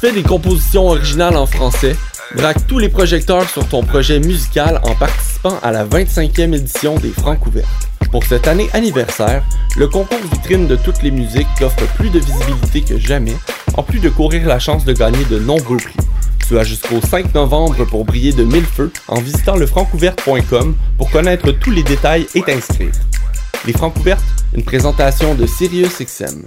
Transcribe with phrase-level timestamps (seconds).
[0.00, 1.94] fais des compositions originales en français?
[2.34, 7.10] Braque tous les projecteurs sur ton projet musical en participant à la 25e édition des
[7.10, 7.68] Francs ouverts.
[8.10, 9.44] Pour cette année anniversaire,
[9.76, 13.36] le concours vitrine de toutes les musiques t'offre plus de visibilité que jamais,
[13.74, 15.96] en plus de courir la chance de gagner de nombreux prix.
[16.48, 21.52] Tu as jusqu'au 5 novembre pour briller de mille feux en visitant lefrancouverte.com pour connaître
[21.52, 22.92] tous les détails et t'inscrire.
[23.66, 26.46] Les Francs ouvertes, une présentation de SiriusXM.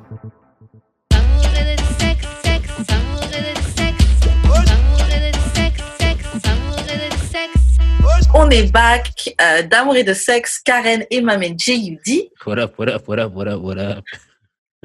[8.33, 12.31] On est back euh, d'amour et de sexe, Karen et Mamen J.U.D.
[12.45, 14.05] What up, what up, what up, what up, what up?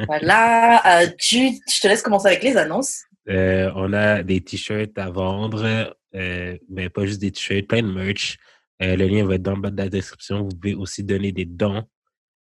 [0.07, 3.05] Voilà, euh, Jude, je te laisse commencer avec les annonces.
[3.29, 7.93] Euh, on a des t-shirts à vendre, euh, mais pas juste des t-shirts, plein de
[7.93, 8.37] merch.
[8.81, 10.43] Le lien va être dans le bas de la description.
[10.43, 11.85] Vous pouvez aussi donner des dons.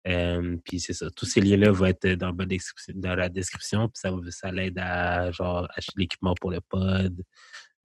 [0.04, 1.10] Puis c'est ça.
[1.12, 3.90] Tous ces liens-là vont être dans, dans la description.
[3.90, 7.22] Puis ça, ça l'aide à genre acheter l'équipement pour le pod.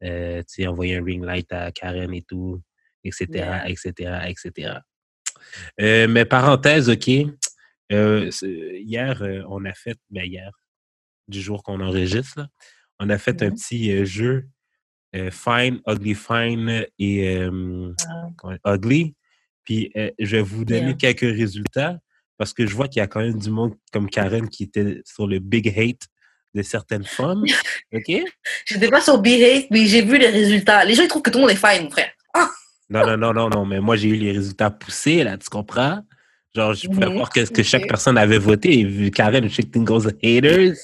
[0.03, 2.62] Envoyer un ring light à Karen et tout,
[3.05, 3.69] etc., Yeah.
[3.69, 3.93] etc.,
[4.29, 4.73] etc.
[5.81, 7.09] Euh, mais parenthèse, OK.
[7.93, 10.51] Euh, hier, euh, on a fait, ben hier,
[11.29, 12.49] du jour qu'on enregistre, là,
[12.99, 13.55] on a fait un Mhm.
[13.55, 14.47] petit euh, jeu
[15.31, 17.39] Fine, Ugly Fine et
[18.43, 18.75] Ah.
[18.75, 19.15] Ugly.
[19.65, 21.12] Puis je vais vous donner Yeah.
[21.15, 21.99] quelques résultats
[22.39, 25.03] parce que je vois qu'il y a quand même du monde comme Karen qui était
[25.05, 26.09] sur le big hate
[26.55, 27.45] de certaines femmes.
[27.93, 28.23] OK?
[28.65, 30.83] J'étais pas sur B-Hate, mais j'ai vu les résultats.
[30.87, 32.11] Les gens, ils trouvent que tout le monde est fine, mon frère.
[32.93, 36.03] Non, non, non, non, non, mais moi j'ai eu les résultats poussés, là, tu comprends?
[36.55, 38.81] Genre, je pouvais voir qu'est-ce que chaque personne avait voté.
[38.81, 40.75] Et vu Karen, je sais que t'es une grosse haters.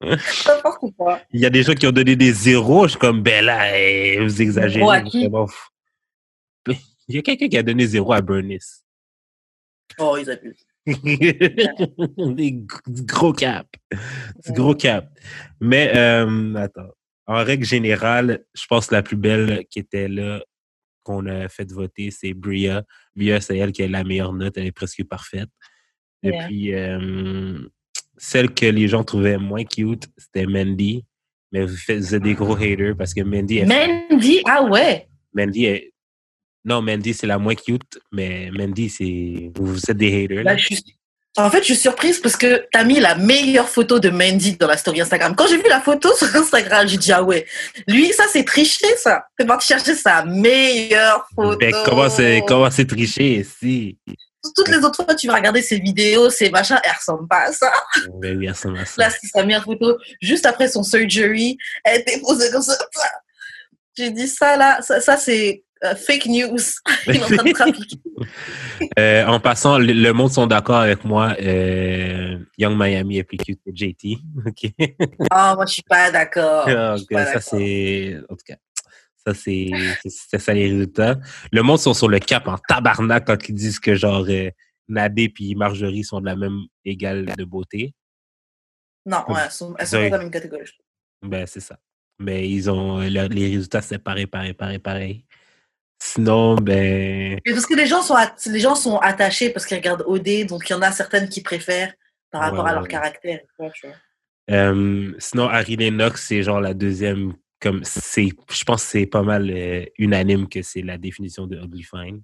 [0.00, 1.20] N'importe quoi.
[1.32, 2.84] Il y a des gens qui ont donné des zéros.
[2.84, 5.02] Je suis comme, ben là, eh, vous exagérez.
[5.04, 5.28] Qui?
[7.08, 8.84] Il y a quelqu'un qui a donné zéro à Bernice.
[9.98, 10.64] Oh, ils abusent.
[10.86, 12.64] des
[13.00, 13.66] gros cap.
[14.46, 15.08] Du gros cap.
[15.60, 16.90] Mais, euh, attends.
[17.28, 20.42] En règle générale, je pense que la plus belle qui était là,
[21.04, 22.84] qu'on a fait voter, c'est Bria.
[23.14, 24.56] Bria, c'est elle qui a la meilleure note.
[24.56, 25.48] Elle est presque parfaite.
[26.22, 26.46] Et Yeah.
[26.46, 27.58] puis, euh,
[28.16, 31.04] celle que les gens trouvaient moins cute, c'était Mandy.
[31.52, 35.06] Mais vous faites vous êtes des gros haters parce que Mandy est Mandy, ah ouais?
[35.32, 35.92] Mandy est.
[36.64, 39.50] Non, Mandy, c'est la moins cute, mais Mandy, c'est.
[39.54, 40.44] Vous êtes des haters.
[40.44, 40.52] là.
[40.52, 40.97] Bah, je suis-
[41.38, 44.66] En fait, je suis surprise parce que t'as mis la meilleure photo de Mandy dans
[44.66, 45.36] la story Instagram.
[45.36, 47.46] Quand j'ai vu la photo sur Instagram, j'ai dit ah ouais,
[47.86, 49.24] lui ça c'est triché ça.
[49.38, 51.64] C'est parti chercher sa meilleure photo.
[51.84, 53.96] Comment c'est comment c'est triché ici?
[54.56, 57.52] Toutes les autres fois, tu vas regarder ses vidéos, ses machins, elle ressemble pas à
[57.52, 57.70] ça.
[58.14, 58.94] Ben oui, elle ressemble à ça.
[58.96, 59.96] Là, c'est sa meilleure photo.
[60.20, 62.76] Juste après son surgery, elle était posée comme ça.
[63.96, 66.56] J'ai dit ça là, ça, ça, c'est euh, fake news.
[67.06, 67.96] Il est en train de trafiquer.
[68.98, 71.34] Euh, en passant, le, le monde sont d'accord avec moi.
[71.40, 74.18] euh, Young Miami est plus cute que JT.
[74.46, 74.72] OK.
[75.30, 76.68] Ah, moi, je suis pas d'accord.
[77.10, 78.16] Ça, c'est.
[78.28, 78.56] En tout cas,
[79.26, 79.70] ça, c'est.
[80.38, 81.16] ça les résultats.
[81.52, 84.26] Le monde sont sur le cap en tabarnak quand ils disent que, genre,
[84.88, 87.94] Nadé puis Marjorie sont de la même égale de beauté.
[89.04, 90.64] Non, ouais, elles sont, elles sont dans la même catégorie.
[91.22, 91.78] Ben, c'est ça.
[92.18, 92.98] Mais ils ont.
[92.98, 95.24] le- les résultats, c'est pareil, pareil, pareil, pareil.
[96.00, 97.38] Sinon, ben.
[97.44, 98.14] Mais Parce que les gens sont,
[98.46, 101.42] les gens sont attachés parce qu'ils regardent OD, donc il y en a certaines qui
[101.42, 101.92] préfèrent
[102.30, 102.88] par rapport Ouais, à leur ouais.
[102.88, 103.40] caractère.
[104.50, 109.22] euh, sinon, Harry Lennox, c'est genre la deuxième comme c'est, je pense que c'est pas
[109.22, 112.22] mal euh, unanime que c'est la définition de ugly fine.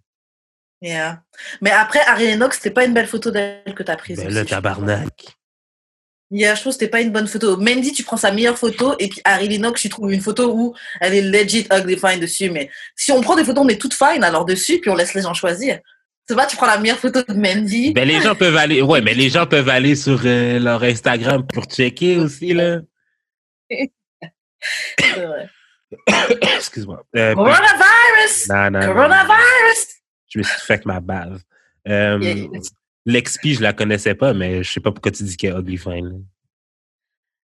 [0.80, 1.22] Yeah.
[1.60, 4.18] Mais après, Ari Lennox, c'était pas une belle photo d'elle que t'as prise.
[4.18, 4.48] Ben aussi, trouve.
[4.50, 5.36] tabarnak.
[6.30, 7.56] Yeah, je trouve que c'était pas une bonne photo.
[7.56, 10.74] Mandy, tu prends sa meilleure photo et puis Ari Lennox, tu trouves une photo où
[11.00, 12.50] elle est legit ugly fine dessus.
[12.50, 15.14] Mais si on prend des photos, on est toutes fine alors dessus puis on laisse
[15.14, 15.78] les gens choisir.
[16.26, 17.92] C'est pas, tu prends la meilleure photo de Mandy.
[17.92, 21.46] Ben les gens peuvent aller, ouais, mais les gens peuvent aller sur euh, leur Instagram
[21.46, 22.80] pour checker aussi là.
[23.70, 23.90] C'est
[25.26, 25.48] vrai.
[26.56, 27.04] Excuse-moi.
[27.16, 28.48] Euh, Coronavirus!
[28.48, 28.86] non, non, non.
[28.86, 29.86] Coronavirus!
[30.28, 31.40] Je me suis fait ma bave.
[31.86, 32.60] Euh, Yeah.
[33.06, 35.76] L'XP, je la connaissais pas, mais je sais pas pourquoi tu dis qu'elle est ugly
[35.76, 36.24] fine.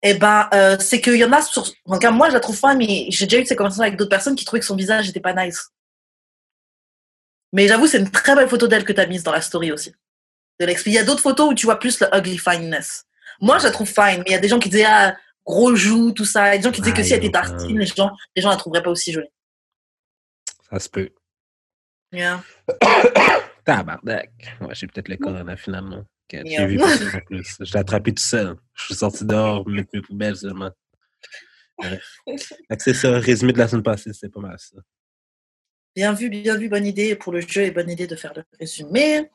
[0.03, 1.67] Eh ben, euh, c'est qu'il y en a sur.
[1.87, 3.97] En tout cas, moi, je la trouve fine, mais j'ai déjà eu ces conversations avec
[3.97, 5.71] d'autres personnes qui trouvaient que son visage n'était pas nice.
[7.53, 9.73] Mais j'avoue, c'est une très belle photo d'elle que tu as mise dans la story
[9.73, 9.95] aussi.
[10.61, 10.87] De l'exp.
[10.87, 13.05] Il y a d'autres photos où tu vois plus le ugly fineness.
[13.41, 15.75] Moi, je la trouve fine, mais il y a des gens qui disaient, ah, gros
[15.75, 16.49] joues, tout ça.
[16.49, 18.43] Il y a des gens qui disaient que si elle était tartine, les gens, les
[18.43, 19.29] gens la trouveraient pas aussi jolie.
[20.71, 21.11] Ça se peut.
[22.13, 22.43] Yeah.
[23.65, 24.31] Tabarnak.
[24.61, 26.05] Ouais, j'ai peut-être le corona finalement.
[26.31, 27.57] J'ai vu en plus.
[27.61, 28.57] Je l'ai attrapé tout seul.
[28.75, 30.71] Je suis sorti dehors, mettre mes poubelles seulement.
[31.79, 32.03] Bref.
[32.27, 34.79] Que C'est ça, résumé de la semaine passée, c'est pas mal ça.
[35.97, 38.45] Bien vu, bien vu, bonne idée pour le jeu et bonne idée de faire le
[38.61, 39.31] résumé.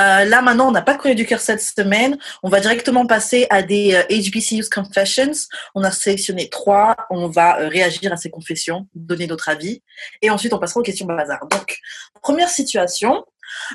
[0.00, 2.18] Euh, là, maintenant, on n'a pas de du cœur cette semaine.
[2.42, 5.30] On va directement passer à des euh, HBCU's Confessions.
[5.76, 6.96] On a sélectionné trois.
[7.08, 9.80] On va euh, réagir à ces confessions, donner notre avis.
[10.22, 11.46] Et ensuite, on passera aux questions bazar.
[11.46, 11.78] Donc,
[12.20, 13.24] première situation.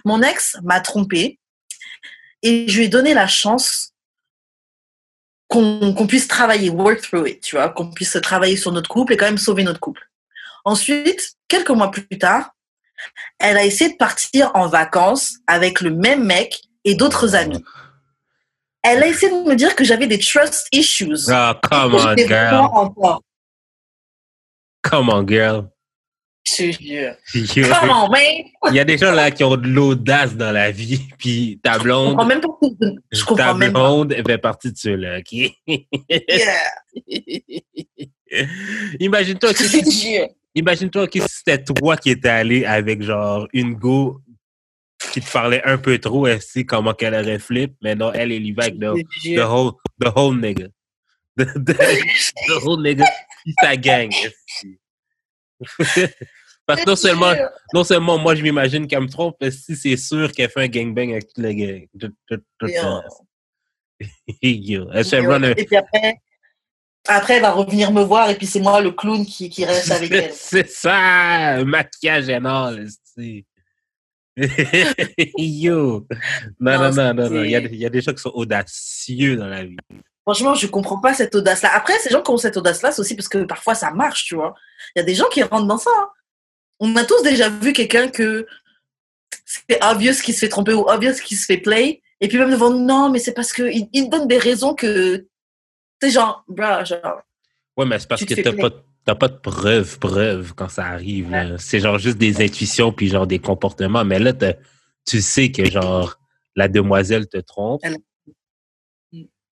[0.04, 1.40] Mon ex m'a trompé
[2.42, 3.94] et je lui ai donné la chance
[5.48, 9.18] qu'on puisse travailler, work through it, tu vois, qu'on puisse travailler sur notre couple et
[9.18, 10.02] quand même sauver notre couple.
[10.66, 12.52] Ensuite, quelques mois plus tard,
[13.40, 17.64] elle a essayé de partir en vacances avec le même mec et d'autres amis.
[18.84, 21.30] Elle a essayé de me dire que j'avais des trust issues.
[21.30, 22.28] Ah, come on, girl.
[22.28, 23.22] vraiment en tort.
[24.82, 25.70] Come on, girl.
[26.48, 27.16] Je jure.
[27.80, 28.46] Come on, man!
[28.70, 31.74] Il y a des gens là qui ont de l'audace dans la vie, puis ta
[31.74, 32.48] Je comprends blonde, même pas.
[33.12, 33.80] Je ta comprends même pas.
[33.80, 35.34] blonde, fait partie de ceux-là, ok?
[36.10, 36.64] Yeah.
[39.00, 40.28] Imagine-toi que.
[40.58, 44.22] Imagine-toi que c'était toi qui étais allé avec genre une go
[45.14, 48.32] qui te parlait un peu trop, elle sait comment qu'elle aurait flip, mais non, elle,
[48.32, 50.68] y va avec the, the whole, the whole nigga.
[51.38, 51.74] The, the,
[52.48, 53.06] the whole nigga,
[53.62, 54.10] sa gang.
[56.66, 57.34] Parce que non seulement,
[57.74, 60.68] non seulement moi je m'imagine qu'elle me trompe, mais si c'est sûr qu'elle fait un
[60.68, 61.86] gangbang avec toute la gang.
[62.00, 63.04] Tout- tout- tout ça.
[64.42, 64.90] Yo.
[64.94, 66.16] Elle se fait run un- Et puis après,
[67.08, 69.92] après, elle va revenir me voir et puis c'est moi le clown qui, qui reste
[69.92, 70.32] avec elle.
[70.34, 72.86] C'est ça, maquillage énorme.
[75.38, 76.06] Yo!
[76.60, 77.44] Non, non, Non, non, non.
[77.44, 79.78] Il y, a, c'est- il y a des gens qui sont audacieux dans la vie.
[80.24, 81.72] Franchement, je comprends pas cette audace-là.
[81.74, 84.36] Après, ces gens qui ont cette audace-là, c'est aussi parce que parfois ça marche, tu
[84.36, 84.54] vois.
[84.96, 85.90] Il y a des gens qui rentrent dans ça.
[85.98, 86.10] hein.
[86.80, 88.46] On a tous déjà vu quelqu'un que
[89.46, 92.02] c'est obvious qui se fait tromper ou obvious qui se fait play.
[92.20, 95.26] Et puis même devant non, mais c'est parce qu'il il donne des raisons que.
[96.02, 97.22] C'est genre, bruh, genre.
[97.76, 98.70] Ouais, mais c'est parce que t'as pas,
[99.06, 101.30] t'as pas de preuves, preuves quand ça arrive.
[101.32, 101.58] là.
[101.58, 104.04] C'est genre juste des intuitions puis genre des comportements.
[104.06, 104.56] Mais là, t'as-
[105.06, 106.20] tu sais que genre
[106.56, 107.82] la demoiselle te trompe.
[107.84, 107.98] Elle-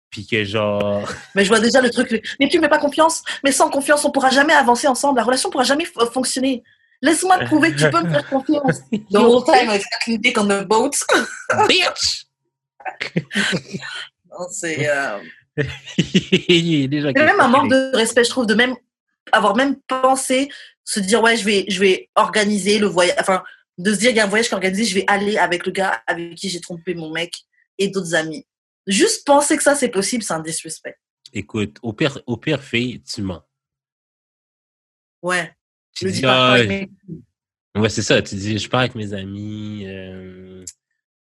[0.10, 1.08] Puis que genre.
[1.36, 2.36] Mais je vois déjà le truc.
[2.40, 3.22] Mais tu me mets pas confiance.
[3.44, 5.18] Mais sans confiance, on pourra jamais avancer ensemble.
[5.20, 6.64] La relation pourra jamais fonctionner.
[7.02, 8.80] Laisse-moi te prouver que tu peux me faire confiance.
[9.12, 10.92] The whole time, avec sa clinique on the boat.
[11.68, 12.26] Bitch!
[14.30, 14.90] Non, C'est.
[14.90, 15.20] euh,
[15.98, 18.76] Il même un manque de respect, je trouve, de même
[19.32, 20.50] avoir même pensé
[20.84, 23.44] se dire ouais, je vais, je vais organiser le voyage, enfin,
[23.78, 25.66] de se dire il y a un voyage qui est organisé, je vais aller avec
[25.66, 27.34] le gars avec qui j'ai trompé mon mec
[27.78, 28.46] et d'autres amis.
[28.86, 30.98] Juste penser que ça c'est possible, c'est un disrespect.
[31.34, 33.44] Écoute, au pire, au pire fait, tu mens.
[35.22, 35.56] Ouais.
[35.96, 36.90] Tu Je dis, ah, mes-
[37.76, 38.22] Ouais, c'est ça.
[38.22, 40.64] Tu dis, je pars avec mes amis, euh,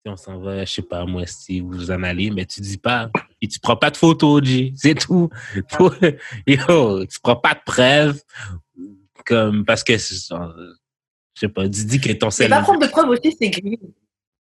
[0.04, 3.10] on s'en va, je sais pas, moi, si vous en allez, mais tu dis pas.
[3.42, 4.72] Et tu prends pas de photos, G.
[4.76, 5.28] C'est tout.
[5.68, 5.92] Faut-
[6.46, 8.20] Yo, tu prends pas de preuves.
[9.26, 10.72] Comme, parce que, euh,
[11.34, 12.48] je sais pas, tu dis que ton sel.
[12.50, 13.78] pas prendre de preuves aussi, c'est gris.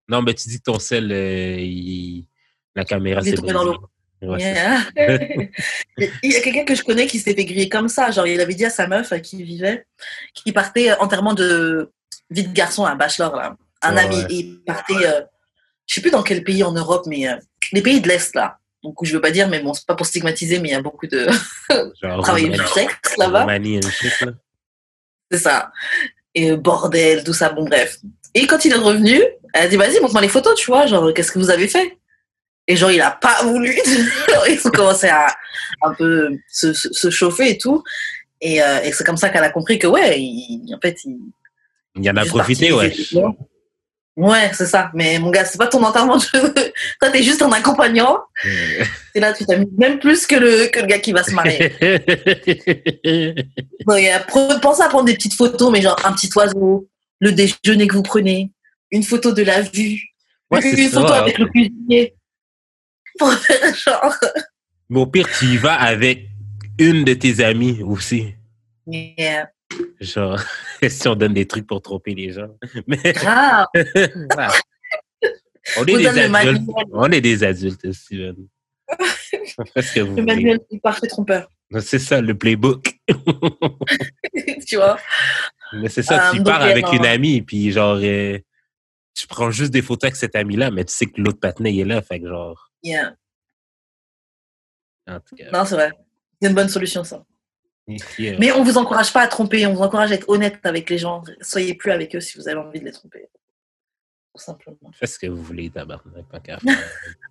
[0.07, 2.27] Non, mais tu dis que ton sel, euh, il-
[2.75, 3.77] la caméra, Il est c'est tombé dans l'eau.
[4.21, 4.79] Ouais, c'est Yeah.
[6.23, 8.09] il y a quelqu'un que je connais qui s'était fait griller comme ça.
[8.09, 9.85] Genre, il avait dit à sa meuf à qui il vivait,
[10.33, 11.91] qui partait euh, enterrement de
[12.29, 13.55] vie de garçon, un bachelor, là.
[13.81, 14.15] Un ami.
[14.15, 14.25] ouais.
[14.29, 15.21] Et il partait, euh,
[15.87, 17.35] je sais plus dans quel pays en Europe, mais euh,
[17.73, 18.57] les pays de l'Est, là.
[18.83, 20.81] Donc, je veux pas dire, mais bon, c'est pas pour stigmatiser, mais il y a
[20.81, 21.27] beaucoup de
[22.21, 23.45] travail du sexe là-bas.
[25.31, 25.71] C'est ça.
[26.35, 27.97] Et euh, bordel, tout ça, bon, bref.
[28.33, 29.21] Et quand il est revenu,
[29.53, 31.97] elle a dit, vas-y, montre-moi les photos, tu vois, genre, qu'est-ce que vous avez fait?
[32.67, 33.77] Et genre, il a pas voulu.
[34.49, 35.27] Ils ont commencé à
[35.81, 37.83] un peu se, chauffer et tout.
[38.41, 41.17] Et, euh, et c'est comme ça qu'elle a compris que, ouais, il- en fait, il.
[41.95, 42.93] Il y en a profité, ouais.
[44.15, 44.91] Ouais, c'est ça.
[44.93, 46.17] Mais mon gars, c'est pas ton enterrement.
[46.17, 46.23] de.
[47.01, 48.19] Toi, t'es juste un accompagnant.
[49.15, 51.69] Et là, tu t'amuses même plus que le, que le gars qui va se marier.
[53.85, 56.87] Pre- pensez à prendre des petites photos, mais genre un petit oiseau,
[57.19, 58.51] le déjeuner que vous prenez,
[58.91, 59.99] une photo de la vue,
[60.51, 61.01] Ouais, une ça.
[61.01, 62.13] photo avec le cuisinier.
[63.19, 64.15] Genre.
[64.89, 66.27] Mais au pire, tu y vas avec
[66.77, 68.35] une de tes amies aussi.
[68.85, 69.49] Yeah.
[69.99, 70.39] Genre,
[70.89, 72.49] si on donne des truc pour tromper les gens.
[72.87, 73.67] Mais Grave.
[74.33, 74.53] voilà.
[75.77, 76.61] on est des adultes.
[76.91, 78.35] On est des adultes, Steven.
[79.57, 81.49] Vous Le manuel du parfait trompeur.
[81.79, 82.99] C'est ça, le playbook.
[84.67, 84.97] tu vois?
[85.73, 88.37] Mais c'est ça, Euh, tu donc, pars avec dans- une amie, puis genre, euh,
[89.15, 91.79] tu prends juste des photos avec cette amie-là, mais tu sais que l'autre patinet, il
[91.81, 93.15] est là, fait que genre, Yeah.
[95.07, 95.49] en tout cas.
[95.51, 95.91] Non, c'est vrai.
[96.41, 97.23] C'est une bonne solution, ça.
[97.87, 98.37] Yeah.
[98.39, 100.97] Mais on vous encourage pas à tromper, on vous encourage à être honnête avec les
[100.97, 101.23] gens.
[101.41, 103.29] Soyez plus avec eux si vous avez envie de les tromper.
[104.33, 104.91] Tout simplement.
[104.93, 106.89] Faites ce que vous voulez, tabarnak, qu'à faire.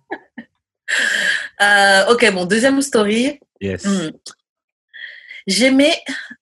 [1.61, 3.39] Euh, ok, bon, deuxième story.
[3.61, 3.85] Yes.
[3.85, 4.11] Hmm.
[5.47, 5.95] J'aimais,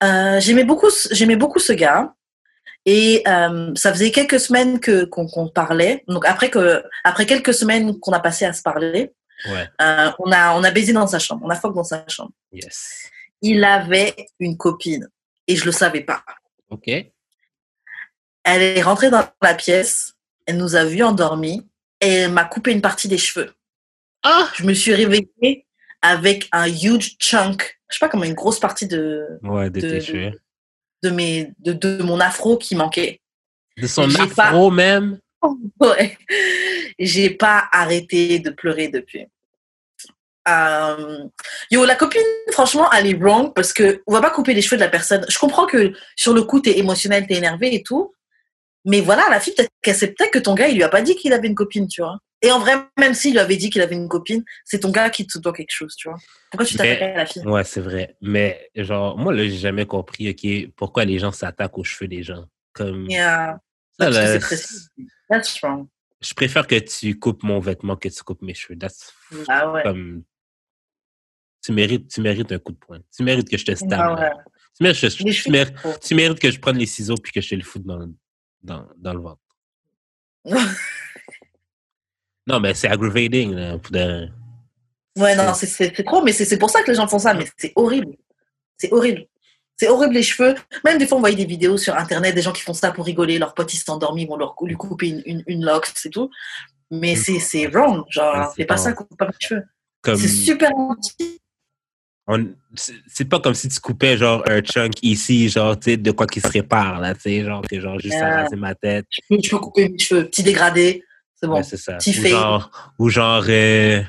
[0.04, 2.14] euh, j'aimais beaucoup, j'aimais beaucoup ce gars.
[2.86, 6.04] Et euh, ça faisait quelques semaines que qu'on parlait.
[6.08, 9.14] Donc après que, après quelques semaines qu'on a passé à se parler,
[9.46, 9.68] Ouais.
[9.82, 12.32] euh, on a, on a baisé dans sa chambre, on a fuck dans sa chambre.
[12.52, 13.10] Yes.
[13.42, 15.08] Il avait une copine
[15.48, 16.24] et je le savais pas.
[16.70, 16.88] OK.
[16.88, 20.14] Elle est rentrée dans la pièce,
[20.46, 21.68] elle nous a vus endormis
[22.02, 23.54] et elle m'a coupé une partie des cheveux.
[24.24, 24.50] Ah!
[24.56, 25.66] Je me suis réveillée
[26.02, 29.88] avec un huge chunk, je sais pas comment une grosse partie de Ouais, de, De-
[29.96, 30.42] de- cheveux.
[31.04, 33.22] de mes de, de mon afro qui manquait.
[33.78, 35.20] De son afro même?
[35.80, 36.16] Ouais.
[37.00, 39.26] J'ai pas arrêté de pleurer depuis.
[40.48, 41.26] Euh,
[41.70, 42.22] Yo, la copine,
[42.52, 45.26] franchement, elle est wrong parce que on va pas couper les cheveux de la personne.
[45.30, 48.14] Je comprends que sur le coup, t'es émotionnel, t'es énervé et tout.
[48.86, 51.02] Mais voilà, la fille, peut-être qu'elle sait peut-être que ton gars, il lui a pas
[51.04, 52.18] dit qu'il avait une copine, tu vois.
[52.42, 55.12] Et en vrai, même s'il lui avait dit qu'il avait une copine, c'est ton gars
[55.12, 56.18] qui te doit quelque chose, tu vois.
[56.50, 57.44] Pourquoi tu t'attaques à la fille?
[57.46, 58.16] Ouais, c'est vrai.
[58.22, 62.24] Mais genre, moi, là, j'ai jamais compris, OK, pourquoi les gens s'attaquent aux cheveux des
[62.24, 62.46] gens.
[62.74, 63.06] Comme.
[63.08, 63.60] Yeah.
[64.00, 64.88] Ça, là, c'est précis.
[65.30, 65.86] That's wrong.
[66.20, 68.80] je préfère que tu coupes mon vêtement que tu coupes mes cheveux.
[68.80, 69.14] That's
[69.48, 69.84] Ah ouais.
[69.84, 70.24] comme.
[71.64, 73.00] Tu mérites, tu mérites un coup de poing.
[73.16, 73.92] Tu mérites que je te stab.
[73.94, 74.32] Ah ouais.
[74.78, 75.94] Tu, mérites, que je- Les tu mérites- trop.
[76.02, 78.14] tu mérites que je prenne les ciseaux puis que je te le foute dans, le-
[78.64, 79.42] dans, dans le ventre.
[82.48, 83.54] Non, mais c'est aggravating.
[83.54, 84.28] Là, pour de-
[85.18, 87.72] Ouais, non, c'est- trop, mais c'est pour ça que les gens font ça, mais c'est
[87.76, 88.16] horrible.
[88.78, 89.26] C'est horrible.
[89.78, 90.56] C'est horrible les cheveux.
[90.86, 93.06] Même des fois, on voyait des vidéos sur Internet, des gens qui font ça pour
[93.06, 95.90] rigoler, leurs potes ils sont endormis, ils vont leur, lui couper une, une, une lock,
[95.96, 96.30] c'est tout.
[96.90, 99.64] Mais c'est c'est wrong, genre, c'est c'est pas pas- ça, coupe pas mes cheveux.
[100.02, 101.41] Comme, C'est super gentil.
[102.76, 106.28] C'est pas comme si tu coupais genre un chunk ici, genre, tu sais, de quoi
[106.28, 108.44] qui se répare, là, tu sais, genre, que genre, juste Ah.
[108.44, 109.06] raser ma tête.
[109.30, 111.04] Je peux, couper mes cheveux, petit dégradé,
[111.36, 111.56] c'est bon.
[111.56, 111.98] Ouais, c'est ça.
[111.98, 114.02] petit Ou genre, ou genre, euh,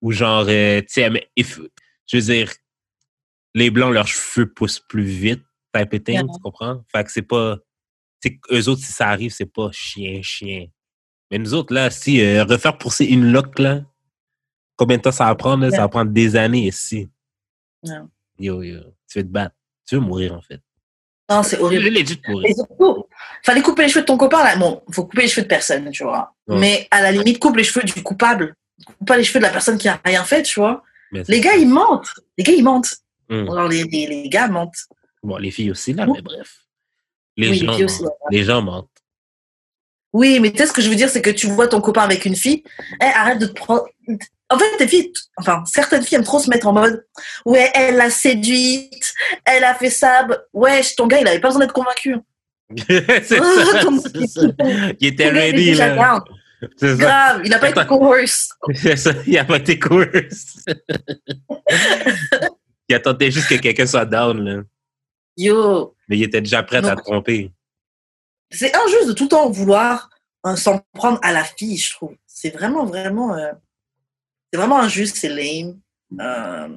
[0.00, 1.60] ou genre, euh, tu sais, mais if-
[2.06, 2.52] je veux dire,
[3.54, 5.42] les blancs, leurs cheveux poussent plus vite,
[5.74, 6.22] type of thing, Yeah.
[6.32, 6.82] tu comprends?
[6.90, 7.58] Fait que c'est pas,
[8.22, 10.66] tu eux autres, si ça arrive, c'est pas chien, chien.
[11.30, 13.82] Mais nous autres, là, si, euh, refaire pousser une loque, là,
[14.82, 15.70] combien de temps ça va prendre, là?
[15.70, 17.08] Ça va prendre des années ici.
[17.82, 18.06] Yeah.
[18.38, 19.54] Yo, yo, tu veux te battre.
[19.86, 20.60] Tu veux mourir, en fait.
[21.30, 22.04] Non, c'est horrible.
[22.06, 23.06] surtout,
[23.44, 24.56] fallait couper les cheveux de ton copain, là.
[24.56, 26.34] Bon, faut couper les cheveux de personne, tu vois.
[26.48, 26.58] Ouais.
[26.58, 28.56] Mais à la limite, coupe les cheveux du coupable.
[28.84, 30.82] Coupe pas les cheveux de la personne qui a rien fait, tu vois.
[31.12, 32.08] Mais Les gars, ils mentent.
[32.36, 32.96] Les gars, ils mentent.
[33.30, 34.88] Alors, les, les, les gars mentent.
[35.22, 36.66] Bon, les filles aussi, là, mais bref.
[37.36, 38.12] Les Oui, les gens filles aussi, mentent.
[38.30, 38.88] Les gens mentent.
[40.12, 42.02] Oui, mais tu sais ce que je veux dire, c'est que tu vois ton copain
[42.02, 42.62] avec une fille,
[43.00, 43.86] eh, arrête de te prendre.
[44.52, 47.06] En fait, les filles, enfin, certaines filles aiment trop se mettre en mode,
[47.46, 50.24] ouais, elle l'a séduite, elle a fait ça.
[50.24, 52.16] bah, Ouais, ton gars, il avait pas besoin d'être convaincu.
[52.86, 54.42] c'est ça.
[55.00, 56.22] Il était ready, là.
[56.76, 57.02] C'est ça.
[57.02, 57.80] Grave, il a pas été.
[58.74, 59.12] C'est ça.
[59.26, 60.64] Il a pas été course.
[62.88, 64.62] il attendait juste que quelqu'un soit down, là.
[65.36, 67.50] Yo, Mais il était déjà prêt à te tromper.
[68.50, 70.10] c'est injuste de tout le temps vouloir
[70.46, 72.14] euh, s'en prendre à la fille, je trouve.
[72.26, 73.52] C'est vraiment, vraiment, euh,
[74.52, 75.80] c'est vraiment injuste, c'est lame.
[76.20, 76.76] Euh,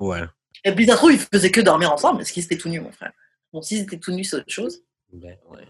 [0.00, 0.22] Ouais.
[0.64, 3.12] et trouve, ils faisaient que dormir ensemble, parce qu'ils étaient tout nus, mon frère.
[3.52, 4.82] Bon, s'ils étaient tout nus, c'est autre chose.
[5.12, 5.66] Ben, ouais.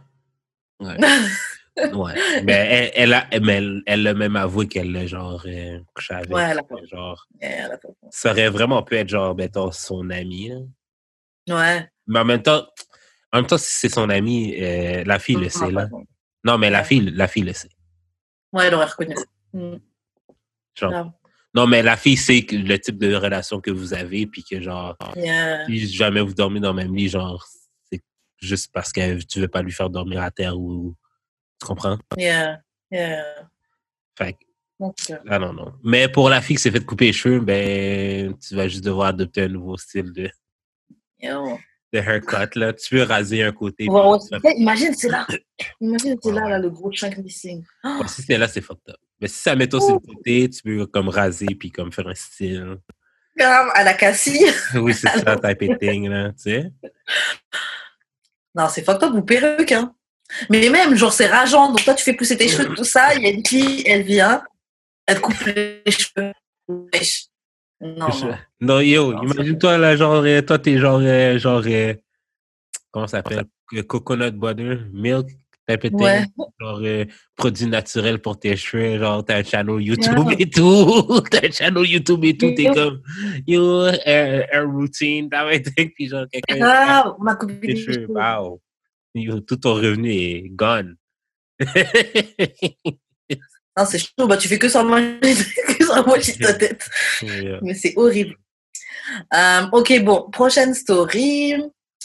[0.81, 0.97] Ouais.
[1.95, 2.43] ouais.
[2.45, 6.15] Mais elle, elle a, mais elle, elle a même avoué qu'elle l'a, genre, euh, couché
[6.15, 6.31] avec.
[6.33, 7.95] Ouais, elle a pas- Genre, Yeah, la pauvre.
[8.11, 10.57] ça aurait vraiment pu être, genre, mettons, son ami, là.
[11.49, 11.89] Ouais.
[12.07, 12.67] Mais en même temps,
[13.33, 15.89] en même temps, si c'est son ami, euh, la fille le sait, là.
[16.45, 17.69] Non, mais la fille, la fille le sait.
[18.53, 19.15] Ouais, elle aurait reconnu.
[19.53, 19.77] Mm.
[20.81, 21.13] Genre.
[21.55, 24.97] Non, mais la fille sait le type de relation que vous avez, puis que genre,
[25.17, 25.67] Yeah.
[25.67, 27.45] si jamais vous dormez dans le même lit, genre,
[27.91, 28.03] c'est
[28.41, 30.95] juste parce que tu veux pas lui faire dormir à terre ou.
[31.61, 31.99] Tu comprends?
[32.17, 32.61] Yeah.
[32.91, 33.25] Yeah.
[34.17, 34.37] Fait
[35.29, 35.73] ah non, non.
[35.85, 39.09] Mais pour la fille qui s'est fait couper les cheveux, ben, tu vas juste devoir
[39.09, 40.31] adopter un nouveau style de,
[41.21, 41.59] yo.
[41.93, 42.73] de haircut, là.
[42.73, 43.89] Tu peux raser un côté.
[43.89, 45.27] Ouais, ouais, Imagine, c'est là.
[45.81, 47.63] Imagine, c'est Ouais, là, là, le gros chunk missing.
[47.85, 48.97] Oh, Ouais, si c'est là, c'est fucked up.
[49.21, 52.09] Mais si ça met toi sur le côté, tu peux comme raser puis comme faire
[52.09, 52.79] un style.
[53.37, 54.45] Grave, à la Cassie.
[54.75, 56.73] Oui, c'est ça, type thing, là, tu sais.
[58.55, 59.95] Non, c'est fucked up ou perruque, hein.
[60.49, 61.69] Mais même, genre, c'est rageant.
[61.69, 63.15] Donc, toi, tu fais pousser tes cheveux, tout ça.
[63.15, 64.43] Il y a une fille, elle vient,
[65.07, 66.33] elle coupe les cheveux.
[67.81, 68.39] Non, non.
[68.61, 71.95] Non, yo, imagine-toi, là, genre, euh, toi, t'es genre, euh, genre, euh,
[72.91, 73.45] comment ça s'appelle?
[73.87, 75.29] Coconut butter, milk,
[75.79, 75.95] thing.
[75.95, 76.25] Ouais.
[76.61, 77.05] Genre, euh,
[77.37, 81.21] produit naturel pour tes cheveux, genre, t'as un channel YouTube et tout.
[81.31, 83.01] t'as un channel YouTube et tout, t'es comme,
[83.47, 86.59] yo, un, un routine, t'as un truc, puis genre, quelqu'un.
[86.63, 88.07] Ah, m'a coupé tes cheveux.
[88.09, 88.61] wow.
[89.15, 90.97] Yo, tout ton revenu est gone.
[93.77, 94.27] Non, c'est chaud.
[94.27, 95.19] Bah, tu fais que ça manger,
[95.79, 96.89] que ça manger ta tête.
[97.23, 97.61] Yeah.
[97.63, 98.37] Mais c'est horrible.
[99.35, 101.55] Euh, ok, bon, prochaine story.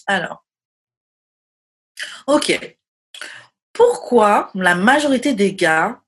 [0.07, 0.45] Alors.
[2.27, 2.75] Ok.
[3.75, 6.01] Pourquoi la majorité des gars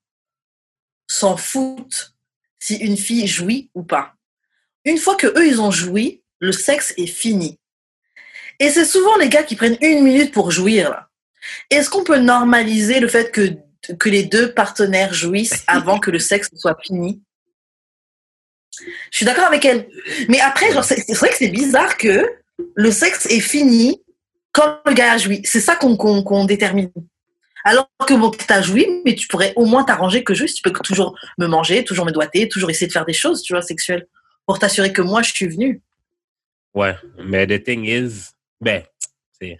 [1.08, 2.16] s'en foutent
[2.60, 4.16] si une fille jouit ou pas?
[4.86, 7.60] Une fois que eux, ils ont joui, le sexe est fini.
[8.60, 11.10] Et c'est souvent les gars qui prennent une minute pour jouir.
[11.70, 13.58] Est-ce qu'on peut normaliser le fait que,
[14.10, 17.22] les deux partenaires jouissent avant que le sexe soit fini?
[19.12, 19.90] Je suis d'accord avec elle.
[20.30, 22.26] Mais après, c'est vrai que c'est bizarre que
[22.76, 24.02] le sexe est fini
[24.54, 25.42] quand le gars a joui.
[25.44, 26.92] C'est ça qu'on détermine.
[27.68, 30.62] Alors que bon, tu as joui, mais tu pourrais au moins t'arranger que juste, tu
[30.62, 33.62] peux toujours me manger, toujours me doiter, toujours essayer de faire des choses, tu vois,
[33.62, 34.08] sexuelles,
[34.46, 35.82] pour t'assurer que moi, je suis venue.
[36.74, 36.96] Ouais,
[37.26, 38.30] mais the thing is,
[38.62, 38.84] ben,
[39.34, 39.60] c'est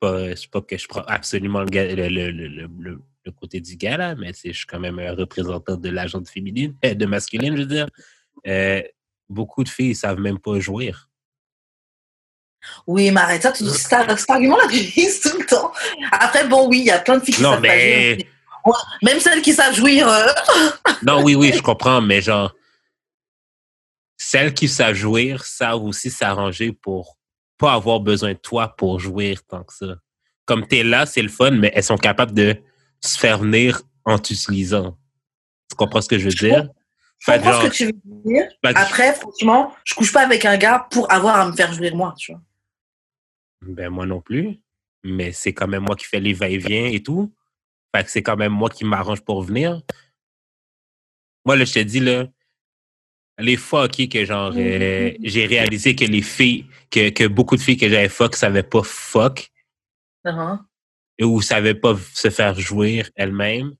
[0.00, 4.16] pas, pas que je prends absolument le, le, le, le, le, côté du gars, là,
[4.16, 7.86] mais je suis quand même un représentant de l'agent féminine, de masculine, je veux dire.
[8.48, 8.82] Euh,
[9.28, 11.08] beaucoup de filles savent même pas jouir.
[12.86, 15.72] Oui, mais arrête ça, tu- ça- cet argument-là, tu tout le temps.
[16.12, 18.26] Après, bon, oui, il y a plein de filles qui Non, savent pas mais- jouir.
[19.02, 20.26] Même celles qui savent jouir, euh,
[21.02, 22.54] Non, oui, oui, je comprends, mais genre,
[24.16, 27.18] celles qui savent jouir savent aussi s'arranger pour
[27.58, 29.94] pas avoir besoin de toi pour jouir tant que ça.
[30.46, 32.56] Comme t'es là, c'est le fun, mais elles sont capables de
[33.00, 34.96] se faire venir en t'utilisant.
[35.70, 36.68] Tu comprends ce que je veux dire?
[37.18, 37.92] je comprends ce que tu veux
[38.26, 38.46] dire.
[38.74, 42.14] Après, franchement, je couche pas avec un gars pour avoir à me faire jouir moi,
[42.18, 42.40] tu vois.
[43.66, 44.60] Ben, moi non plus.
[45.04, 47.34] Mais c'est quand même moi qui fais les va-et-vient et tout.
[47.94, 49.82] Fait que c'est quand même moi qui m'arrange pour venir.
[51.44, 52.26] Moi, là, je te dis, là,
[53.38, 57.60] les fois, OK, que genre, euh, j'ai réalisé que les filles, que, que beaucoup de
[57.60, 59.50] filles que j'avais fuck savaient pas fuck
[61.18, 63.74] et ou savaient pas se faire jouir elles-mêmes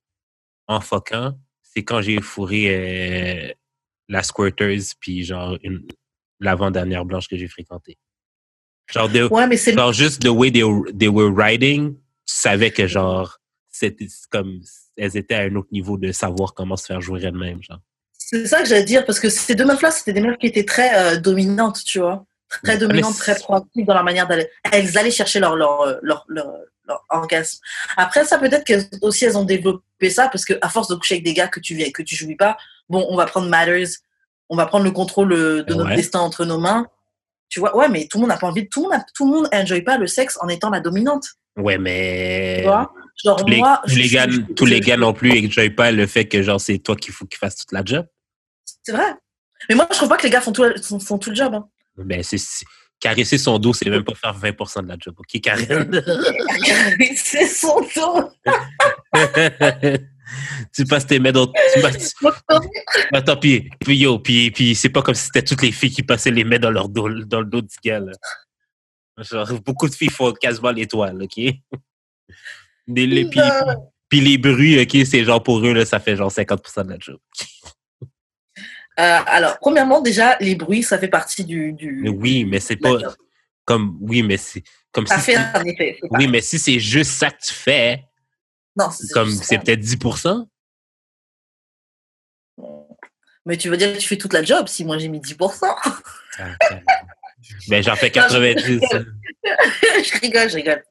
[0.67, 3.53] en fuckant, c'est quand j'ai fourré euh,
[4.09, 5.87] la squirteuse puis genre une,
[6.41, 7.97] l'avant-dernière blanche que j'ai fréquentée.
[8.93, 12.35] Genre, de, Ouais, mais c'est genre juste the way they, were- they were writing, tu
[12.35, 13.39] savais que genre
[13.71, 14.61] c'était comme
[14.97, 17.81] elles étaient à un autre niveau de savoir comment se faire jouer elles-mêmes genre.
[18.13, 20.65] C'est ça que j'allais dire, parce que ces deux meufs-là, c'était des meufs qui étaient
[20.65, 22.25] très euh, dominantes, tu vois.
[22.63, 24.49] Très dominantes, très proactives dans la manière d'aller.
[24.71, 26.53] Elles allaient chercher leur, leur, euh, leur, leur,
[26.87, 27.59] leur orgasme.
[27.97, 31.25] Après, ça, peut-être qu'elles aussi, elles ont développé ça, parce qu'à force de coucher avec
[31.25, 32.57] des gars que tu, que tu jouis pas,
[32.89, 33.89] bon, on va prendre matters,
[34.49, 35.97] on va prendre le contrôle euh, de notre Ouais.
[35.97, 36.87] destin entre nos mains.
[37.55, 39.25] Tu vois, ouais, mais tout le monde n'a pas envie, tout le monde, a- tout
[39.27, 41.25] le monde enjoy pas le sexe en étant la dominante.
[41.57, 42.93] Ouais, mais Tu vois?
[43.25, 45.71] Genre, tous les, moi, tous les je- gars, je- tous les gars non plus enjoy
[45.71, 48.07] pas le fait que genre c'est toi qu'il faut qu'il fasse toute la job.
[48.83, 49.15] C'est vrai.
[49.69, 51.55] Mais moi, je trouve pas que les gars font tout, font, font tout le job.
[51.55, 51.69] hein.
[51.97, 52.39] Ben c'est
[52.99, 55.15] caresser son dos, c'est même pas faire 20% de la job.
[55.17, 56.03] OK, Karen?
[57.17, 58.31] c'est son dos.
[60.75, 62.15] tu passes tes mains dans tu passes,
[63.13, 66.03] Attends, puis, puis yo, puis, puis c'est pas comme si c'était toutes les filles qui
[66.03, 68.13] passaient les mains dans leur dos, dans le dos du gars, là.
[69.19, 71.37] Genre, beaucoup de filles font quasiment l'étoile, OK?
[72.87, 73.41] Des- les- puis,
[74.09, 76.97] puis les bruits, OK, c'est genre pour eux, là, ça fait genre 50% de la
[76.99, 77.19] job.
[79.01, 81.73] Euh, alors, premièrement, déjà, les bruits, ça fait partie du.
[81.73, 83.15] du oui, mais c'est pas job.
[83.65, 85.99] comme, oui, mais c'est comme Ça si, fait un effet.
[86.11, 88.05] oui, mais si c'est juste ça que tu fais,
[88.77, 90.47] Non, c'est comme c'est peut-être 10%.
[93.47, 95.59] Mais tu veux dire que tu fais toute la job si moi j'ai mis 10%.
[96.39, 96.47] Ah,
[97.69, 98.81] ben, j'en fais 90.
[99.45, 100.83] je rigole, je rigole.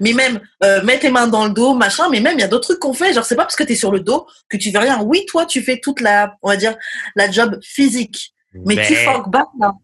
[0.00, 2.48] Mais même, euh, mettre les mains dans le dos, machin, mais même, il y a
[2.48, 3.12] d'autres trucs qu'on fait.
[3.12, 5.00] Genre, c'est pas parce que tu es sur le dos que tu fais rien.
[5.00, 6.76] Oui, toi, tu fais toute la, on va dire,
[7.14, 8.34] la job physique.
[8.52, 9.74] Mais tu fuck back, là.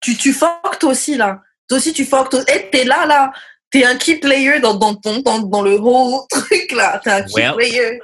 [0.00, 1.42] Tu, tu fuck toi aussi, là.
[1.68, 2.30] Toi aussi, tu fuck.
[2.30, 2.42] Toi...
[2.54, 3.32] Et t'es là, là.
[3.76, 6.98] T'es un key player dans, dans, ton, dans, dans le haut truc, là.
[7.04, 7.54] T'es un key Well.
[7.56, 8.00] player.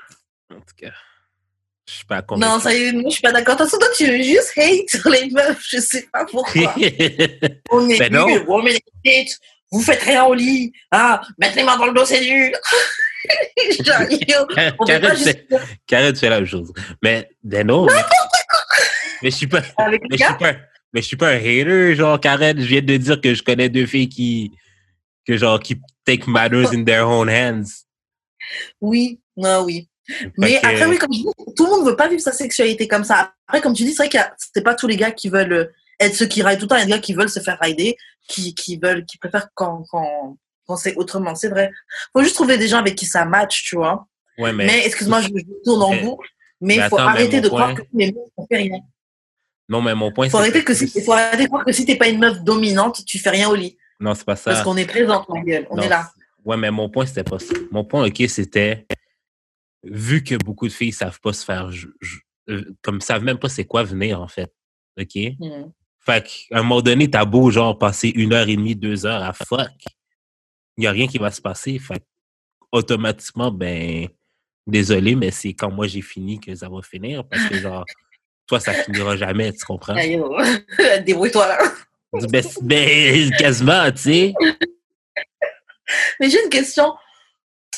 [0.51, 0.91] En tout cas,
[1.89, 3.57] je suis pas Non, ça y est, moi, je suis pas d'accord.
[3.57, 5.65] De toute façon, toi, tu veux juste hate sur les meufs.
[5.67, 6.75] Je sais pas pourquoi.
[7.71, 8.45] On est Ben nuls.
[8.47, 9.29] Women hate.
[9.71, 10.73] Vous faites rien au lit.
[10.91, 12.53] Ah, mettre les mains dans le dos, c'est nul.
[14.79, 15.47] On Karen, c'est-
[15.87, 16.71] Karen, tu fais la même chose.
[17.03, 17.31] Mais,
[17.65, 17.87] non.
[17.87, 17.93] Mais,
[19.23, 19.63] mais je suis pas.
[19.79, 20.53] avec Mais les je suis pas,
[20.93, 22.61] mais je suis pas un hater, genre Karen.
[22.61, 24.51] Je viens de dire que je connais deux filles qui,
[25.27, 27.85] que genre, qui take matters in their own hands.
[28.81, 29.89] Oui, non, oui.
[30.37, 32.89] Mais que- après, oui, comme je dis, tout le monde veut pas vivre sa sexualité
[32.89, 33.33] comme ça.
[33.47, 34.19] Après, comme tu dis, c'est vrai que
[34.53, 36.77] c'est pas tous les gars qui veulent euh, être ceux qui raillent tout le temps.
[36.77, 37.97] Il y a des gars qui veulent se faire rider,
[38.29, 41.35] qui, qui veulent, qui préfèrent quand, quand, quand c'est autrement.
[41.37, 41.71] C'est vrai.
[42.13, 44.07] Faut juste trouver des gens avec qui ça match, tu vois.
[44.39, 46.29] Ouais, mais, Mais, excuse-moi, je, je tourne en boucle.
[46.61, 48.79] Mais il faut attends, arrêter de croire point- que tous les mecs on fait rien.
[49.69, 51.85] non, mais mon point, Faut c'est arrêter que si, faut arrêter de croire que si
[51.85, 53.77] t'es pas une meuf dominante, tu fais rien au lit.
[54.03, 54.51] Non, c'est pas ça.
[54.51, 55.67] Parce qu'on est présente, ma gueule.
[55.71, 56.11] On Non, est là.
[56.45, 57.55] Ouais, mais mon point, c'était pas ça.
[57.71, 58.85] Mon point, OK, c'était
[59.85, 61.71] vu que beaucoup de filles savent pas se faire,
[62.49, 64.53] euh, comme savent même pas c'est quoi venir, en fait.
[65.01, 65.15] OK?
[65.39, 65.73] Mhm.
[66.01, 69.23] Fait qu'à un moment donné, t'as beau, genre, passer une heure et demie, deux heures
[69.23, 69.71] à fuck.
[70.77, 71.79] Il y a rien qui va se passer.
[71.79, 72.05] Fait que,
[72.73, 74.09] automatiquement, ben,
[74.67, 77.25] désolé, mais c'est quand moi j'ai fini que ça va finir.
[77.25, 77.85] Parce que, genre,
[78.49, 79.97] toi, ça finira jamais, tu comprends?
[79.97, 80.37] Yo.
[81.07, 81.59] Débrouille-toi là.
[82.13, 84.35] Ben, ben, quasiment, tu sais.
[86.21, 86.95] Mais j'ai une question.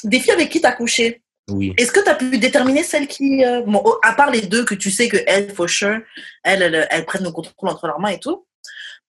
[0.02, 1.72] Des filles avec qui t'as couché, Oui.
[1.78, 3.44] est-ce que tu as pu déterminer celle qui.
[3.44, 6.00] euh, bon, à part les deux que tu sais que elles, for sure,
[6.42, 8.46] elles, elles, elles prennent le contrôle entre leurs mains et tout.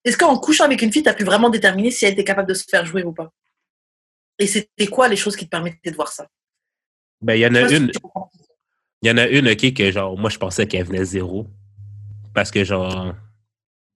[0.03, 2.47] Est-ce qu'en couchant avec une fille, tu as pu vraiment déterminer si elle était capable
[2.47, 3.31] de se faire jouer ou pas?
[4.37, 6.27] Et c'était quoi les choses qui te permettaient de voir ça?
[7.21, 7.91] Ben, il y en a une.
[9.01, 11.47] Il y en a une, OK, que genre, moi, je pensais qu'elle venait zéro.
[12.33, 13.13] Parce que, genre,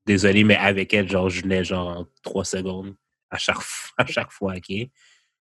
[0.09, 2.95] désolé, mais avec elle, genre, je venais, genre, en trois secondes
[3.29, 3.59] à chaque,
[3.97, 4.89] à chaque fois, OK?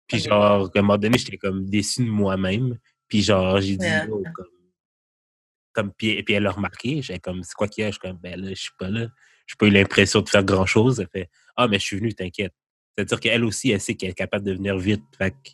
[0.06, 2.78] Puis, genre, à un moment donné, j'étais comme déçu de moi-même.
[3.06, 4.06] Puis, genre, j'ai dit, Yeah.
[4.06, 4.46] Yo, comme,
[5.74, 7.88] comme, puis, puis elle a remarqué, j'ai comme, c'est quoi qu'il y a?
[7.88, 9.06] Je suis comme, ben là, je suis pas là.
[9.46, 11.00] J'ai pas eu l'impression de faire grand-chose.
[11.00, 12.54] Elle fait, ah, mais je suis venu, t'inquiète.
[12.96, 15.04] C'est-à-dire qu'elle aussi, elle sait qu'elle est capable de venir vite.
[15.18, 15.50] Fait que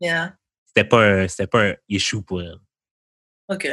[0.00, 0.36] Yeah.
[0.66, 2.58] c'était pas un, c'était pas un issue pour elle.
[3.48, 3.64] Ok.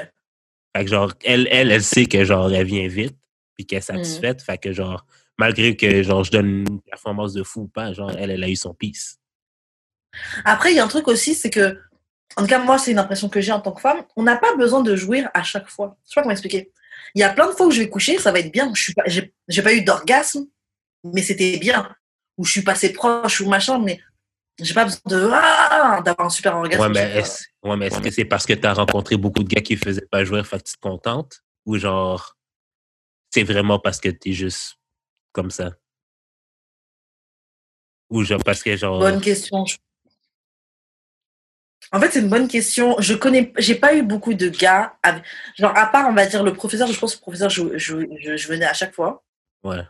[0.76, 3.18] Fait que genre, elle, elle, elle sait que genre, elle vient vite,
[3.56, 3.98] puis qu'elle est Mhm.
[4.04, 4.42] satisfaite.
[4.42, 5.06] Fait que genre,
[5.38, 8.50] malgré que genre, je donne une performance de fou ou pas, genre, elle, elle a
[8.50, 9.18] eu son peace.
[10.46, 11.80] Après, il y a un truc aussi, c'est que,
[12.36, 14.36] en tout cas, moi, c'est une impression que j'ai en tant que femme, on n'a
[14.36, 15.98] pas besoin de jouir à chaque fois.
[16.06, 16.72] Je sais pas comment expliquer.
[17.16, 18.72] Il y a plein de fois où je vais coucher, ça va être bien.
[18.74, 20.46] Je pas, j'ai, pas eu d'orgasme,
[21.04, 21.90] mais c'était bien.
[22.38, 24.00] Ou je suis passé proche ou machin, mais
[24.60, 26.82] j'ai pas besoin de ah, d'avoir un super orgasme.
[26.82, 29.48] Ouais, mais est-ce ouais, mais est-ce que c'est parce que tu as rencontré beaucoup de
[29.48, 31.42] gars qui faisaient pas jouer, fait que tu te contentes?
[31.66, 32.36] Ou genre,
[33.34, 34.78] c'est vraiment parce que tu es juste
[35.32, 35.72] comme ça?
[38.12, 39.00] Ou genre, parce que genre.
[39.00, 39.66] Bonne question.
[41.92, 42.96] En fait, c'est une bonne question.
[43.00, 45.24] Je connais, j'ai pas eu beaucoup de gars, avec-
[45.58, 46.88] genre à part, on va dire le professeur.
[46.88, 49.24] Je pense que le professeur, je, je, je, je venais à chaque fois.
[49.64, 49.82] Ouais.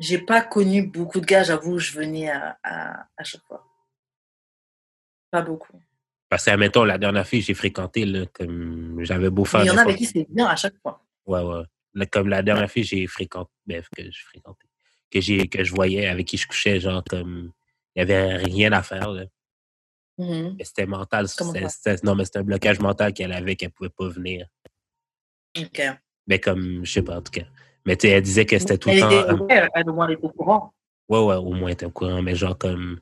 [0.00, 3.64] J'ai pas connu beaucoup de gars, j'avoue, je venais à, à, à chaque fois.
[5.30, 5.80] Pas beaucoup.
[6.28, 9.62] Parce que, admettons, la dernière fille que j'ai fréquentée, là, comme j'avais beau faire.
[9.62, 11.00] Il y en a avec qui c'est bien à chaque fois.
[11.26, 11.62] Ouais, ouais.
[12.10, 14.66] Comme la dernière fille, j'ai fréquenté, bref, que je fréquentais,
[15.10, 17.52] que j'ai, que je voyais, avec qui je couchais, genre, comme,
[17.94, 19.24] il y avait rien à faire, là.
[20.18, 20.56] Mhm.
[20.58, 21.28] Mais c'était mental.
[21.28, 24.46] C'était- non, mais c'était un blocage mental qu'elle avait, qu'elle pouvait pas venir.
[25.58, 25.82] Ok.
[26.26, 27.46] Mais comme, je sais pas, en tout cas.
[27.84, 29.10] Mais tu elle disait que c'était tout le Elle temps.
[29.10, 30.74] était, ouais, elle, au moins, elle était au courant.
[31.08, 32.98] Ouais, ouais, au moins, t'es au courant, mais genre, comme,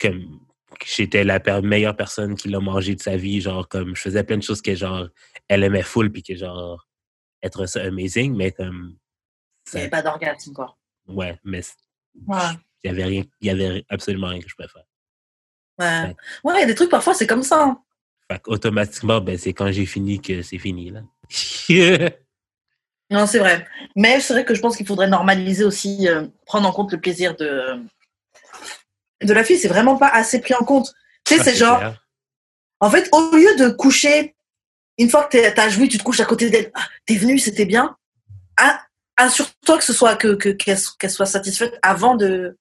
[0.00, 0.40] comme,
[0.84, 4.36] j'étais la meilleure personne qui l'a mangé de sa vie, genre, comme, je faisais plein
[4.38, 5.08] de choses que, genre,
[5.48, 6.86] elle aimait full, puis que, genre,
[7.42, 10.76] être ça amazing, mais comme, Il n'y ça- avait pas d'orgasme, quoi.
[11.08, 11.60] ouais, mais
[12.26, 12.38] Ouais.
[12.84, 14.84] il y avait rien, il y avait absolument rien que je pouvais faire.
[15.78, 16.16] Ouais.
[16.42, 17.62] Ouais, des trucs, parfois, c'est comme ça.
[17.62, 17.82] hein.
[18.30, 21.02] Fait automatiquement, ben, c'est quand j'ai fini que c'est fini, là.
[23.10, 23.64] Non, c'est vrai.
[23.94, 27.00] Mais c'est vrai que je pense qu'il faudrait normaliser aussi, euh, prendre en compte le
[27.00, 27.80] plaisir de,
[29.22, 29.58] de la fille.
[29.58, 30.92] C'est vraiment pas assez pris en compte.
[31.24, 32.06] Tu sais, Ah, c'est genre, clair.
[32.80, 34.34] en fait, au lieu de coucher,
[34.98, 37.64] une fois que t'as joué, tu te couches à côté d'elle, Ah, t'es venu, c'était
[37.66, 37.96] bien.
[38.56, 38.82] Ah,
[39.18, 42.58] Assure-toi que ce soit que que- qu'elle soit satisfaite avant de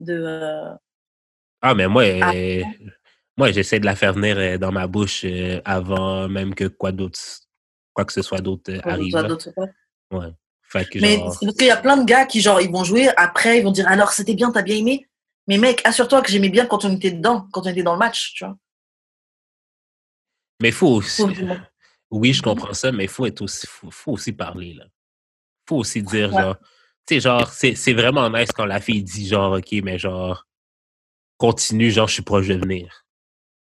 [0.00, 0.12] de.
[0.14, 0.72] euh,
[1.62, 2.32] Ah, mais moi, Ah.
[2.32, 2.62] euh,
[3.36, 6.92] moi, j'essaie de la faire venir euh, dans ma bouche euh, avant même que quoi
[6.92, 7.18] d'autre,
[7.92, 9.16] quoi que ce soit d'autre arrive.
[10.12, 10.28] Ouais.
[10.62, 12.70] Fait que Mais genre, c'est parce qu'il y a plein de gars qui, genre, ils
[12.70, 15.08] vont jouer, après, ils vont dire, alors, c'était bien, t'as bien aimé?
[15.46, 17.98] Mais mec, assure-toi que j'aimais bien quand on était dedans, quand on était dans le
[17.98, 18.56] match, tu vois.
[20.62, 21.22] mais faut aussi.
[21.22, 21.56] Faut-
[22.10, 24.84] Oui, je comprends ça, mais faut être aussi, faut, faut aussi parler là.
[25.68, 26.40] Faut aussi dire Ouais.
[26.42, 26.56] genre,
[27.06, 30.46] tu sais genre, c'est vraiment nice quand la fille dit genre, ok, mais genre,
[31.38, 33.04] continue, genre, je suis proche de venir.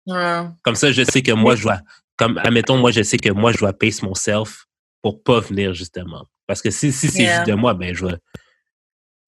[0.06, 0.44] Ouais.
[0.64, 1.80] Comme ça, je sais que moi, je dois,
[2.16, 4.68] comme, admettons, moi, je sais que moi, je dois pace mon self
[5.02, 6.28] pour pas venir, justement.
[6.46, 7.36] Parce que si, si c'est Yeah.
[7.38, 8.16] juste de moi, ben, je vais.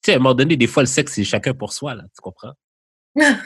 [0.06, 2.04] Tu sais, à un moment donné, des fois, le sexe, c'est chacun pour soi, là,
[2.14, 2.54] tu comprends?
[3.16, 3.40] ouais.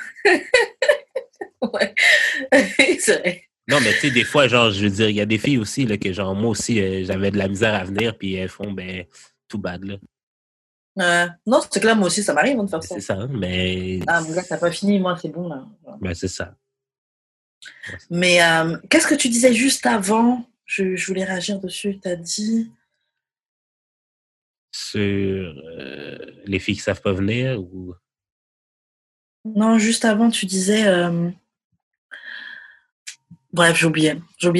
[2.99, 3.43] c'est vrai.
[3.69, 5.57] Non, mais tu sais, des fois, genre, je veux dire, il y a des filles
[5.57, 8.49] aussi, là, que genre, moi aussi, euh, j'avais de la misère à venir, puis elles
[8.49, 9.05] font, ben,
[9.47, 9.95] tout bad, là.
[11.45, 12.95] Non, c'est que là, moi aussi, ça m'arrive hein, de faire ça.
[12.95, 14.01] C'est ça, hein, mais.
[14.05, 15.65] Ah, mon gars, t'as pas fini, moi, c'est bon, là.
[16.01, 16.57] Ben, c'est ça.
[18.09, 20.45] Mais euh, qu'est-ce que tu disais juste avant?
[20.65, 21.99] Je, je voulais réagir dessus.
[22.01, 22.69] T'as dit.
[24.71, 27.95] Sur euh, les filles qui savent pas venir ou?
[29.45, 30.87] Non, juste avant, tu disais.
[30.87, 31.29] euh,
[33.51, 33.75] Bref.
[33.77, 34.15] J'ai oublié,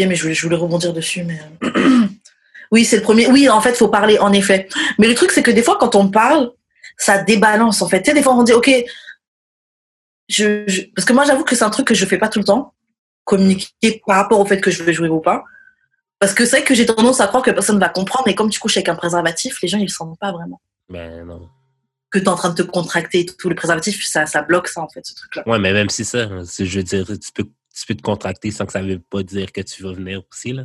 [0.08, 1.24] mais je voulais, rebondir dessus.
[1.24, 1.40] Mais...
[1.64, 2.08] euh,
[2.72, 3.28] oui, c'est le premier.
[3.28, 4.68] Oui, en fait, il faut parler, en effet.
[4.98, 6.52] Mais le truc, c'est que des fois, quand on parle,
[6.98, 8.02] ça débalance, en fait.
[8.02, 8.70] Tu sais, des fois, on dit, OK,
[10.96, 12.74] parce que moi, j'avoue que c'est un truc que je fais pas tout le temps,
[13.24, 15.44] communiquer par rapport au fait que je vais jouer ou pas.
[16.20, 18.50] Parce que c'est vrai que j'ai tendance à croire que personne va comprendre, et comme
[18.50, 20.60] tu couches avec un préservatif, les gens, ils le sentent pas vraiment.
[20.90, 21.48] Ben, non.
[22.12, 23.50] Que tu es en train de te contracter et tout.
[23.50, 25.44] Le préservatif, ça, ça bloque ça, en fait, ce truc-là.
[25.48, 28.52] Ouais, mais même si ça, c'est- je veux dire, tu peux, tu peux te contracter
[28.52, 30.64] sans que ça veut pas dire que tu vas venir aussi, là.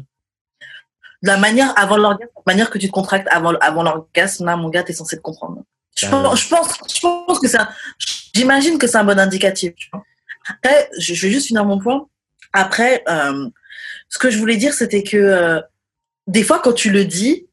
[1.23, 4.57] de la manière avant l'orgasme, la manière que tu te contractes avant, avant l'orgasme, là,
[4.57, 5.63] mon gars, t'es censé te comprendre.
[5.97, 7.69] Je, pense, je, pense, je pense que c'est un-
[8.35, 9.75] j'imagine que c'est un bon indicatif.
[9.75, 10.05] tu vois.
[10.49, 12.07] Après, je, je vais juste finir mon point.
[12.53, 13.49] Après, euh,
[14.15, 15.61] ce que je voulais dire, c'était que euh,
[16.29, 17.49] des fois, quand tu le dis,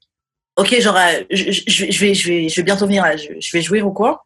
[0.57, 3.29] ok, genre, euh, je, je- je vais, je, vais, je, vais, bientôt venir, là, je,
[3.39, 4.25] je vais jouer ou quoi,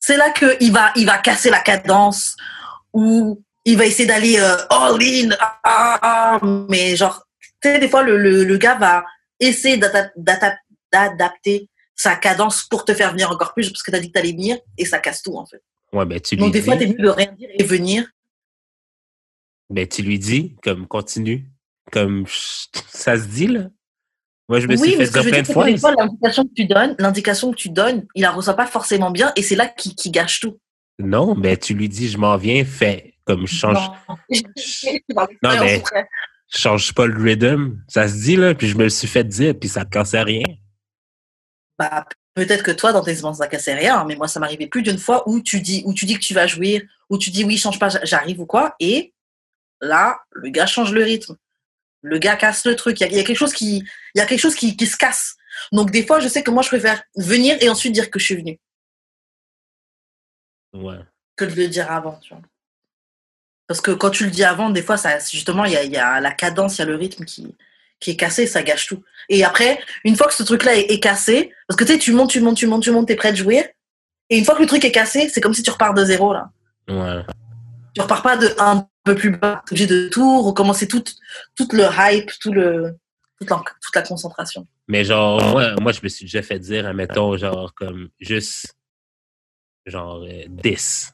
[0.00, 2.34] c'est là qu'il va, il va casser la cadence
[2.94, 7.22] ou il va essayer d'aller euh, all in, ah, ah, mais genre,
[7.60, 9.04] tu sais, des fois, le, le, le gars va
[9.38, 9.76] essayer
[10.90, 14.14] d'adapter sa cadence pour te faire venir encore plus parce que tu as dit que
[14.14, 15.60] tu allais venir et ça casse tout, en fait.
[15.92, 16.64] Ouais, ben, tu Donc, des dis.
[16.64, 18.06] fois, t'es mieux de rien dire et venir.
[19.72, 21.50] Ben, tu lui dis, comme, continue.
[21.90, 22.24] Comme,
[22.88, 23.68] ça se dit, là.
[24.48, 25.94] Moi, je me suis Oui, mais fait dire plein de fois.
[25.94, 29.42] l'indication que tu donnes, l'indication que tu donnes, il la reçoit pas forcément bien et
[29.42, 30.58] c'est là qui, qui gâche tout.
[30.98, 34.16] Non, ben, tu lui dis, je m'en viens, fais, comme, je change, Non,
[35.42, 36.04] Non, mais- mais...
[36.52, 37.78] je change pas le rhythm.
[37.88, 40.22] Ça se dit, là, puis je me le suis fait dire, puis ça ne cassait
[40.22, 40.44] rien.
[41.78, 42.04] Bah,
[42.34, 44.98] peut-être que toi, dans tes expériences, ça cassait rien, mais moi, ça m'arrivait plus d'une
[44.98, 47.56] fois où tu dis, où tu dis que tu vas jouir, où tu dis oui,
[47.56, 49.14] change pas, j'arrive ou quoi, et
[49.82, 51.36] là, le gars change le rythme.
[52.00, 52.98] Le gars casse le truc.
[53.00, 53.78] Il y a, il y a quelque chose qui,
[54.14, 55.36] il y a quelque chose qui, qui se casse.
[55.70, 58.24] Donc, des fois, je sais que moi, je préfère venir et ensuite dire que je
[58.24, 58.58] suis venue
[60.72, 60.98] Ouais.
[61.36, 62.42] que de le dire avant, tu vois.
[63.66, 65.92] Parce que quand tu le dis avant, des fois, ça, justement, il y a, il
[65.92, 67.54] y a la cadence, il y a le rythme qui,
[68.00, 69.02] qui est cassé, ça gâche tout.
[69.28, 72.12] Et après, une fois que ce truc-là est, est cassé, parce que tu sais, tu
[72.12, 73.74] montes, tu montes, tu montes, tu montes, t'es prêt de jouer.
[74.30, 76.32] Et une fois que le truc est cassé, c'est comme si tu repars de zéro,
[76.32, 76.50] là.
[76.88, 77.22] Ouais.
[77.94, 79.62] Tu repars pas de un peu plus bas.
[79.70, 81.02] Obligé de tout recommencer, tout,
[81.56, 82.96] tout le hype, tout le,
[83.38, 84.66] toute, la, toute la concentration.
[84.88, 88.74] Mais genre, moi, moi, je me suis déjà fait dire, admettons, genre, comme, juste,
[89.86, 91.12] genre, euh, this.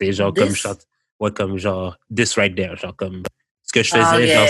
[0.00, 0.86] C'est genre, comme, chante,
[1.20, 2.76] ouais, comme, genre, this right there.
[2.76, 3.22] Genre, comme,
[3.62, 4.48] ce que je faisais, Ah, yeah, genre,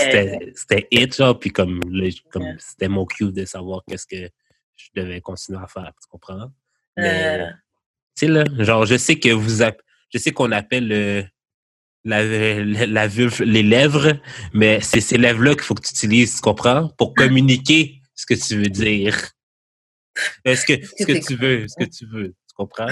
[0.55, 2.55] c'était it, genre, puis comme, le- comme Yeah.
[2.59, 4.29] c'était mon cue de savoir qu'est-ce que
[4.75, 6.51] je devais continuer à faire, tu comprends?
[6.95, 7.45] Mais, Euh,
[8.15, 9.63] tu sais, là, genre, je sais que vous,
[10.13, 11.25] je sais qu'on appelle le,
[12.09, 14.13] la, la, la vulve les lèvres,
[14.53, 16.89] mais c'est ces lèvres-là qu'il faut que tu utilises, tu comprends?
[16.97, 19.17] Pour communiquer ce que tu veux dire.
[20.43, 22.91] Est-ce que, ce que tu veux, ce que tu veux, tu comprends?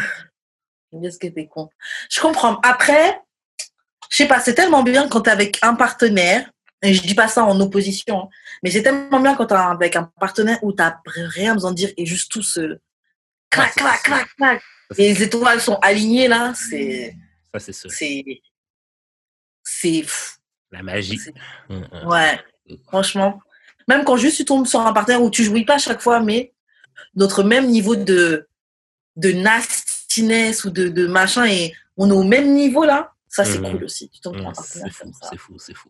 [1.02, 1.70] Qu'est-ce que t'es con.
[2.10, 2.60] Je comprends.
[2.62, 3.20] Après,
[4.10, 6.50] je sais pas, c'est tellement bien quand t'es avec un partenaire,
[6.82, 8.30] et je dis pas ça en opposition, hein,
[8.64, 11.90] mais c'est tellement bien quand t'es avec un partenaire où t'as rien besoin de dire
[11.98, 12.80] et juste tout se
[13.50, 14.62] clac, clac, clac, clac.
[14.98, 17.16] Et les étoiles sont alignées là, c'est,
[17.54, 18.24] Ça, c'est c'est,
[19.68, 20.06] c'est,
[20.72, 21.20] La magie.
[21.70, 22.08] Hum, hum.
[22.08, 22.40] ouais,
[22.88, 23.42] franchement.
[23.88, 26.20] Même quand juste tu tombes sur un partenaire où tu jouis pas à chaque fois,
[26.20, 26.54] mais
[27.16, 28.48] notre même niveau de,
[29.16, 33.62] de nastiness ou de, de machin et on est au même niveau là, ça c'est
[33.62, 34.10] cool aussi.
[34.10, 35.28] Tu tombes sur un C'est partenaire fou, comme ça.
[35.32, 35.90] c'est fou, c'est fou.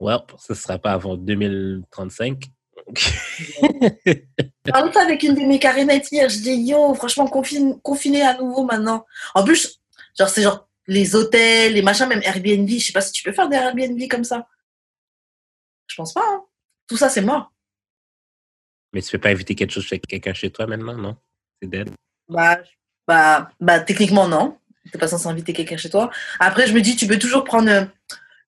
[0.00, 2.44] Well, ce ne sera pas avant 2035.
[4.64, 8.36] Parle ça avec une de mes carénettes hier, je dis yo, franchement, confine, confiné à
[8.36, 9.06] nouveau maintenant.
[9.34, 9.80] En plus,
[10.18, 13.32] genre, c'est genre les hôtels, les machins, même Airbnb, je sais pas si tu peux
[13.32, 14.48] faire des Airbnb comme ça.
[15.86, 16.42] Je pense pas, hein.
[16.88, 17.52] Tout ça, c'est mort.
[18.92, 21.16] Mais tu peux pas inviter quelque chose chez quelqu'un chez toi maintenant, non?
[21.60, 21.90] C'est dead.
[22.28, 22.60] Bah,
[23.06, 24.58] bah, bah, techniquement, non.
[24.90, 26.10] T'es pas censé inviter quelqu'un chez toi.
[26.40, 27.84] Après, je me dis, tu peux toujours prendre euh,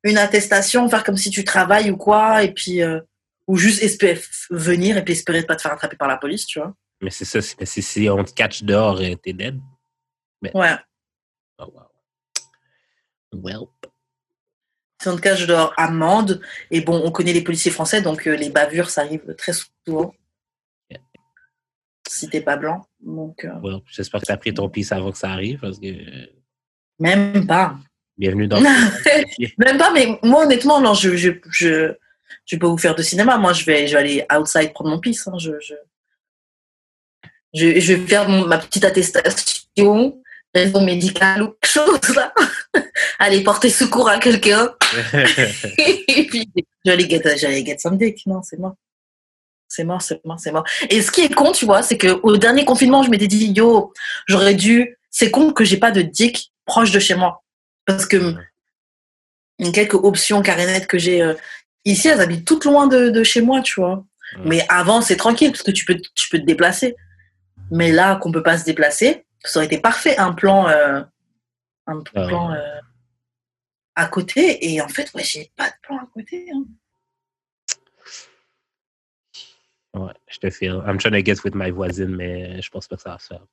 [0.02, 3.00] une attestation, faire comme si tu travailles ou quoi, et puis, euh,
[3.46, 4.20] ou juste espérer
[4.50, 6.74] venir et puis espérer de pas te faire attraper par la police, tu vois.
[7.00, 9.60] Mais c'est ça, si, si on te catch dehors, t'es dead?
[10.42, 10.50] Ouais.
[11.58, 11.93] Oh, wow.
[13.42, 13.66] Well.
[15.02, 16.40] Si on te cache dehors, amende.
[16.70, 20.14] Et bon, on connaît les policiers français, donc euh, les bavures, ça arrive très souvent.
[20.90, 21.00] Yeah.
[22.08, 22.86] Si t'es pas blanc.
[23.00, 23.80] Donc, euh, well.
[23.86, 26.26] J'espère que tu as pris ton pisse avant que ça arrive parce que euh,
[27.00, 27.76] même pas.
[28.16, 31.92] bienvenue dans le Même pas, mais moi, honnêtement, non, je, je, je,
[32.46, 33.36] je vais pas vous faire de cinéma.
[33.36, 35.26] Moi, je vais, je vais aller outside prendre mon pisse.
[35.26, 35.36] hein.
[35.38, 35.74] Je, je,
[37.52, 40.22] je, je vais faire mon- ma petite attestation,
[40.54, 42.32] raison médicale ou quelque chose, là.
[43.18, 44.70] aller porter secours à quelqu'un.
[45.78, 46.48] Et puis,
[46.84, 47.22] j'allais get,
[47.64, 48.22] get some dick.
[48.26, 48.74] Non, c'est mort.
[49.68, 50.64] C'est mort, c'est mort, c'est mort.
[50.88, 53.52] Et ce qui est con, tu vois, c'est que au dernier confinement, je m'étais dit,
[53.52, 53.92] yo,
[54.26, 54.96] j'aurais dû.
[55.10, 57.42] C'est con que j'ai pas de dick proche de chez moi.
[57.86, 58.34] Parce que
[59.72, 61.34] quelques options carénettes que j'ai euh,
[61.84, 64.04] ici, elles habitent toutes loin de, de chez moi, tu vois.
[64.36, 64.42] Ouais.
[64.44, 66.96] Mais avant, c'est tranquille parce que tu peux, tu peux te déplacer.
[67.70, 71.02] Mais là, qu'on peut pas se déplacer, ça aurait été parfait un plan, euh,
[71.86, 72.58] un Ah plan ouais.
[72.58, 72.80] euh,
[73.94, 74.72] à côté.
[74.72, 76.46] Et en fait, ouais, j'ai pas de plan à côté.
[76.52, 76.64] hein.
[79.94, 80.82] ouais, je te feel.
[80.86, 83.26] I'm trying to get with my voisine, mais je pense pas que ça va se
[83.28, 83.46] faire.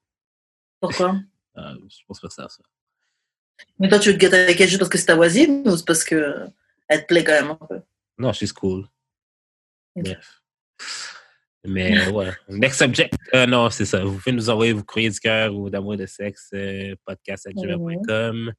[0.79, 1.15] Pourquoi?
[1.57, 2.69] Euh, je pense pas que ça va se faire.
[3.77, 5.75] Mais toi, tu veux te gâter avec elle juste parce que c'est ta voisine ou
[5.75, 6.47] c'est parce que
[6.87, 7.81] elle te plaît quand même un peu?
[8.17, 8.87] Non, she's cool.
[9.97, 10.41] Bref.
[11.65, 12.31] Mais ouais.
[12.49, 13.13] Next subject.
[13.35, 14.03] Euh, non, c'est ça.
[14.03, 18.51] Vous pouvez nous envoyer vos courriers du cœur ou d'amour de sexe, euh, gmail.com,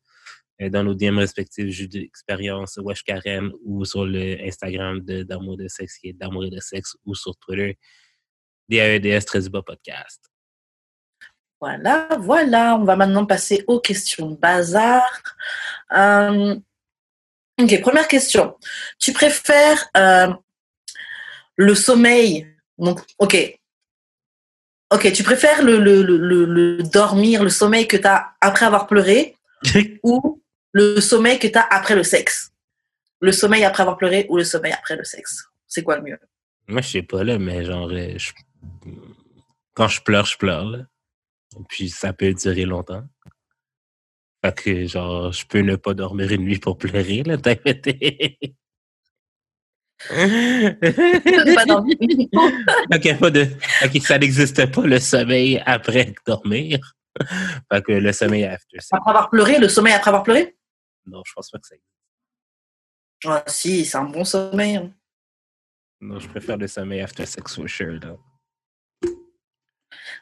[0.60, 5.56] euh, dans nos DM respectifs, jus d'expérience, Wesh Karen, ou sur le Instagram de d'amour
[5.56, 7.76] de sexe, qui est d'amour et de sexe, ou sur Twitter,
[8.68, 10.32] DAEDS très bas podcast.
[11.62, 12.76] Voilà, voilà.
[12.76, 15.22] On va maintenant passer aux questions bazar.
[15.92, 16.56] Euh,
[17.60, 18.56] ok, première question.
[18.98, 20.32] Tu préfères euh,
[21.56, 23.58] le sommeil donc, ok.
[24.92, 28.86] Ok, tu préfères le, le, le, le- dormir, le sommeil que tu as après avoir
[28.86, 29.36] pleuré
[30.02, 32.50] ou le sommeil que tu as après le sexe?
[33.20, 35.44] Le sommeil après avoir pleuré ou le sommeil après le sexe?
[35.66, 36.18] C'est quoi le mieux?
[36.68, 38.32] Moi, je sais pas, là, mais genre, euh, je-
[39.74, 40.78] quand je pleure, je pleure, là.
[41.68, 43.04] Puis ça peut durer longtemps.
[44.44, 48.38] Fait que, genre, je peux ne pas dormir une nuit pour pleurer, là, t'as été.
[50.08, 51.96] Pas dormir.
[52.94, 53.46] Ok, pas de...
[53.84, 56.78] ok, ça n'existe pas le sommeil après dormir.
[57.72, 58.78] Fait que le sommeil after.
[58.90, 60.56] Après avoir pleuré, le sommeil après avoir pleuré?
[61.06, 61.88] Non, je pense pas que ça existe.
[63.26, 64.76] Ah si, c'est un bon sommeil.
[64.76, 64.90] hein.
[66.00, 68.16] Non, je préfère le sommeil after sex for sure, là.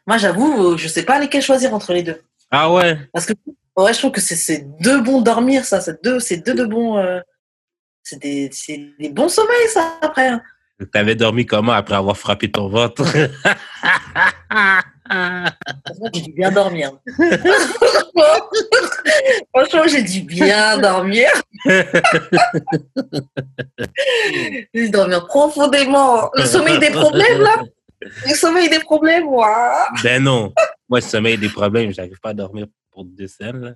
[0.06, 2.20] Moi, j'avoue, je sais pas lesquels choisir entre les deux.
[2.50, 2.98] Ah ouais?
[3.12, 3.32] Parce que
[3.76, 5.80] ouais, je trouve que c'est- deux bons dormir, ça.
[5.80, 6.98] C'est deux, deux de bons.
[6.98, 7.20] euh,
[8.02, 8.50] c'est des,
[8.98, 10.28] des bons sommeils, ça, après.
[10.28, 10.42] hein.
[10.92, 13.04] T'avais dormi comment après avoir frappé ton ventre?
[15.10, 16.92] Franchement, j'ai dû bien dormir.
[19.54, 21.28] Franchement, j'ai dû bien dormir.
[24.32, 26.30] J'ai dû dormir profondément.
[26.34, 27.62] Le sommeil des problèmes, là?
[28.26, 29.86] Le sommeil des problèmes, moi.
[30.02, 30.52] ben non.
[30.88, 33.72] Moi, le sommeil des problèmes, j'arrive pas à dormir pour deux scènes, là.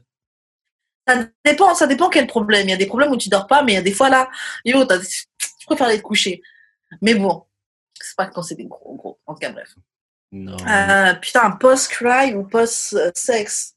[1.06, 2.68] Ça dépend, ça dépend quel problème.
[2.68, 4.08] Il y a des problèmes où tu dors pas, mais il y a des fois
[4.08, 4.28] là,
[4.64, 5.26] yo, tu
[5.66, 6.42] préfères aller te coucher.
[7.02, 7.44] Mais bon,
[8.00, 9.18] c'est pas quand c'est des gros, gros.
[9.26, 9.74] En tout cas, bref.
[10.32, 10.56] Non.
[10.66, 13.74] Euh, putain, post-cry ou post-sexe?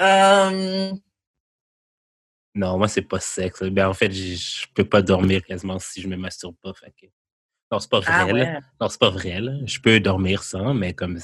[0.00, 0.92] Euh,
[2.54, 3.62] Non, moi, c'est pas sexe.
[3.62, 6.72] Ben, en fait, je peux pas dormir quasiment si je me masturbe pas.
[6.74, 7.06] Fait que...
[7.70, 8.12] Non, c'est pas vrai.
[8.12, 8.58] Ah ouais.
[8.80, 9.40] Non, c'est pas vrai.
[9.40, 9.52] Là.
[9.64, 11.18] Je peux dormir sans, mais comme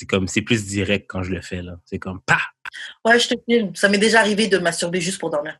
[0.00, 1.60] c'est comme c'est plus direct quand je le fais.
[1.62, 1.74] là.
[1.84, 2.38] C'est comme pa!
[3.04, 3.74] Ouais, je te filme.
[3.76, 5.58] Ça m'est déjà arrivé de masturber juste pour dormir.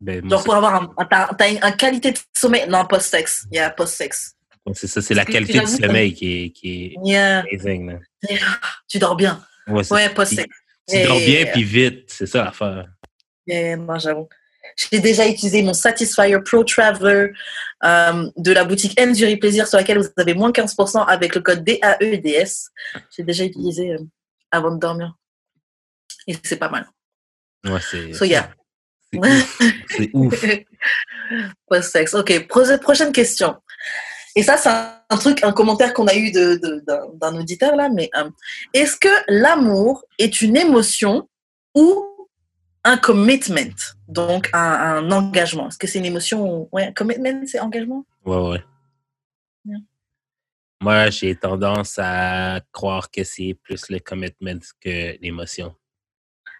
[0.00, 2.68] Ben, moi, Genre pour avoir un, une, un qualité de sommeil.
[2.68, 3.46] Non, post-sexe.
[3.50, 4.34] Il y a post-sexe.
[4.66, 7.40] c'est- c'est ça, c'est la qualité du sommeil qui est, qui est Yeah.
[7.50, 7.98] amazing.
[8.86, 9.42] Tu dors bien.
[9.66, 10.54] Ouais, Ouais, post-sexe.
[10.88, 12.86] Tu dors bien puis vite, c'est ça l'affaire.
[13.46, 14.28] Yeah, moi, j'avoue.
[14.78, 17.32] J'ai déjà utilisé mon Satisfyer Pro Traveler
[17.84, 21.64] euh, de la boutique Endurry Plaisir sur laquelle vous avez moins 15% avec le code
[21.64, 22.70] DAEDS.
[23.16, 23.98] J'ai déjà utilisé euh,
[24.52, 25.14] avant de dormir.
[26.28, 26.86] Et c'est pas mal.
[27.66, 28.50] Ouais, c'est So, yeah.
[29.88, 30.44] c'est ouf.
[31.68, 32.14] Post-sexe.
[32.14, 33.56] Ok, pro- prochaine question.
[34.36, 37.74] Et ça, c'est un, truc, un commentaire qu'on a eu de, de- d'un, d'un auditeur
[37.74, 38.30] là, mais euh,
[38.74, 41.28] est-ce que l'amour est une émotion
[41.74, 42.07] ou
[42.88, 43.76] un commitment
[44.08, 45.68] Donc un, un engagement.
[45.68, 46.68] Est-ce que c'est une émotion ou...
[46.72, 48.06] Ouais, commitment, c'est engagement?
[48.24, 48.64] Ouais, ouais.
[50.80, 55.74] Moi, j'ai tendance à croire que c'est plus le commitment que l'émotion.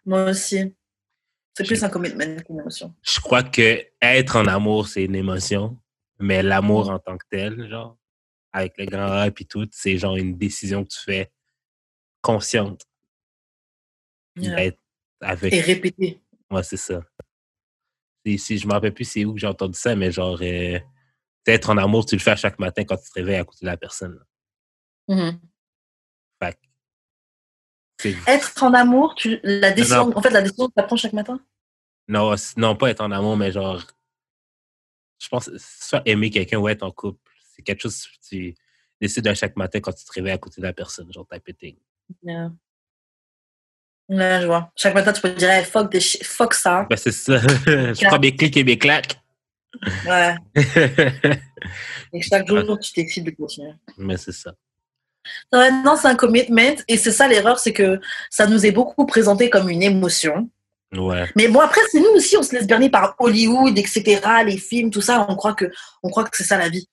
[0.05, 0.75] Moi aussi.
[1.57, 2.95] C'est plus un commitment qu'une émotion.
[3.03, 5.79] Je crois que être en amour, c'est une émotion,
[6.19, 7.97] mais l'amour en tant que tel, genre,
[8.53, 11.33] avec le grand A et tout, c'est genre une décision que tu fais
[12.21, 12.83] consciente.
[14.37, 14.55] Yeah.
[14.57, 14.81] D'être
[15.21, 15.53] avec.
[15.53, 16.21] Et répéter.
[16.51, 17.03] Ouais, c'est ça.
[18.27, 20.79] Si, si je me rappelle plus c'est où que j'ai entendu ça, mais genre, euh,
[21.47, 23.61] être en amour, tu le fais à chaque matin quand tu te réveilles à côté
[23.63, 24.19] de la personne.
[25.09, 25.33] là.
[26.43, 26.59] Fait que
[28.01, 30.17] c'est- Être en amour, tu, la décision, Non.
[30.19, 31.41] en fait, la décision, tu la prends chaque matin?
[32.07, 33.83] Non, c- non, pas être en amour, mais genre,
[35.19, 38.55] je pense, soit aimer quelqu'un ou être en couple, c'est quelque chose que tu
[39.01, 41.57] décides à chaque matin quand tu te réveilles à côté de la personne, genre type
[41.59, 41.77] thing.
[42.23, 42.51] Yeah.
[44.09, 44.71] Ouais, je vois.
[44.75, 46.87] Chaque matin, tu peux dire, hey, fuck, des chi- fuck ça.
[46.89, 47.39] Ben, c'est ça.
[47.67, 49.21] je prends mes clics et mes claques.
[50.07, 50.35] Ouais.
[52.13, 53.73] Et chaque jour, tu décides de continuer.
[53.99, 54.53] mais c'est ça.
[55.53, 56.77] Non, c'est un commitment.
[56.89, 58.01] Et c'est ça l'erreur, c'est que
[58.31, 60.49] ça nous est beaucoup présenté comme une émotion.
[60.97, 61.29] Ouais.
[61.37, 64.91] Mais bon, après, c'est nous aussi, on se laisse berner par Hollywood, etc., les films,
[64.91, 65.27] tout ça.
[65.29, 65.67] On croit que,
[66.03, 66.89] on croit que c'est ça la vie.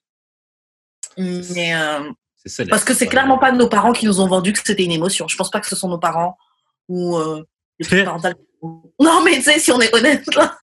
[1.18, 2.12] Mais euh,
[2.46, 2.66] ça.
[2.70, 5.30] parce que c'est clairement pas nos parents qui nous ont vendu que c'était une émotion.
[5.30, 6.38] Je pense pas que ce sont nos parents
[6.88, 7.44] ou euh,
[7.80, 8.36] les trucs parentales.
[9.00, 10.58] Non, mais tu sais, si on est honnête, là,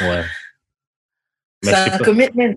[0.00, 0.24] Ouais.
[1.62, 2.54] C'est sais un commitment.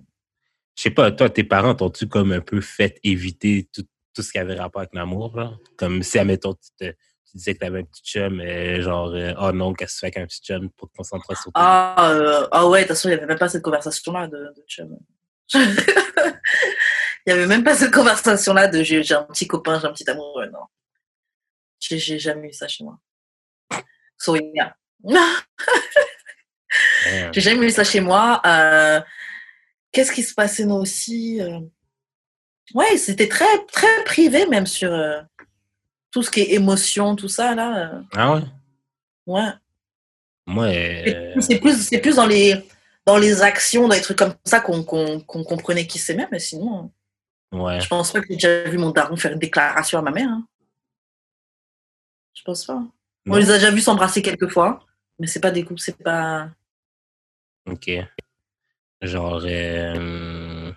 [0.76, 4.32] Je sais pas, toi, tes parents t'ont-tu comme un peu fait éviter tout, tout ce
[4.32, 5.54] qui avait rapport avec l'amour, là?
[5.78, 9.34] Comme si, admettons, tu, te, tu disais que t'avais un petit chum, mais genre, euh,
[9.40, 11.52] oh non, qu'est-ce que tu fais avec un petit chum pour te concentrer sur toi?
[11.56, 14.38] Ah, euh, ah ouais, de toute façon, il n'y avait même pas cette conversation-là de,
[14.38, 14.98] de chum.
[17.26, 20.10] Il n'y avait même pas cette conversation-là de j'ai un petit copain, j'ai un petit
[20.10, 20.48] amoureux.
[20.48, 20.66] Non.
[21.80, 22.98] J'ai jamais eu ça chez moi.
[24.20, 24.76] So, yeah.
[25.04, 25.16] Ouais.
[27.32, 28.42] J'ai jamais eu ça chez moi.
[28.46, 29.02] Euh,
[29.92, 31.60] Qu'est-ce qui se passait nous aussi euh,
[32.76, 35.20] Ouais, c'était très, très privé même sur euh,
[36.12, 38.02] tout ce qui est émotion, tout ça, là.
[38.16, 38.42] Ah ouais?
[39.26, 39.54] ouais.
[41.16, 42.64] Euh, C'est plus, c'est plus dans les,
[43.06, 46.92] dans les actions, dans les trucs comme ça qu'on comprenait qui s'aimait, mais sinon,
[47.52, 47.80] ouais.
[47.82, 50.30] je pense pas que j'ai déjà vu mon daron faire une déclaration à ma mère.
[50.30, 50.46] hein.
[52.36, 52.84] Je pense pas.
[53.28, 54.86] On les a déjà vus s'embrasser quelques fois,
[55.20, 56.50] mais c'est pas des couples, c'est pas,
[57.68, 57.90] Ok.
[59.02, 60.72] Genre, euh,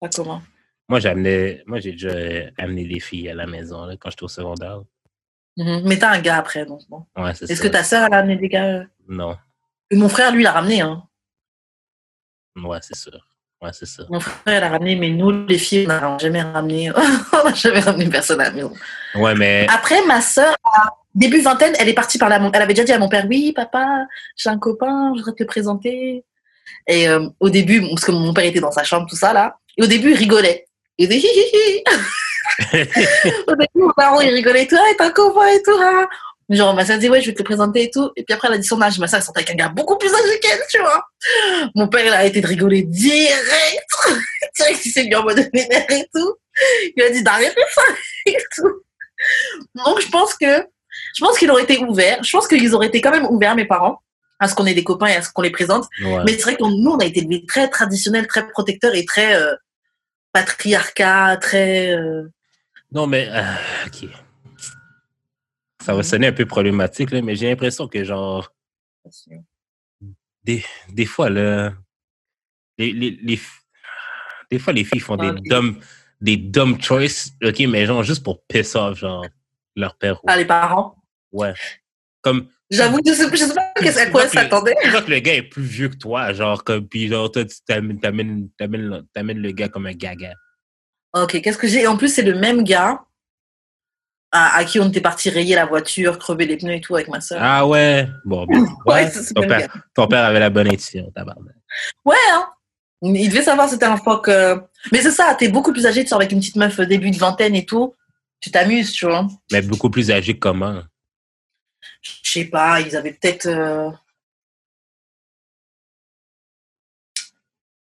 [0.00, 0.42] pas comment.
[0.88, 2.10] moi, j'amenais, moi, j'ai déjà
[2.58, 4.80] amené des filles à la maison, là, quand j'étais au secondaire.
[5.56, 5.82] Mhm.
[5.84, 7.04] Mais t'as un gars après, donc bon.
[7.16, 7.52] Ouais, c'est ça.
[7.52, 8.84] Est-ce que ta sœur, elle a amené des gars?
[9.06, 9.36] Non.
[9.90, 10.80] Et Mon frère, lui, l'a ramené.
[10.80, 11.02] Hein.
[12.56, 13.26] Ouais, c'est sûr.
[13.60, 14.04] Ouais, c'est ça.
[14.08, 16.90] Mon frère, elle a ramené, mais nous, les filles, on n'a jamais ramené.
[17.32, 18.72] on n'a jamais ramené personne à la maison.
[19.14, 22.40] Ouais, mais, Après, ma sœur, à début vingtaine, elle est partie par là.
[22.52, 24.06] Elle avait déjà dit à mon père, oui, papa,
[24.36, 26.24] j'ai un copain, je voudrais te le présenter.
[26.86, 29.56] Et euh, au début, parce que mon père était dans sa chambre, tout ça, là.
[29.76, 30.66] Et au début, il rigolait.
[30.98, 31.82] Il disait, hi, hi, hi.
[33.46, 36.06] au début, mon daron, il rigolait tout, ah, t'as un copain et tout, ah.
[36.52, 38.10] Genre, ma sœur dit, ouais, je vais te le présenter et tout.
[38.14, 38.98] Et puis après, elle a dit son âge.
[38.98, 41.06] Ma sœur, elle sortait avec un gars beaucoup plus âgé qu'elle, tu vois.
[41.74, 43.86] Mon père, il a arrêté de rigoler direct.
[44.58, 46.34] direct, il s'est mis en mode vénère et tout.
[46.94, 47.82] Il a dit d'arrêter ça
[48.26, 48.82] et tout.
[49.76, 50.66] Donc, je pense que,
[51.14, 52.22] je pense qu'il aurait été ouvert.
[52.22, 54.00] Je pense qu'ils auraient été quand même ouverts, mes parents,
[54.38, 55.86] à ce qu'on ait des copains et à ce qu'on les présente.
[56.02, 56.22] ouais.
[56.24, 59.36] Mais c'est vrai que nous, on a été élevés très traditionnels, très protecteurs et très
[59.36, 59.54] euh,
[60.32, 61.90] patriarcat, très.
[61.96, 62.28] euh,
[62.92, 63.42] Non, mais, euh,
[63.86, 64.08] ok.
[65.84, 68.52] Ça va sonner un peu problématique, là, mais j'ai l'impression que, genre,
[70.44, 71.72] des, des fois, là,
[72.78, 73.40] les, les, les,
[74.50, 75.38] des fois, les filles font des Ok.
[75.48, 75.76] dumb,
[76.20, 79.26] des dumb choices, ok, mais genre, juste pour piss off, genre,
[79.76, 80.20] leur père.
[80.22, 80.96] ou- Ah, les parents?
[81.32, 81.54] Ouais.
[82.22, 84.74] Comme, J'avoue, je sais, je sais pas à quoi s'attendait.
[84.82, 87.44] tu vois que le gars est plus vieux que toi, genre, comme, puis genre, toi,
[87.44, 90.32] tu t'amènes, t'amènes, t'amènes, t'amènes le gars comme un gaga.
[91.14, 91.86] Ok, qu'est-ce que j'ai?
[91.86, 93.02] En plus, c'est le même gars
[94.30, 97.08] à, à qui on était parti rayer la voiture, crever les pneus et tout avec
[97.08, 97.40] ma soeur.
[97.42, 98.08] Ah ouais?
[98.24, 98.64] Bon, bien.
[98.86, 101.54] ouais, ton, père, ton père avait la bonne intuition, tabarnak.
[102.06, 102.48] Ouais, hein
[103.02, 104.28] Il devait savoir c'était un fuck.
[104.28, 104.58] euh,
[104.92, 107.10] Mais c'est ça, t'es beaucoup plus âgé, tu sors avec une petite meuf euh, début
[107.10, 107.94] de vingtaine et tout.
[108.42, 109.26] Tu t'amuses, tu vois.
[109.50, 110.82] Mais beaucoup plus âgé que comment?
[112.02, 113.46] Je sais pas, ils avaient peut-être.
[113.46, 113.90] euh,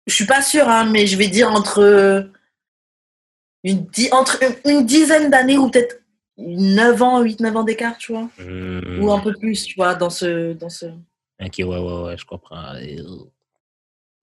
[0.07, 2.29] Je suis pas sûre, hein, mais je vais dire entre
[3.63, 6.01] une, di- entre une- dizaine d'années ou peut-être
[6.37, 8.29] 9 ans, 8-9 ans d'écart, tu vois.
[8.39, 10.53] Hmm, Ou un peu plus, tu vois, dans ce.
[10.53, 10.87] Dans ce...
[11.43, 12.75] Ok, ouais, ouais, ouais, je comprends.
[12.75, 13.25] Euh,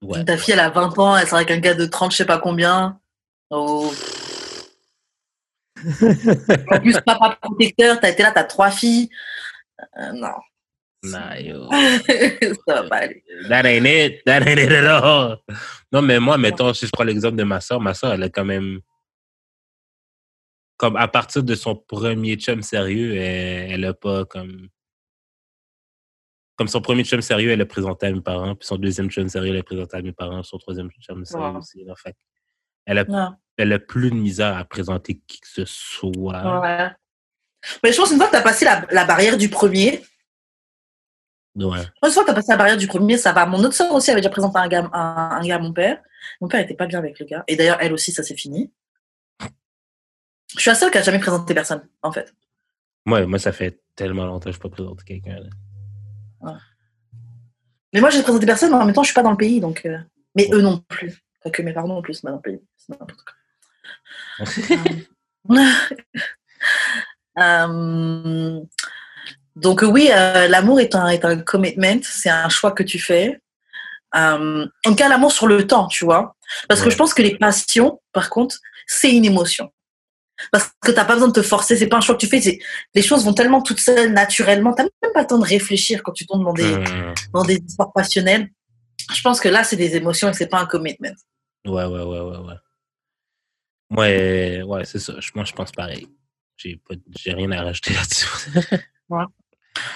[0.01, 0.23] Ouais.
[0.23, 2.25] Ta fille, elle a 20 ans, elle sort avec un gars de 30, je sais
[2.25, 2.97] pas combien.
[3.49, 3.91] Oh.
[6.71, 9.09] En plus, papa protecteur, t'as été là, t'as trois filles.
[9.97, 10.33] Euh, non,
[11.03, 11.69] Nah, yo.
[12.67, 13.23] ça va pas aller.
[13.47, 14.21] That ain't it.
[14.25, 15.37] That ain't it at all.
[15.91, 18.29] Non, mais moi, mettons, si je prends l'exemple de ma soeur, ma soeur, elle a
[18.29, 18.81] quand même.
[20.77, 24.67] comme à partir de son premier chum sérieux, elle, elle a pas comme.
[26.57, 29.29] Comme son premier chum sérieux, elle l'a présenté à mes parents, puis son deuxième chum
[29.29, 31.85] sérieux, elle l'a présenté à mes parents, son troisième chum sérieux aussi.
[31.89, 32.15] En fait,
[32.89, 33.05] elle a,
[33.57, 36.59] elle a plus de misère à présenter qui que ce soit.
[36.61, 36.89] Ouais.
[37.83, 40.01] Mais je pense qu'une fois que tu as passé la, la barrière du premier,
[41.55, 41.79] Ouais.
[42.03, 43.45] une fois que tu as passé la barrière du premier, ça va.
[43.45, 46.01] Mon autre soeur aussi avait déjà présenté un gars, un, un gars à mon père.
[46.39, 47.43] Mon père était pas bien avec le gars.
[47.47, 48.71] Et d'ailleurs, elle aussi, ça s'est fini.
[50.55, 52.33] Je suis la seule qui a jamais présenté personne, en fait.
[53.05, 55.39] Moi, moi, ça fait tellement longtemps que je pas présenté quelqu'un.
[56.41, 56.57] là.
[57.93, 59.59] Mais moi, j'ai présenté personne, mais en même temps, je suis pas dans le pays,
[59.59, 59.81] donc.
[59.85, 59.97] euh,
[60.35, 61.17] Mais eux non plus.
[61.43, 62.61] Pas que mes parents non plus pays.
[62.77, 64.45] C'est n'importe quoi.
[67.37, 68.59] Euh,
[69.55, 73.39] donc oui, euh, l'amour est un, est un commitment, c'est un choix que tu fais.
[74.15, 76.35] Euh, en tout cas, l'amour sur le temps, tu vois.
[76.67, 79.71] Parce que je pense que les passions, par contre, c'est une émotion.
[80.51, 82.59] Parce que t'as pas besoin de te forcer, c'est pas un choix que tu fais.
[82.95, 84.73] Les choses vont tellement toutes seules, naturellement.
[84.73, 87.57] T'as même pas le temps de réfléchir quand tu tombes dans des, Hum, dans des
[87.57, 88.49] histoires passionnelles.
[89.13, 91.13] Je pense que là, c'est des émotions et c'est pas un commitment.
[91.65, 92.55] Ouais, ouais, ouais, ouais, ouais.
[93.91, 95.13] Ouais, ouais, c'est ça.
[95.35, 96.07] Moi, je pense pareil.
[96.57, 98.27] J'ai pas, j'ai rien à rajouter là-dessus.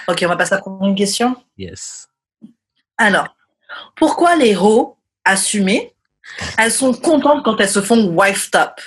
[0.08, 1.36] Ok, on va passer à la prochaine question.
[1.56, 2.08] yes.
[2.96, 3.34] Alors,
[3.96, 5.92] pourquoi les héros assumées,
[6.58, 8.80] elles sont contentes quand elles se font wifed up?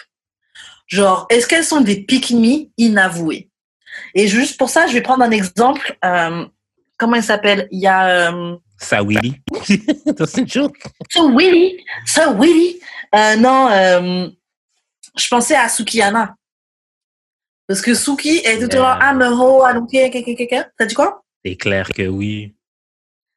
[0.88, 3.50] Genre, est-ce qu'elles sont des pick-me inavouées?
[4.16, 5.98] Et juste pour ça, je vais prendre un exemple.
[6.06, 6.46] euh,
[6.98, 7.68] comment il s'appelle?
[7.72, 9.42] Il y a euh, Ça, Willy.
[9.64, 10.78] c'est une joke.
[11.12, 12.80] So Willy, So Willy.
[13.16, 14.28] Euh, non, euh,
[15.18, 16.36] je pensais à Sukiyana.
[17.68, 19.00] Parce que Suki est tout le temps, Yeah.
[19.12, 20.66] I'm a hoe, I don't care, care, care, care.
[20.78, 21.22] T'as dit quoi?
[21.44, 22.56] C'est clair que oui.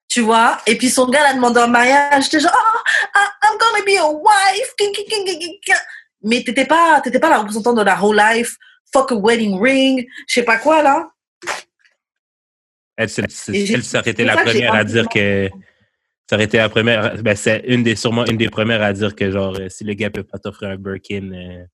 [0.09, 0.59] Tu vois?
[0.67, 2.25] Et puis son gars l'a demandé en mariage.
[2.25, 4.75] J'étais genre, oh, I'm gonna be a wife.
[4.77, 5.75] King, king, king, king, king.
[6.23, 8.57] Mais t'étais pas, t'étais pas la représentante de la whole life.
[8.93, 10.07] Fuck a wedding ring.
[10.29, 11.09] Je sais pas quoi, là.
[13.01, 15.49] Elle, elle, été c'est la première à dire que.
[16.29, 17.21] Ça aurait été la première.
[17.23, 19.95] Ben, c'est une des, sûrement une des premières à dire que, genre, euh, si le
[19.95, 21.65] gars peut pas t'offrir un Birkin, euh,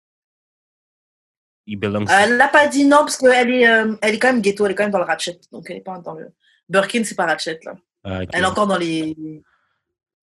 [1.66, 2.07] il belongs.
[2.07, 4.64] Elle l'a pas dit non parce qu'elle est, euh, elle est quand même ghetto.
[4.64, 5.39] Elle est quand même dans le ratchet.
[5.53, 6.33] Donc elle est pas dans le.
[6.68, 7.74] Birkin, c'est pas ratchet, là.
[8.05, 8.20] Ah.
[8.33, 9.43] Elle est encore dans les,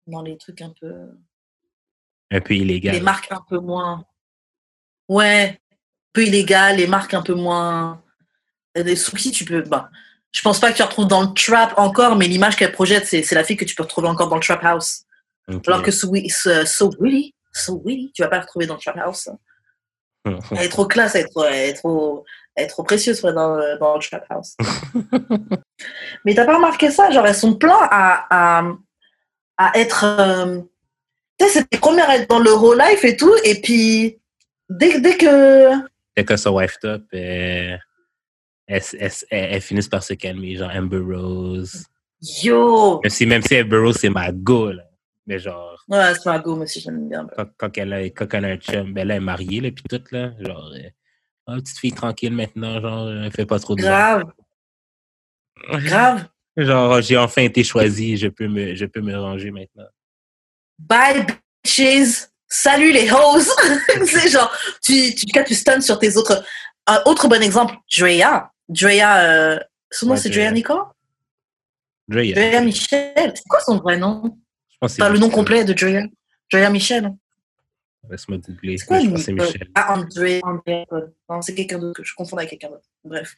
[0.08, 0.92] dans les trucs un peu.
[2.32, 2.96] Un peu illégal.
[2.96, 4.06] Les marques un peu moins.
[5.10, 5.60] Ouais,
[6.14, 8.02] peu illégal, les marques un peu moins.
[8.76, 9.62] Des Suki, tu peux.
[9.62, 9.92] Bah,
[10.36, 13.06] je pense pas que tu la retrouves dans le trap encore, mais l'image qu'elle projette,
[13.08, 15.04] c'est la fille que tu peux retrouver encore dans le trap house.
[15.68, 18.80] Alors que So, so, so Willy, So Willy, tu vas pas la retrouver dans le
[18.82, 19.30] trap house.
[20.52, 22.26] Elle est trop classe, elle est trop, elle est trop,
[22.56, 24.56] elle est trop précieuse ouais, dans, le- dans le trap house.
[26.26, 27.12] mais t'as pas remarqué ça?
[27.12, 28.26] Genre, elles sont plein à,
[28.60, 28.72] à,
[29.58, 30.04] à être.
[30.04, 30.60] euh,
[31.40, 34.20] tu sais, c'est les premières à être dans le whole life et tout, et puis
[34.70, 35.70] dès, dès que.
[36.18, 37.78] Dès qu'elles sont wifed up, euh,
[38.68, 38.82] elles,
[39.30, 41.86] elles- finissent par se calmer, genre Amber Rose.
[42.44, 44.84] Yo Même si, même si Amber Rose, c'est ma go, là.
[45.28, 47.28] Mais genre, Ouais, c'est ma go, monsieur, j'aime bien.
[47.36, 49.70] quand, quand, elle a, quand elle a un chum, ben là, elle est mariée, là,
[49.72, 50.32] puis tout, là.
[50.40, 50.90] Genre, euh,
[51.48, 54.24] oh, petite fille tranquille maintenant, genre, elle fait pas trop de Grave,
[55.70, 56.28] grave.
[56.58, 59.88] Genre, j'ai enfin été choisi, je peux me, je peux me ranger maintenant.
[60.80, 61.26] Bye,
[61.64, 62.28] bitches.
[62.48, 63.44] Salut les hoes.
[64.06, 64.50] c'est genre,
[64.82, 66.46] tu, tu, quand tu stuns sur tes autres.
[66.88, 68.50] Un autre bon exemple, Drea.
[68.70, 69.60] Drea, euh,
[69.92, 70.46] son nom Ouais, c'est Drea.
[70.46, 70.74] Drea Nico
[72.08, 73.34] Dre, Drea Michel.
[73.36, 74.38] C'est quoi son vrai nom?
[74.82, 76.08] Enfin, le nom complet de Drea.
[76.52, 77.12] Drea Michel.
[78.10, 78.78] Laisse-moi googler.
[78.78, 79.70] C'est quoi je pense Michel.
[79.74, 80.42] Ah, André.
[80.44, 80.86] André.
[81.30, 82.88] Non, c'est quelqu'un d'autre je confonds avec quelqu'un d'autre.
[83.04, 83.36] Bref.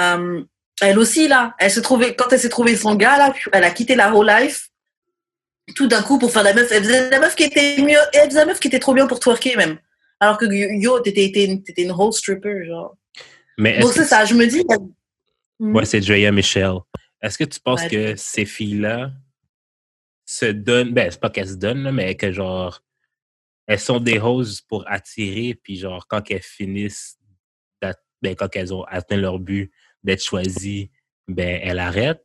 [0.00, 0.42] Euh,
[0.80, 3.70] elle aussi, là, elle s'est trouvée, quand elle s'est trouvée son gars, là, elle a
[3.70, 4.68] quitté la whole life.
[5.74, 8.30] Tout d'un coup, pour faire la meuf, elle faisait la meuf qui était mieux, elle
[8.30, 9.78] faisait la meuf qui était trop bien pour twerker, même.
[10.20, 12.96] Alors que yo, t'étais, une, t'étais une whole stripper, genre.
[13.58, 14.62] Mais Donc, c'est ça, je me dis.
[15.58, 16.74] Ouais, c'est Drea Michel.
[17.20, 17.88] Est-ce que tu penses Ouais.
[17.88, 19.12] que ces filles-là
[20.24, 22.80] se donnent, ben, c'est pas qu'elles se donnent, là, mais que genre,
[23.66, 27.18] elles sont des hoses pour attirer, puis genre, quand elles finissent,
[28.20, 29.70] ben, quand elles ont atteint leur but
[30.02, 30.90] d'être choisies,
[31.26, 32.24] ben, elles arrêtent?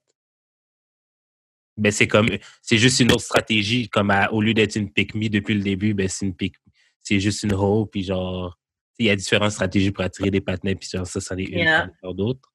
[1.78, 2.30] Ben, c'est comme,
[2.62, 5.62] c'est juste une autre stratégie, comme à- au lieu d'être une pick me depuis le
[5.64, 6.56] début, ben, c'est une pick,
[7.02, 8.60] c'est juste une hoe, puis genre,
[9.00, 11.90] il y a différentes stratégies pour attirer des partenaires, puis genre, ça, ça une Yeah.
[12.02, 12.50] par d'autres.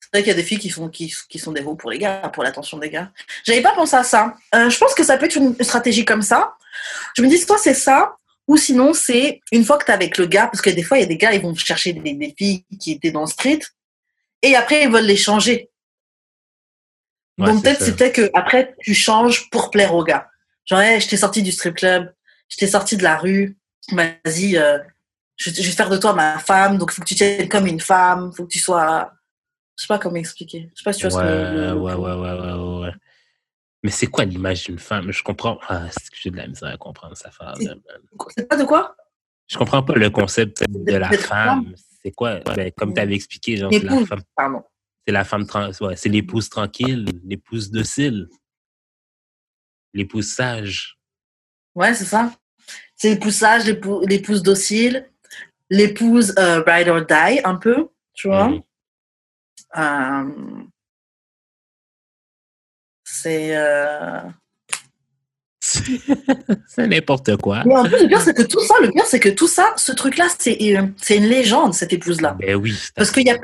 [0.00, 1.90] C'est vrai qu'il y a des filles qui, font, qui, qui sont des roues pour
[1.90, 3.12] les gars, pour l'attention des gars.
[3.44, 4.34] J'avais pas pensé à ça.
[4.54, 6.54] Euh, je pense que ça peut être une stratégie comme ça.
[7.16, 8.16] Je me dis, soit c'est ça,
[8.46, 10.98] ou sinon c'est une fois que tu es avec le gars, parce que des fois,
[10.98, 13.26] il y a des gars, ils vont chercher des, des filles qui étaient dans le
[13.26, 13.60] street,
[14.42, 15.68] et après, ils veulent les changer.
[17.38, 17.84] Ouais, Donc c'est peut-être ça.
[17.86, 20.28] c'était que après tu changes pour plaire au gars.
[20.64, 22.12] Genre, hey, je t'ai sorti du strip club,
[22.48, 23.56] je t'ai sorti de la rue,
[23.92, 24.78] vas-y, euh,
[25.38, 27.66] je, je vais faire de toi ma femme, donc il faut que tu tiennes comme
[27.66, 29.10] une femme, il faut que tu sois.
[29.76, 30.70] Je sais pas comment expliquer.
[30.74, 31.72] Je sais pas si tu vois Ouais, ce que.
[31.74, 32.92] ouais, ouais, ouais, ouais.
[33.84, 35.10] Mais c'est quoi l'image d'une femme?
[35.12, 35.58] Je comprends.
[35.68, 37.28] Ah, c'est que j'ai de la misère à comprendre ça.
[37.28, 38.96] affaire C'est- pas de quoi?
[39.46, 41.72] Je comprends pas le concept de la femme.
[42.02, 42.40] C'est quoi?
[42.40, 44.62] Ben, comme tu avais expliqué, genre, c'est la L'épouse, femme, pardon.
[45.06, 45.46] c'est la femme
[45.80, 48.28] ouais, c'est l'épouse tranquille, l'épouse docile,
[49.94, 50.98] l'épouse sage.
[51.74, 52.32] Ouais, c'est ça.
[52.96, 55.08] C'est l'épouse sage, l'épouse docile,
[55.70, 58.48] l'épouse euh, ride or die, un peu, tu vois.
[58.48, 58.62] Mhm.
[59.76, 60.24] Euh,
[63.04, 63.56] c'est.
[63.56, 64.20] euh,
[65.60, 67.62] c'est n'importe quoi.
[67.66, 69.74] Mais en plus, le pire, c'est que tout ça, le pire, c'est que tout ça,
[69.76, 72.36] ce truc-là, c'est une légende, cette épouse-là.
[72.40, 72.74] Ben oui.
[72.94, 73.38] Parce qu'il y a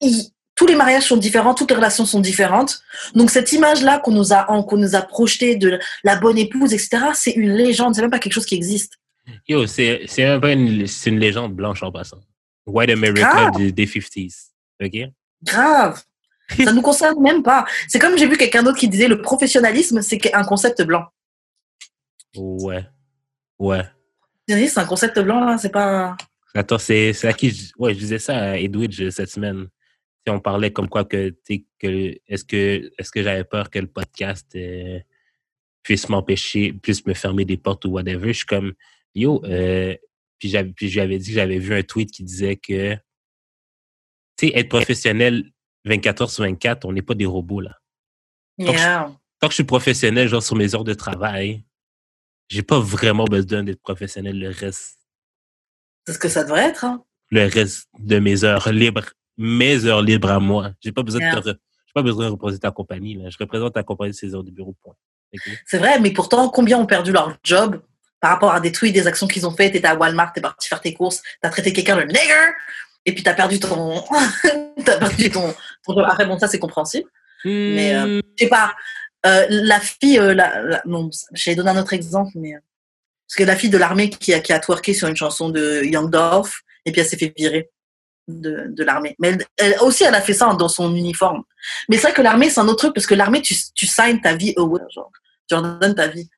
[0.00, 2.82] il- tous les mariages sont différents, toutes les relations sont différentes.
[3.14, 7.06] Donc cette image-là qu'on nous a qu'on nous a projetée de la bonne épouse, etc.,
[7.14, 7.94] c'est une légende.
[7.94, 8.98] C'est même pas quelque chose qui existe.
[9.48, 12.20] Yo, c'est un peu une, une légende blanche en passant.
[12.66, 14.50] White America des, des 50s.
[14.82, 15.10] OK?
[15.42, 16.02] Grave.
[16.56, 17.64] Ça nous concerne même pas.
[17.88, 21.06] C'est comme j'ai vu quelqu'un d'autre qui disait le professionnalisme, c'est un concept blanc.
[22.36, 22.84] Ouais.
[23.58, 23.84] Ouais.
[24.48, 26.16] C'est un concept blanc là, c'est pas.
[26.54, 29.68] Attends, c'est à qui je, ouais, je disais ça à Edwidge cette semaine.
[30.24, 33.86] Si on parlait comme quoi que, que est-ce que est-ce que j'avais peur que le
[33.86, 34.98] podcast euh,
[35.82, 38.28] puisse m'empêcher, puisse me fermer des portes ou whatever.
[38.28, 38.72] Je suis comme
[39.14, 39.96] yo, euh,
[40.38, 42.94] puis j'avais puis je lui avais dit que j'avais vu un tweet qui disait que
[44.36, 45.50] tu sais, être professionnel
[45.84, 47.78] 24 heures sur 24, on n'est pas des robots là.
[48.58, 49.12] Yeah.
[49.40, 51.64] Tant que je suis professionnel, genre sur mes heures de travail,
[52.48, 54.98] j'ai pas vraiment besoin d'être professionnel le reste
[56.06, 56.84] C'est ce que ça devrait être.
[56.84, 57.02] Hein.
[57.30, 60.72] le reste de mes heures libres, mes heures libres à moi.
[60.80, 63.14] J'ai pas besoin de te j'ai pas besoin de représenter ta compagnie.
[63.14, 63.28] Là.
[63.28, 64.74] Je représente ta compagnie de ses heures de bureau.
[64.82, 64.94] Point.
[65.66, 67.82] C'est vrai, mais pourtant, combien ont perdu leur job
[68.22, 70.68] par rapport à des tweets, des actions qu'ils ont faites T'étais à Walmart, t'es parti
[70.68, 72.52] faire tes courses, t'as traité quelqu'un de nigger,
[73.04, 74.02] et puis t'as perdu ton.
[74.84, 75.52] t'as perdu ton.
[76.06, 77.08] Après, bon, ça, c'est compréhensible.
[77.44, 78.72] Mais, euh, Je sais pas.
[79.26, 82.54] euh, la fille, euh, la, la- non, j'ai donné un autre exemple, mais.
[82.54, 82.58] euh,
[83.28, 85.82] Parce que la fille de l'armée qui a, qui a twerké sur une chanson de
[85.84, 87.70] Young Dolph, et puis elle s'est fait virer
[88.28, 89.16] de, de l'armée.
[89.18, 91.42] Mais elle, elle- aussi, elle a fait ça dans son uniforme.
[91.88, 94.20] Mais c'est vrai que l'armée, c'est un autre truc, parce que l'armée, tu, tu signes
[94.20, 95.10] ta vie away, genre.
[95.48, 96.28] Tu leur donnes ta vie.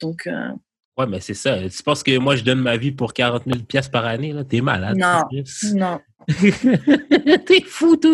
[0.00, 0.50] Donc, euh,
[0.96, 1.68] Ouais, mais c'est ça.
[1.68, 4.32] Tu penses que moi, je donne ma vie pour 40 000 piastres par année?
[4.32, 4.44] là?
[4.44, 4.96] T'es malade.
[4.96, 5.28] Non.
[5.74, 6.00] Non.
[7.46, 8.10] T'es fou, toi.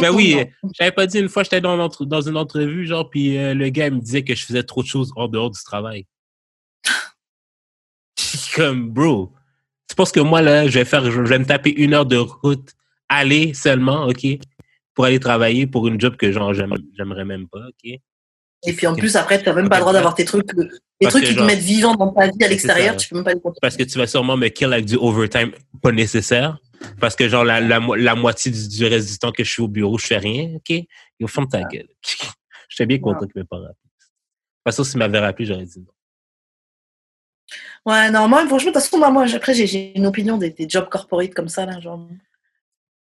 [0.00, 0.36] Ben oui,
[0.78, 3.86] j'avais pas dit une fois, j'étais dans, dans une entrevue, genre, puis euh, le gars
[3.88, 6.06] il me disait que je faisais trop de choses en dehors du travail.
[8.54, 9.32] Comme, bro,
[9.88, 12.16] tu penses que moi, là, je vais faire, je vais me taper une heure de
[12.16, 12.72] route,
[13.08, 14.26] aller seulement, OK,
[14.94, 17.98] pour aller travailler pour une job que, genre, j'aime- j'aimerais même pas, OK?
[18.66, 20.62] Et puis en plus, après, tu n'as même pas le droit d'avoir tes trucs, euh,
[20.64, 23.24] les Parce trucs qui te mettent vivant dans ta vie à l'extérieur, tu peux même
[23.24, 23.40] pas les.
[23.60, 25.52] Parce que tu vas sûrement me kill avec du overtime
[25.82, 26.58] pas nécessaire.
[27.00, 29.50] Parce que, genre, la, la, mo- la moitié du, du reste du temps que je
[29.50, 30.84] suis au bureau, je fais rien, OK?
[31.20, 31.88] Yo, ferme ta gueule.
[32.68, 33.72] J'étais bien content qu'il m'ait pas rappelé.
[33.74, 35.86] De toute façon, s'il m'avait rappelé, j'aurais dit non.
[37.92, 40.68] Ouais, non, moi, franchement, de toute façon, moi, moi, après, j'ai- une opinion des, des
[40.68, 42.06] jobs corporate comme ça, là, genre.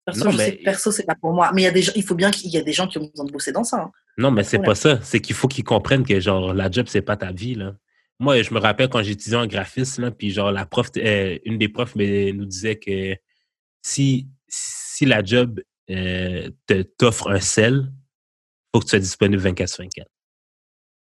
[0.06, 1.52] Perso, Non, je mais- sais que perso, c'est pas pour moi.
[1.54, 2.98] Mais il y a des gens, il faut bien qu'il y ait des gens qui
[2.98, 3.78] ont besoin de bosser dans ça.
[3.84, 3.92] hein.
[4.18, 5.00] Non, mais c'est pas ça.
[5.02, 7.76] C'est qu'il faut qu'ils comprennent que, genre, la job, c'est pas ta vie, là.
[8.20, 11.58] Moi, je me rappelle quand j'étudiais en graphisme, là, puis genre, la prof, euh, une
[11.58, 13.16] des profs mais, nous disait que
[13.82, 17.92] si, si la job euh, te t'offre un sel,
[18.74, 20.08] faut que tu sois disponible 24 sur 24.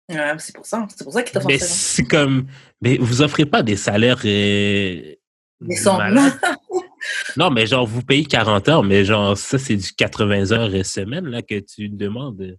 [0.09, 0.85] Ouais, c'est pour ça.
[0.89, 2.47] C'est pour ça qu'ils t'offrent Mais c'est comme,
[2.81, 5.15] mais vous offrez pas des salaires euh,
[5.61, 6.39] malades.
[7.37, 10.83] Non, mais genre, vous payez 40 heures, mais genre, ça, c'est du 80 heures et
[10.83, 12.57] semaine, là, que tu demandes.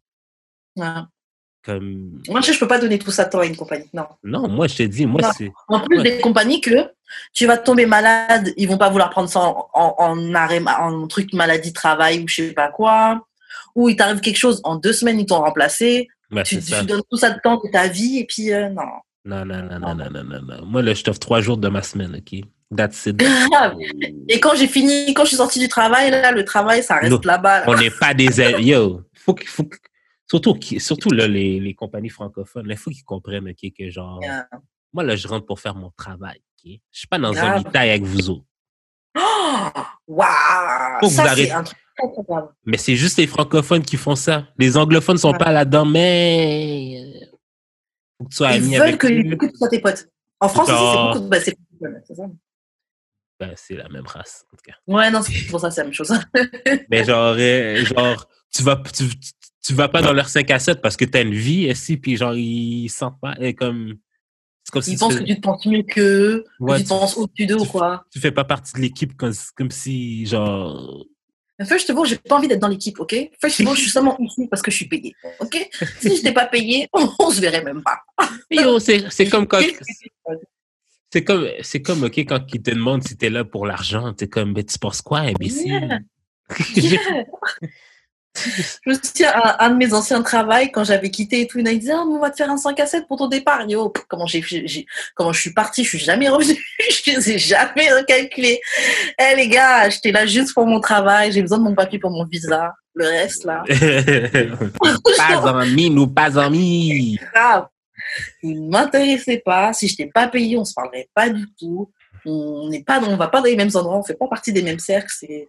[1.65, 3.91] Comme, Moi, je, je peux pas donner tout ça de temps à une compagnie.
[3.93, 4.07] Non.
[4.23, 6.03] non, moi, je te dis, moi, c'est, En plus, Ouais.
[6.03, 6.91] des compagnies que
[7.35, 11.07] tu vas tomber malade, ils vont pas vouloir prendre ça en, en, en arrêt, en
[11.09, 13.25] truc maladie travail ou je sais pas quoi.
[13.75, 16.09] Ou il t'arrive quelque chose, en deux semaines, ils t'ont remplacé.
[16.45, 18.83] tu, tu donnes tout ça de temps de ta vie et puis euh, non.
[19.25, 20.65] Non, non, non, non, non, non, non, non.
[20.67, 22.41] Moi, là, je t'offre trois jours de ma semaine, OK?
[22.75, 23.23] That's it.
[24.29, 27.25] Et quand j'ai fini, quand je suis sortie du travail, là, le travail, ça reste
[27.25, 27.61] là-bas.
[27.61, 27.65] là.
[27.67, 28.27] On n'est pas des...
[28.61, 29.65] Yo, faut qu'il faut
[30.31, 34.21] Surtout, surtout là, les, les compagnies francophones, il faut qu'ils comprennent, OK, que genre...
[34.23, 34.49] Yeah.
[34.93, 36.73] Moi, là, je rentre pour faire mon travail, OK?
[36.93, 38.45] Je suis pas dans un mitaille avec vous autres.
[40.11, 40.23] Oh!
[41.01, 41.65] Faut vous Ça, un.
[42.65, 44.47] Mais c'est juste les francophones qui font ça.
[44.59, 45.39] Les anglophones sont Ouais.
[45.39, 47.03] pas là-dedans, mais...
[47.23, 47.27] euh,
[48.19, 50.09] Faut que tu sois ami Ils veulent avec que, tu sois tes potes.
[50.41, 51.29] En France aussi, c'est beaucoup.
[51.29, 51.59] Bah, c'est
[52.07, 52.25] c'est ça.
[53.41, 54.75] Ben, c'est la même race, en tout cas.
[54.87, 56.13] Ouais, non, c'est pour ça, c'est la même chose.
[56.91, 59.05] Mais genre, euh, genre tu, vas, tu,
[59.65, 61.97] tu vas pas dans leur 5 à 7 parce que tu as une vie, ici,
[61.97, 63.35] puis genre, ils sentent pas.
[63.41, 63.95] Et comme,
[64.83, 66.89] si Ils tu pensent fais- que tu te penses mieux qu'eux, que Ouais, tu te
[66.89, 68.05] penses au-dessus d'eux ou tu- quoi.
[68.11, 71.05] tu fais pas partie de l'équipe comme, comme si, genre.
[71.59, 73.15] Mais First of all, j'ai pas envie d'être dans l'équipe, ok?
[73.41, 75.69] First of all, je suis seulement ici parce que je suis payée, ok?
[76.01, 78.01] Si je n'étais pas payée, on, on se verrait même pas.
[78.51, 79.61] Yo, c'est c'est comme quand.
[81.11, 84.29] C'est comme, c'est comme, OK, quand ils te demandent si t'es là pour l'argent, t'es
[84.29, 86.03] comme, mais tu penses quoi, imbécile?
[86.77, 87.01] Yeah.
[88.85, 91.65] Je me souviens, un, un de mes anciens travails, quand j'avais quitté et tout, il
[91.65, 93.65] m'a dit, ah, on va te faire un 5 à 7 pour ton départ.
[94.09, 94.43] Comment j'ai,
[95.15, 96.59] comment je suis partie, je suis jamais revenue,
[96.91, 98.61] je les ai jamais recalculés.
[99.19, 102.11] Eh, les gars, j'étais là juste pour mon travail, j'ai besoin de mon papier pour
[102.11, 102.73] mon visa.
[102.95, 103.63] Le reste, là,
[105.17, 107.17] pas amis, nous pas amis.
[107.33, 107.67] grave.
[108.43, 109.73] Il ne m'intéressait pas.
[109.73, 111.93] Si je n'étais pas payé, on ne se parlerait pas du tout.
[112.27, 114.63] On n'est pas, on va pas dans les mêmes endroits, on fait pas partie des
[114.63, 115.13] mêmes cercles.
[115.17, 115.49] C'est,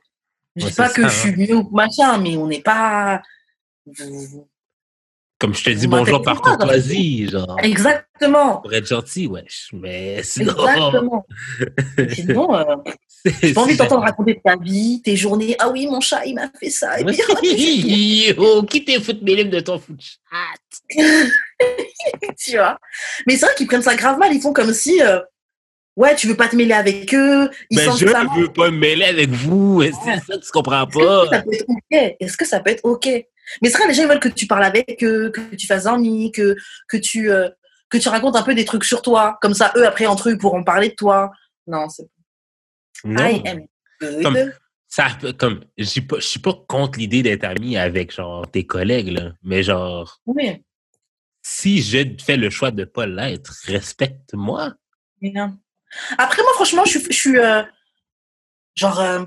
[0.59, 3.21] je Ouais, dis pas que ça, je suis mieux ou machin, mais on n'est pas.
[5.39, 7.57] Comme je te dis bonjour par courtoisie, genre.
[7.63, 8.57] Exactement.
[8.57, 9.69] Pour être gentil, wesh.
[9.71, 10.51] Mais sinon.
[10.51, 11.25] Exactement.
[12.13, 12.75] Sinon, euh,
[13.41, 15.55] j'ai pas envie d'entendre raconter ta vie, tes journées.
[15.59, 16.99] Ah oui, mon chat, il m'a fait ça.
[16.99, 20.97] Et puis, oh, Yo, qui t'es foutu mes livres de ton foot chat?
[22.37, 22.77] tu vois?
[23.25, 24.33] Mais c'est vrai qu'ils prennent ça grave mal.
[24.33, 25.19] Ils font comme si, euh,
[25.99, 27.49] ouais, tu veux pas te mêler avec eux.
[27.69, 29.83] Ils Ben, je ça veux pas me mêler avec vous.
[29.83, 31.29] C'est ça, tu comprends Est-ce que pas?
[31.29, 32.15] ça peut être OK?
[32.19, 33.05] Est-ce que ça peut être OK?
[33.61, 35.85] Mais c'est vrai, les gens ils veulent que tu parles avec eux, que tu fasses
[35.85, 36.55] amis, que,
[36.87, 37.49] que, tu, euh,
[37.89, 39.37] que tu racontes un peu des trucs sur toi.
[39.41, 41.31] Comme ça, eux, après, entre eux, ils pourront parler de toi.
[41.67, 42.07] Non, c'est
[43.03, 43.25] Non.
[43.27, 43.59] I am
[44.01, 44.23] good.
[44.23, 44.51] Comme-
[44.91, 48.49] Ça, peut- comme, je suis pas, je suis pas contre l'idée d'être ami avec, genre,
[48.49, 49.33] tes collègues, là.
[49.43, 50.63] Mais genre, Oui,
[51.43, 54.73] si je fais le choix de pas l'être, respecte-moi.
[55.21, 55.57] bien.
[56.17, 57.37] Après, moi, franchement, je, suis- je suis.
[57.37, 57.63] euh,
[58.75, 59.23] genre, euh,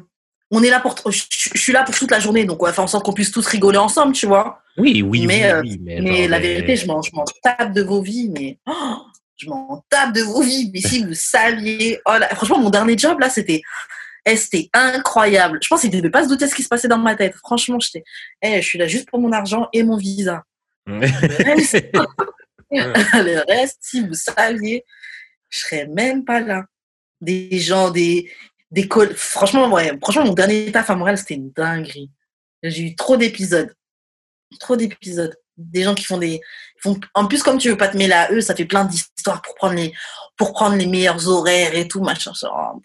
[0.50, 0.94] on est là pour.
[1.10, 3.12] Je, je suis là pour toute la journée, donc on va faire en sorte qu'on
[3.12, 4.62] puisse tous rigoler ensemble, tu vois.
[4.76, 7.24] Oui, oui, Mais, oui, euh, oui, mais, Mais genre, la vérité, je m'en, je m'en
[7.42, 8.96] tape de vos vies, mais oh,
[9.36, 10.70] je m'en tape de vos vies.
[10.72, 13.60] Mais si vous saviez, oh là, franchement, mon dernier job là, c'était,
[14.24, 15.58] eh, c'était incroyable.
[15.62, 17.14] Je pense qu'ils ne devaient pas se douter de ce qui se passait dans ma
[17.16, 17.34] tête.
[17.36, 18.04] Franchement, j'étais,
[18.40, 20.44] eh, je suis là juste pour mon argent et mon visa.
[22.70, 24.84] Le reste, si vous saviez,
[25.52, 26.64] je serais même pas là.
[27.20, 28.32] Des gens, des,
[28.72, 32.10] des Franchement, ouais, franchement, mon dernier taf à Montréal, c'était une dinguerie.
[32.62, 33.72] J'ai eu trop d'épisodes.
[34.58, 35.36] Trop d'épisodes.
[35.56, 36.40] Des gens qui font des.
[36.80, 36.98] Font...
[37.14, 39.54] En plus, comme tu veux pas te mêler à eux, ça fait plein d'histoires pour
[39.54, 39.92] prendre les,
[40.36, 42.32] pour prendre les meilleurs horaires et tout, machin.
[42.44, 42.80] Oh.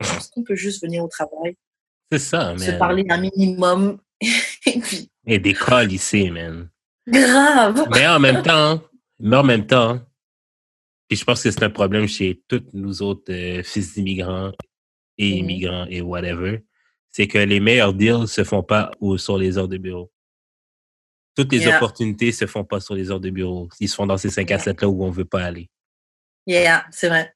[0.00, 1.56] Est-ce qu'on peut juste venir au travail,
[2.12, 2.78] C'est ça, se man.
[2.78, 6.68] parler un minimum, et puis, Et des calls ici, man.
[7.08, 7.86] grave.
[7.92, 8.82] Mais en même temps,
[9.18, 10.00] mais en même temps,
[11.14, 14.50] puis je pense que c'est un problème chez tous nous autres euh, fils d'immigrants
[15.16, 15.36] et Mhm.
[15.38, 16.64] immigrants et whatever,
[17.10, 20.10] c'est que les meilleurs deals se font pas ou sur les heures de bureau.
[21.36, 21.76] Toutes les Yeah.
[21.76, 23.68] opportunités se font pas sur les heures de bureau.
[23.80, 24.64] Ils se font dans ces 5 à Yeah.
[24.64, 25.68] 7 là où on veut pas aller.
[26.46, 27.32] Yeah, c'est vrai.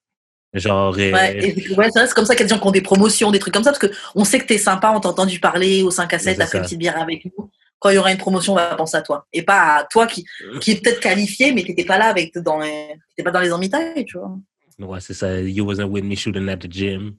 [0.55, 2.71] Genre, euh, Ouais, et- ouais, c'est comme ça qu'il y a des gens qui ont
[2.73, 5.41] des promotions, des trucs comme ça, parce qu'on sait que t'es sympa, on t'a entendu
[5.41, 6.59] parler au 5 à 7, c'est t'as fait ça.
[6.59, 7.51] une petite bière avec nous.
[7.81, 9.27] Quand il y aura une promotion, on va penser à toi.
[9.33, 10.25] Et pas à toi qui,
[10.61, 14.05] qui est peut-être qualifié, mais t'étais pas là avec, dans les, pas dans les emmitailles,
[14.05, 14.37] tu vois.
[14.81, 15.41] ouais, c'est ça.
[15.41, 17.17] You wasn't with me shooting at the gym.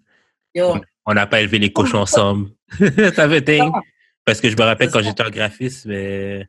[0.53, 2.49] Yo, On n'a pas élevé les cochons ensemble.
[2.77, 3.71] Ça fait thing.
[3.73, 3.79] Ah.
[4.25, 6.43] Parce que je me rappelle quand j'étais en graphisme, euh,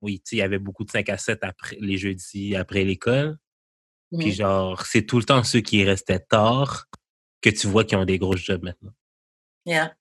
[0.00, 2.82] oui, tu sais, il y avait beaucoup de 5 à 7 après, les jeudis après
[2.84, 3.36] l'école.
[4.18, 4.32] Puis Mhm.
[4.34, 6.86] genre, c'est tout le temps ceux qui restaient tard
[7.40, 8.92] que tu vois qui ont des gros jobs maintenant.
[9.64, 9.94] Yeah.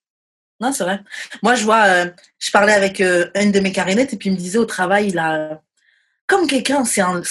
[0.61, 0.99] Non, c'est vrai.
[1.41, 2.05] Moi, je vois, euh,
[2.39, 5.07] je parlais avec euh, une de mes carinettes et puis il me disait au travail,
[5.07, 5.61] il a,
[6.27, 7.21] comme quelqu'un, c'est un,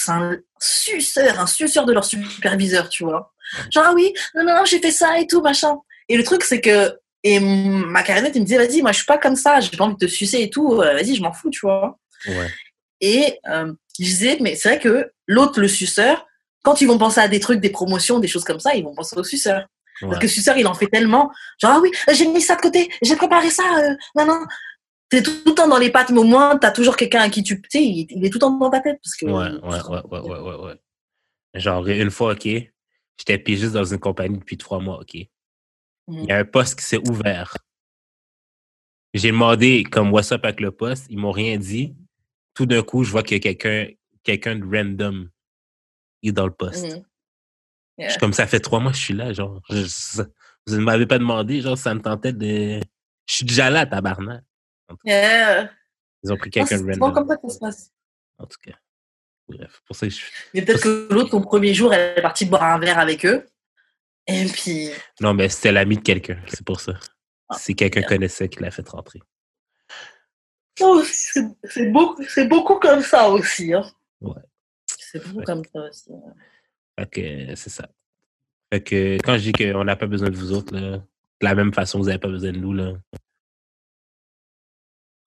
[0.59, 3.33] suceur, un suceur de leur superviseur, tu vois.
[3.71, 5.77] Genre, ah oui, non, non, j'ai fait ça et tout, machin.
[6.07, 9.05] Et le truc, c'est que, et ma carinette, il me disait, vas-y, moi, je suis
[9.05, 11.33] pas comme ça, j'ai pas envie de te sucer et tout, euh, vas-y, je m'en
[11.33, 11.97] fous, tu vois.
[12.27, 12.49] Ouais.
[12.99, 16.27] Et euh, je disais, mais c'est vrai que l'autre, le suceur,
[16.63, 18.93] quand ils vont penser à des trucs, des promotions, des choses comme ça, ils vont
[18.93, 19.65] penser au suceur.
[20.01, 21.31] Parce que suceur, il en fait tellement.
[21.59, 23.63] Genre, ah oui, j'ai mis ça de côté, j'ai préparé ça.
[23.77, 24.45] Euh, non, non.
[25.09, 27.43] T'es tout le temps dans les pattes, mais au moins, t'as toujours quelqu'un à qui
[27.43, 27.61] tu.
[27.61, 28.99] Tu sais, il, il est tout le temps dans ta tête.
[29.03, 30.81] Parce que, Ouais, ouais, ouais, ouais, ouais, ouais, ouais.
[31.55, 35.15] Genre, une fois, OK, j'étais pigiste dans une compagnie depuis trois mois, OK.
[35.15, 37.55] Il y a un poste qui s'est ouvert.
[39.13, 41.95] J'ai demandé comme what's up avec le poste, ils m'ont rien dit.
[42.53, 43.87] Tout d'un coup, je vois qu'il y a quelqu'un
[44.23, 45.29] quelqu'un de random
[46.21, 46.85] qui est dans le poste.
[48.05, 49.61] Je suis comme ça fait trois mois que je suis là, genre.
[49.69, 50.23] je-
[50.67, 52.79] vous ne m'avez pas demandé, genre, ça me tentait de.
[53.27, 54.43] Je suis déjà là, tabarnak.
[55.05, 55.69] Yeah.
[56.23, 57.13] Ils ont pris quelqu'un de random.
[57.13, 57.91] comme ça que ça se passe.
[58.37, 58.77] En tout cas.
[59.47, 60.19] Bref, pour ça je.
[60.53, 63.45] Mais peut-être que l'autre, son premier jour, elle est partie boire un verre avec eux.
[64.27, 64.89] Et puis.
[65.19, 66.93] Non, mais c'était l'ami de quelqu'un, c'est pour ça.
[67.49, 69.19] Ah, Si quelqu'un connaissait qui l'a fait rentrer.
[70.79, 73.73] Oh, c'est beaucoup, beaucoup comme ça aussi.
[73.73, 73.83] Hein.
[74.21, 74.33] Ouais.
[74.97, 75.45] C'est beaucoup Ouais.
[75.45, 76.11] comme ça aussi.
[77.01, 77.89] Fait que c'est ça.
[78.71, 81.05] Fait que quand je dis qu'on n'a pas besoin de vous autres, là, de
[81.41, 82.93] la même façon, vous n'avez pas besoin de nous, là.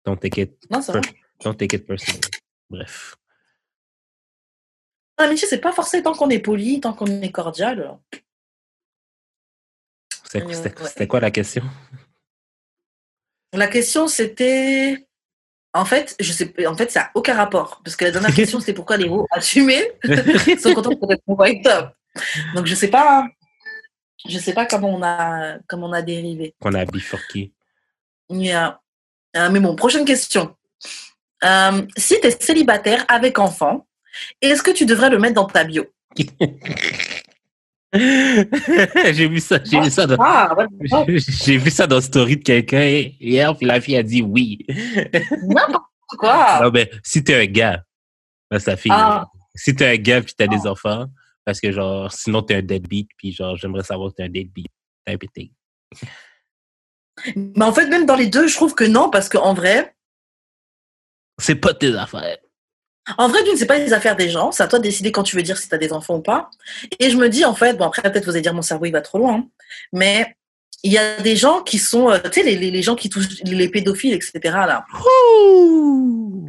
[0.05, 1.01] Don't take it, Non, c'est vrai.
[1.43, 2.21] don't take it personal.
[2.69, 3.15] Bref.
[5.19, 7.99] L'amitié, c'est pas forcément tant qu'on est poli, tant qu'on est cordial.
[8.13, 8.19] Euh,
[10.23, 10.53] C'était ouais.
[10.87, 11.63] c'était quoi la question?
[13.53, 15.06] La question, c'était.
[15.77, 17.81] En fait, je sais, en fait, ça n'a aucun rapport.
[17.83, 19.91] Parce que la dernière question, c'était pourquoi les héros assumés
[20.59, 21.91] sont contents de être white top.
[22.55, 23.27] Donc, je sais pas.
[24.27, 26.55] Je sais pas comment on a, comment on a dérivé.
[26.59, 27.51] Qu'on a bifurqué.
[28.29, 28.81] Yeah.
[29.35, 30.55] Euh, mais bon, prochaine question.
[31.43, 33.85] Euh, si tu es célibataire avec enfant,
[34.41, 35.85] est-ce que tu devrais le mettre dans ta bio?
[37.93, 42.43] j'ai vu ça, j'ai vu ça dans, Ah, ouais, j'ai vu ça dans Story de
[42.43, 42.83] quelqu'un
[43.19, 44.65] hier, puis la fille a dit oui.
[45.43, 45.85] n'importe
[46.17, 46.59] quoi.
[46.63, 47.83] Non, mais si t'es un gars,
[48.51, 49.25] là, sa fille, Ah.
[49.55, 51.07] si t'es un gars puis t'as des enfants,
[51.45, 54.67] parce que genre, sinon t'es un deadbeat, puis genre, j'aimerais savoir que t'es un deadbeat.
[55.05, 55.51] T'es un pété.
[57.35, 59.95] Mais en fait, même dans les deux, je trouve que non, parce qu'en vrai,
[61.39, 62.37] C'est pas tes affaires.
[63.17, 64.51] En vrai, d'une, c'est pas les affaires des gens.
[64.51, 66.21] C'est à toi de décider quand tu veux dire si tu as des enfants ou
[66.21, 66.49] pas.
[66.99, 68.91] Et je me dis, en fait, bon, après, peut-être vous allez dire mon cerveau, il
[68.91, 69.35] va trop loin.
[69.35, 69.47] hein,
[69.93, 70.35] mais
[70.83, 73.09] il y a des gens qui sont, euh, tu sais, les, les, les gens qui
[73.09, 74.39] touchent les pédophiles, etc.
[74.43, 74.85] Là.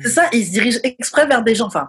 [0.02, 1.66] C'est ça, ils se dirigent exprès vers des gens.
[1.66, 1.88] Enfin,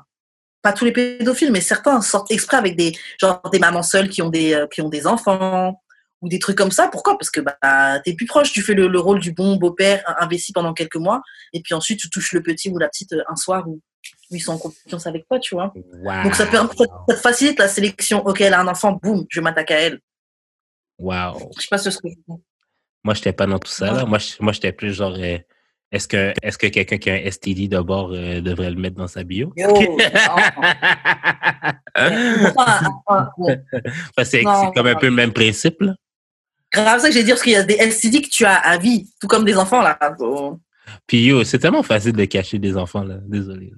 [0.62, 4.22] pas tous les pédophiles, mais certains sortent exprès avec des, genre, des mamans seules qui
[4.22, 5.82] ont des, euh, qui ont des enfants
[6.22, 6.88] ou des trucs comme ça.
[6.88, 7.18] Pourquoi?
[7.18, 10.04] Parce que bah, tu es plus proche, tu fais le, le rôle du bon beau-père
[10.20, 11.22] investi pendant quelques mois,
[11.54, 13.80] et puis ensuite tu touches le petit ou la petite euh, un soir où
[14.32, 15.74] ils sont en confiance avec toi, tu vois.
[15.76, 16.24] Wow.
[16.24, 18.26] Donc ça, permet, ça, ça te facilite la sélection.
[18.26, 20.00] Ok, elle a un enfant, boum, je m'attaque à elle.
[21.00, 21.52] Wow.
[21.56, 22.34] Je sais pas ce que je.
[23.04, 24.06] Moi, j'étais pas dans tout ça, là.
[24.06, 25.38] Moi, je- moi, j'étais plus genre, euh,
[25.92, 28.98] est-ce que, est-ce que quelqu'un qui a un STD de bord euh, devrait le mettre
[28.98, 29.54] dans sa bio?
[29.56, 29.68] Yo,
[34.24, 35.96] c'est comme un peu le même principe, là.
[36.72, 38.78] Grave ça que j'ai dit parce qu'il y a des STD que tu as à
[38.78, 39.98] vie, tout comme des enfants là.
[41.08, 43.16] Puis yo, c'est tellement facile de cacher des enfants, là.
[43.26, 43.72] Désolé.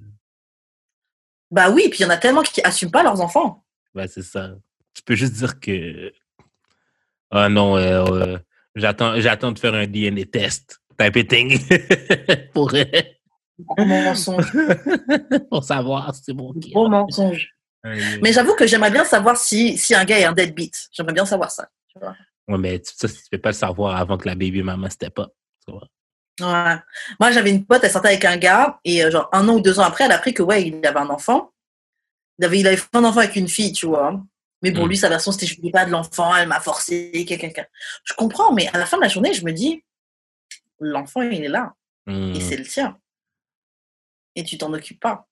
[1.52, 3.62] Bah oui, puis il y en a tellement qui assument pas leurs enfants.
[3.94, 4.50] Ben, c'est ça.
[4.94, 6.12] Tu peux juste dire que.
[7.30, 8.38] Ah non, euh, euh,
[8.74, 10.80] j'attends, j'attends de faire un DNA test.
[10.98, 11.58] Type it thing.
[12.54, 12.84] pour, euh,
[13.84, 14.50] mensonge.
[15.50, 16.52] pour savoir si c'est bon.
[16.56, 17.48] Gros mensonge.
[17.84, 20.88] Mais j'avoue que j'aimerais bien savoir si, si un gars est un deadbeat.
[20.92, 21.68] J'aimerais bien savoir ça.
[21.88, 22.16] tu vois.
[22.48, 25.10] Ouais, mais tu- ça, tu peux pas le savoir avant que la baby maman c'était
[25.10, 25.28] pas.
[25.66, 25.86] Tu vois.
[26.42, 26.76] Ouais.
[27.20, 29.60] Moi, j'avais une pote, elle sortait avec un gars, et euh, genre un an ou
[29.60, 31.52] deux ans après, elle a appris que ouais, il avait un enfant.
[32.38, 34.20] Il avait, il avait fait un enfant avec une fille, tu vois.
[34.62, 34.88] Mais bon, Mm.
[34.88, 37.64] lui, sa version, c'était je voulais pas de l'enfant, elle m'a forcé, quelqu'un.
[38.04, 39.84] Je comprends, mais à la fin de la journée, je me dis,
[40.80, 41.74] l'enfant, il est là,
[42.08, 42.98] et c'est le tien.
[44.34, 45.28] Et tu t'en occupes pas.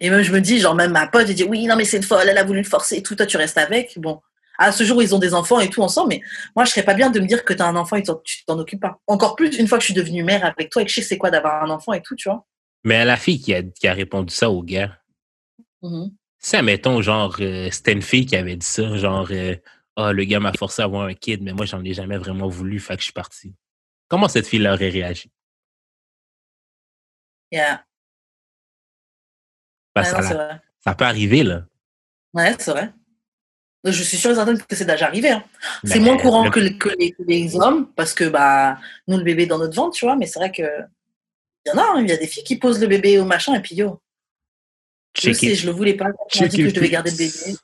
[0.00, 1.96] Et même, je me dis, genre, même ma pote, elle dit, oui, non, mais c'est
[1.98, 3.98] une folle, elle a voulu le forcer et tout, toi, tu restes avec.
[3.98, 4.20] Bon,
[4.58, 6.22] à ce jour, ils ont des enfants et tout ensemble, mais
[6.54, 8.44] moi, je serais pas bien de me dire que tu as un enfant et tu
[8.46, 9.00] t'en occupes pas.
[9.06, 11.02] Encore plus, une fois que je suis devenue mère avec toi et que je sais
[11.02, 12.46] c'est quoi d'avoir un enfant et tout, tu vois.
[12.84, 14.98] Mais la fille qui a, qui a répondu ça au gars,
[15.82, 16.12] Mhm.
[16.38, 19.54] si, admettons, genre, euh, c'était une fille qui avait dit ça, genre, euh,
[19.96, 22.48] ah, le gars m'a forcé à avoir un kid, mais moi, j'en ai jamais vraiment
[22.48, 23.54] voulu, fait que je suis parti.
[24.08, 25.30] Comment cette fille aurait réagi?
[27.50, 27.84] Yeah.
[29.96, 31.66] Ouais, non, ça, ça peut arriver, là.
[32.32, 32.92] Ouais, c'est vrai.
[33.84, 35.30] Je suis sûre et certaine que c'est déjà arrivé.
[35.30, 35.44] hein.
[35.84, 39.18] C'est moins courant le- que les, que, les, que les hommes, parce que bah, nous,
[39.18, 40.62] le bébé est dans notre ventre, tu vois, mais c'est vrai que.
[41.66, 43.24] Il y en a, hein, il y a des filles qui posent le bébé au
[43.24, 44.00] machin et puis yo,
[45.16, 45.54] je Check sais, it.
[45.56, 47.56] je le voulais pas, on m'a dit que je devais garder le bébé.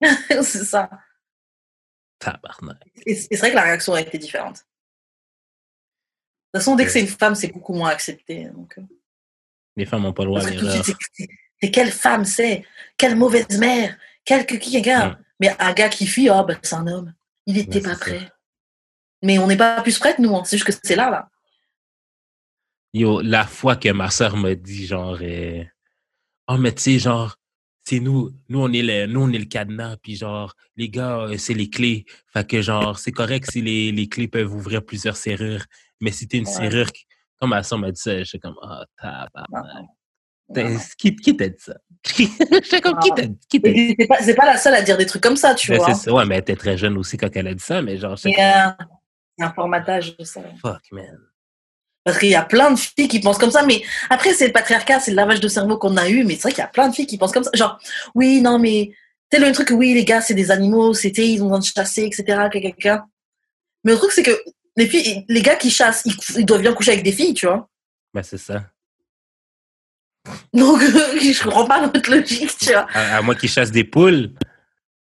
[0.42, 0.88] c'est ça.
[2.20, 2.78] Tabarnak.
[3.06, 4.56] Et c'est vrai que la réaction a été différente.
[6.52, 8.46] De toute façon, dès que c'est une femme, c'est beaucoup moins accepté.
[8.46, 8.82] Donc, euh,
[9.76, 10.84] Les femmes n'ont pas le droit à l'erreur.
[10.84, 10.96] suite,
[11.60, 12.64] c'est- quelle femme c'est?
[12.96, 13.96] Quelle mauvaise mère?
[14.24, 15.16] Quel que- qui Mm.
[15.40, 17.14] Mais un gars qui fuit, oh, ben, c'est un homme.
[17.46, 18.00] Il n'était pas ça.
[18.00, 18.30] prêt.
[19.22, 20.34] Mais on n'est pas plus prête, nous.
[20.36, 20.42] hein.
[20.44, 21.28] C'est juste que c'est là, là.
[22.94, 25.62] Yo, la fois que ma soeur m'a dit, genre, euh,
[26.48, 27.36] oh, mais tu sais, genre,
[27.84, 31.18] c'est nous, nous, on est le, nous, on est le cadenas, puis genre, les gars,
[31.20, 32.04] euh, c'est les clés.
[32.32, 35.64] Fait que, genre, c'est correct si les, les clés peuvent ouvrir plusieurs serrures,
[36.00, 36.52] mais si t'es une Ouais.
[36.52, 36.88] serrure,
[37.40, 39.86] quand ma soeur m'a dit ça, j'étais comme, ah, tabarnak.
[40.96, 41.74] Qui, qui t'a dit ça?
[42.16, 44.96] J'étais comme, qui t'a qui t'a dit Et C'est pas, pas la seule à dire
[44.96, 45.94] des trucs comme ça, tu Ben, vois.
[45.94, 46.12] ça.
[46.12, 48.16] Ouais, mais elle était très jeune aussi quand elle a dit ça, mais genre, euh,
[48.16, 48.40] C'est
[49.44, 50.40] un formatage, je sais.
[50.42, 51.18] comme, fuck, man.
[52.04, 54.52] Parce qu'il y a plein de filles qui pensent comme ça, mais après, c'est le
[54.52, 56.68] patriarcat, c'est le lavage de cerveau qu'on a eu, mais c'est vrai qu'il y a
[56.68, 57.50] plein de filles qui pensent comme ça.
[57.52, 57.78] Genre,
[58.14, 58.92] oui, non, mais
[59.30, 62.04] c'est le truc, oui, les gars, c'est des animaux, c'était, ils ont besoin de chasser,
[62.04, 62.48] etc..
[63.84, 64.30] Mais le truc, c'est que
[64.76, 67.46] les filles, les gars qui chassent, ils, ils doivent bien coucher avec des filles, tu
[67.46, 67.68] vois.
[68.14, 68.64] Ben, c'est ça.
[70.52, 72.86] Donc, je comprends pas notre logique, tu vois.
[72.92, 74.32] À, à moins qu'ils chassent des poules.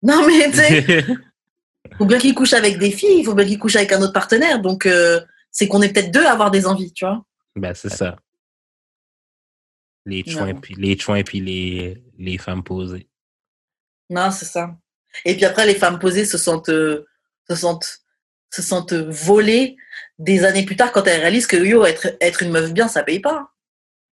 [0.04, 3.46] Non, mais tu sais, il faut bien qu'il couche avec des filles, il faut bien
[3.46, 4.60] qu'il couche avec un autre partenaire.
[4.62, 7.24] Donc, euh, c'est qu'on est peut-être deux à avoir des envies, tu vois.
[7.56, 8.16] Ben, c'est ça.
[10.06, 13.08] Les chouins puis les, chouins puis les, les femmes posées.
[14.10, 14.76] Non, c'est ça.
[15.26, 17.06] Et puis après, les femmes posées se sentent, euh,
[17.48, 18.00] se sentent,
[18.50, 19.78] se sentent volées
[20.18, 23.04] des années plus tard quand elles réalisent que yo, être, être une meuf bien, ça
[23.04, 23.51] paye pas.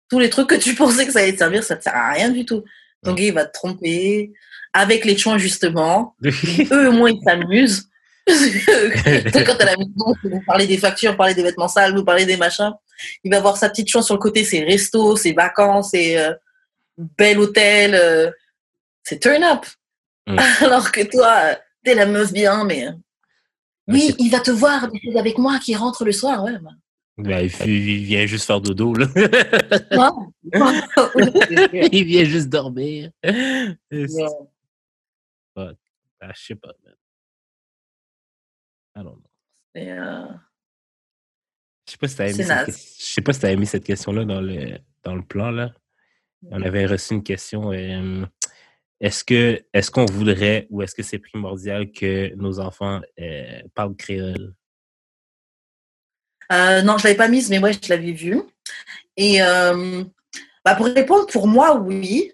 [0.09, 2.11] Tous les trucs que tu pensais que ça allait te servir, ça te sert à
[2.11, 2.63] rien du tout.
[3.03, 4.33] Gars, il va te tromper.
[4.73, 6.15] Avec les chouins, justement.
[6.71, 7.87] Eux, au moins, ils s'amusent.
[8.27, 12.37] Quand à la maison, vous parlez des factures, parler des vêtements sales, vous parlez des
[12.37, 12.71] machins.
[13.23, 16.33] Il va avoir sa petite chance sur le côté, ses restos, ses vacances, ses euh,
[16.97, 17.93] bel hôtel.
[17.93, 18.31] euh,
[19.03, 19.65] c'est turn up.
[20.27, 20.39] Mm.
[20.61, 22.87] Alors que toi, t'es la meuf bien, mais.
[22.87, 22.91] euh,
[23.87, 24.87] Oui, il va te voir
[25.17, 26.57] avec moi qui rentre le soir, ouais.
[26.61, 26.71] bah.
[27.17, 29.07] Ben, il, vient juste faire dodo, là.
[29.91, 30.31] Non.
[31.91, 33.09] il vient juste dormir.
[33.23, 34.25] C'est-
[35.55, 36.95] Ah, je sais pas, man.
[38.97, 39.29] I don't know.
[39.77, 40.27] Euh,
[41.85, 44.77] Je sais pas si cette je sais pas si t'avais mis cette question-là dans le,
[45.03, 45.73] dans le plan, là.
[46.51, 47.71] On avait reçu une question.
[47.71, 48.25] euh,
[48.99, 53.95] est-ce que est-ce qu'on voudrait ou est-ce que c'est primordial que nos enfants euh, parlent
[53.95, 54.53] créole?
[56.51, 58.41] Euh, non, je l'avais pas mise, mais ouais, je l'avais vue.
[59.17, 60.03] Et euh,
[60.63, 62.31] bah, pour répondre, pour moi, oui.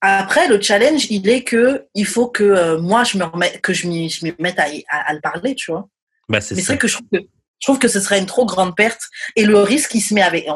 [0.00, 3.72] Après, le challenge, il est que il faut que euh, moi, je me remette, que
[3.72, 5.88] je m'y mette à, à- à le parler, tu vois.
[6.28, 6.72] Ben, c'est Mais c'est ça.
[6.74, 7.18] vrai que je trouve que
[7.60, 9.00] je trouve que ce serait une trop grande perte.
[9.34, 10.46] Et le risque, il se met avec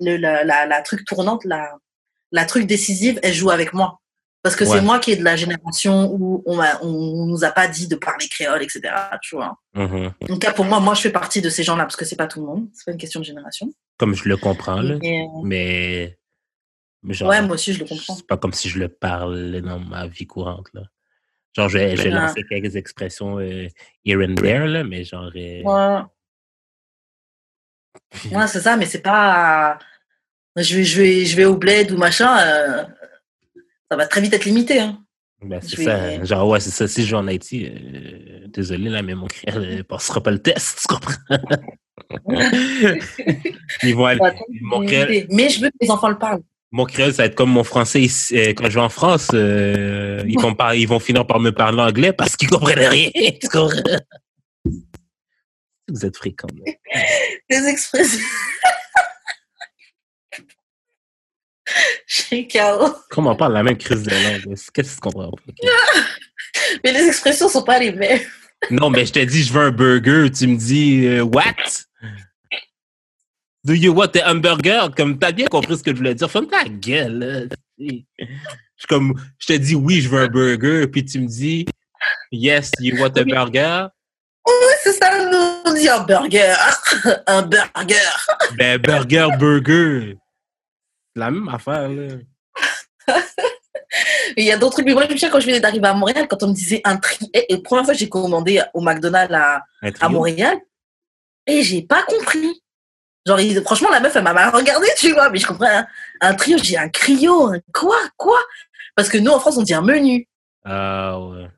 [0.00, 1.70] le, la, la, la truc tournante, la,
[2.32, 4.00] la truc décisive, elle joue avec moi.
[4.42, 4.70] Parce que Ouais.
[4.76, 7.88] c'est moi qui est de la génération où on, m'a- on nous a pas dit
[7.88, 8.80] de parler créole, etc.
[9.20, 9.58] Tu vois.
[9.74, 12.16] En tout cas, pour moi, moi, je fais partie de ces gens-là parce que c'est
[12.16, 12.68] pas tout le monde.
[12.72, 13.68] C'est pas une question de génération.
[13.98, 14.96] Comme je le comprends, là.
[15.02, 16.18] Et, euh, Mais.
[17.08, 18.14] genre, ouais, moi aussi, je le comprends.
[18.14, 20.82] C'est pas comme si je le parlais dans ma vie courante, là.
[21.56, 23.66] Genre, je vais, je vais lancer quelques expressions euh,
[24.04, 25.30] here and there, là, mais genre.
[25.34, 26.02] euh, Ouais,
[28.36, 29.78] ouais c'est ça, mais c'est pas.
[30.56, 32.84] Je vais, je, vais, je vais au bled ou machin, euh,
[33.90, 34.80] ça va très vite être limité.
[34.80, 34.98] Hein.
[35.42, 35.96] Ben, c'est ça.
[35.98, 36.88] vais- Genre, ouais, c'est ça.
[36.88, 40.40] Si je vais en Haïti, euh, désolé, là, mais mon créole ne passera pas le
[40.40, 41.12] test, tu comprends?
[43.82, 44.20] Ils vont aller-
[44.62, 45.26] mon, créole.
[45.30, 46.42] Mais je veux que les enfants le parlent.
[46.72, 49.28] mon créole, ça va être comme mon français ici, euh, quand je vais en France.
[49.34, 53.10] euh, ils, vont par- ils vont finir par me parler anglais parce qu'ils comprennent rien.
[53.40, 53.80] Tu comprends?
[55.90, 56.48] Vous êtes fréquents.
[57.50, 58.20] Les expressions.
[62.06, 62.94] Je suis KO.
[63.10, 64.54] Comment on parle la même crise de langue?
[64.54, 65.32] Qu'est-ce que tu comprends?
[66.84, 68.20] Mais les expressions sont pas les mêmes.
[68.70, 70.30] Non, mais je te dis, je veux un burger.
[70.30, 71.54] Tu me dis, euh, what?
[73.64, 74.90] Do you want a hamburger?
[74.96, 76.30] Comme, t'as bien compris ce que je voulais dire.
[76.30, 77.56] Ferme ta gueule, là.
[77.78, 80.86] Je comme, je te dis, oui, je veux un burger.
[80.88, 81.66] Puis tu me dis,
[82.32, 83.86] yes, you want a burger?
[84.46, 86.54] Oui, c'est ça, nous, on dit un burger.
[87.26, 87.94] Un burger.
[88.56, 90.16] Ben, burger, burger.
[91.16, 92.08] La même affaire, là.
[94.36, 94.86] Il y a d'autres trucs.
[94.86, 96.80] Mais moi, je me souviens quand je venais d'arriver à Montréal, quand on me disait
[96.84, 97.28] un tri.
[97.34, 100.10] Et la première fois, j'ai commandé au McDonald's à, à trio?
[100.10, 100.58] Montréal.
[101.46, 102.62] Et j'ai pas compris.
[103.26, 105.30] Genre, il- franchement, la meuf, elle m'a mal regardé, tu vois.
[105.30, 105.66] Mais je comprends.
[105.66, 105.86] Un,
[106.20, 107.46] un trio, j'ai un cryo.
[107.48, 108.38] un Quoi Quoi?
[108.94, 110.28] Parce que nous, en France, on dit un menu.
[110.64, 111.48] Ah, ouais.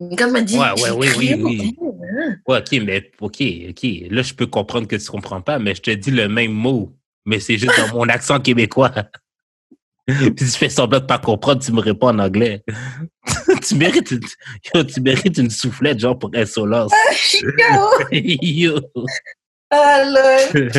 [0.00, 0.58] Elle m'a dit.
[0.58, 1.76] Ouais, ouais, oui, oui, oui.
[2.46, 3.86] Ouais, ok, mais ok, ok.
[4.10, 6.92] Là, je peux comprendre que tu comprends pas, mais je te dis le même mot.
[7.24, 8.92] Mais c'est juste dans mon accent québécois.
[10.06, 12.64] Puis si je fais semblant de pas comprendre, tu me réponds en anglais.
[13.66, 14.20] tu, mérites une,
[14.74, 16.92] yo, tu mérites une soufflette, genre pour insolence.
[17.40, 18.06] KO.
[18.10, 18.80] Yo.
[19.70, 20.70] Alors, tu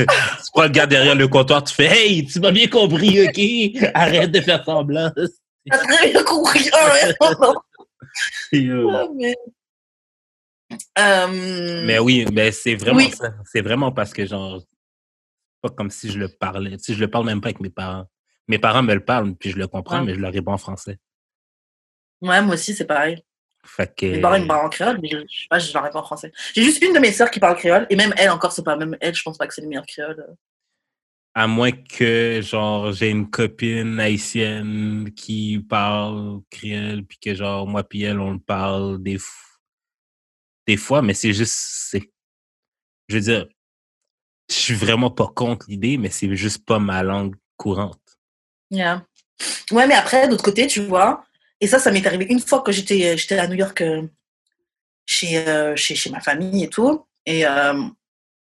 [0.54, 3.90] prends le gars derrière le comptoir, tu fais Hey, tu m'as bien compris, ok?
[3.96, 5.12] Arrête de faire semblant.
[5.72, 6.70] t'as très bien compris.
[6.74, 7.54] Ah.
[8.52, 8.92] Yo.
[8.92, 9.36] Ah, mais...
[11.00, 13.12] Euh, Mais oui, mais c'est vraiment Oui.
[13.12, 13.34] ça.
[13.52, 14.62] C'est vraiment parce que, genre,
[15.64, 16.78] pas comme si je le parlais.
[16.78, 18.06] Tu sais, je le parle même pas avec mes parents.
[18.50, 20.06] Mes parents me le parlent, puis je le comprends, Ouais.
[20.06, 21.00] mais je leur réponds en français.
[22.22, 23.24] Ouais, moi aussi, c'est pareil.
[23.66, 24.06] Fait que.
[24.06, 26.34] Mes parents, me parlent en créole, mais je, sais pas, je leur réponds en français.
[26.54, 28.76] J'ai juste une de mes sœurs qui parle créole, et même elle encore, c'est pas
[28.76, 30.36] même elle, je pense pas que c'est le meilleur créole.
[31.34, 37.84] À moins que, genre, j'ai une copine haïtienne qui parle créole, puis que, genre, moi
[37.84, 39.18] puis elle, on le parle des,
[40.68, 41.56] des fois, mais c'est juste.
[41.56, 42.12] c'est-
[43.08, 43.48] Je veux dire,
[44.54, 48.00] je suis vraiment pas contre l'idée, mais c'est juste pas ma langue courante.
[48.70, 49.06] Yeah.
[49.72, 51.26] Ouais, mais après, d'autre côté, tu vois,
[51.60, 54.04] et ça, ça m'est arrivé une fois que j'étais j'étais à New York euh,
[55.06, 57.06] chez, euh, chez, chez ma famille et tout.
[57.26, 57.82] Et euh,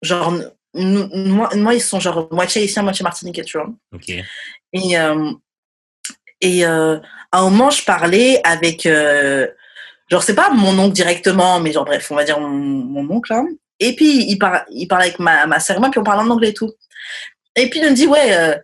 [0.03, 0.35] genre,
[0.75, 3.71] moi, moi, ils sont genre moitié haïtiens, moitié martiniquais, tu vois.
[3.95, 4.09] OK?
[4.09, 5.33] Et, euh,
[6.41, 6.99] et euh,
[7.31, 9.47] à un moment, je parlais avec, euh,
[10.13, 13.33] Genre, c'est pas mon oncle directement, mais genre, bref, on va dire mon, mon oncle.
[13.33, 13.47] hein.
[13.83, 16.21] Et puis, il parle, il parle avec ma, ma sœur et moi, puis on parle
[16.21, 16.73] en anglais et tout.
[17.57, 18.57] Et puis, il me dit, ouais, euh,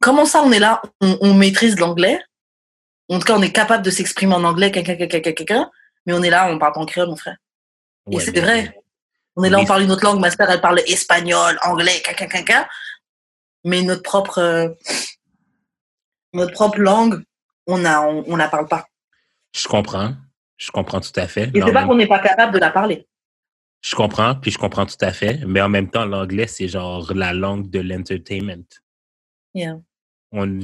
[0.00, 2.20] comment ça, on est là, on, on maîtrise l'anglais?
[3.08, 5.70] En tout cas, on est capable de s'exprimer en anglais, quelqu'un, quelqu'un, quelqu'un, quelqu'un.
[6.06, 7.36] Mais on est là, on parle pas en créole, mon frère.
[8.10, 8.78] Et c'est vrai.
[9.34, 10.20] On est là, on parle une autre langue.
[10.20, 12.68] Ma sœur, elle parle espagnol, anglais, caca, caca.
[13.64, 14.68] Mais notre propre, euh,
[16.32, 17.22] notre propre langue,
[17.66, 18.86] on a, on, on la parle pas.
[19.54, 20.14] Je comprends.
[20.56, 21.50] Je comprends tout à fait.
[21.52, 23.06] Et c'est pas qu'on n'est pas capable de la parler.
[23.80, 25.44] Je comprends, puis je comprends tout à fait.
[25.46, 28.64] Mais en même temps, l'anglais, c'est genre la langue de l'entertainment.
[29.54, 29.80] Yeah.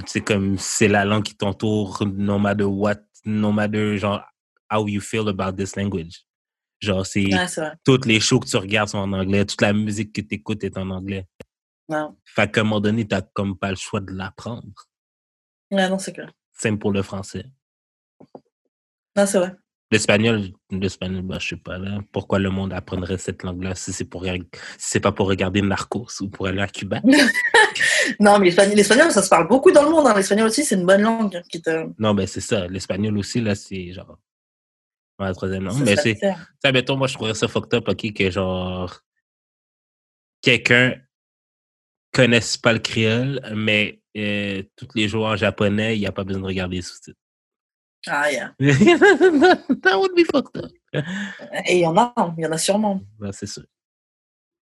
[0.06, 4.22] C'est comme, c'est la langue qui t'entoure, no matter what, no matter, genre,
[4.70, 6.24] how you feel about this language.
[6.80, 7.46] Genre, c'est Ouais,
[7.84, 10.64] toutes les shows que tu regardes sont en anglais, toute la musique que tu écoutes
[10.64, 11.26] est en anglais.
[11.88, 14.88] Ouais, Fait qu'à un moment donné, t'as comme pas le choix de l'apprendre.
[15.70, 16.32] Ouais, non, c'est clair.
[16.64, 17.44] Même pour le français.
[19.16, 19.54] Non, c'est vrai.
[19.92, 22.00] L'espagnol, l'espagnol, bah, je sais pas, là.
[22.12, 24.40] Pourquoi le monde apprendrait cette langue-là si c'est pour, si
[24.78, 27.00] c'est pas pour regarder Narcos ou pour aller à Cuba?
[28.18, 30.06] Non, mais l'espagnol, ça se parle beaucoup dans le monde.
[30.08, 30.14] hein.
[30.16, 31.36] L'espagnol aussi, c'est une bonne langue.
[31.36, 31.86] hein, Qui te...
[31.98, 32.66] Non, ben c'est ça.
[32.66, 34.18] L'espagnol aussi, là, c'est genre.
[35.20, 35.78] Ouais, la troisième langue.
[35.78, 36.18] ça Mais c'est.
[36.62, 39.00] Ça, mettons, moi, je trouverais ça fucked up, OK, que genre.
[40.40, 40.96] Quelqu'un
[42.12, 46.24] connaisse pas le créole, mais euh, tous les jours en japonais, il n'y a pas
[46.24, 47.18] besoin de regarder les sous-titres.
[48.08, 48.50] Ah, yeah.
[48.58, 50.70] That would be fucked up.
[51.66, 53.00] Et il y en a, hein, il y en a sûrement.
[53.20, 53.62] Ouais, c'est ça.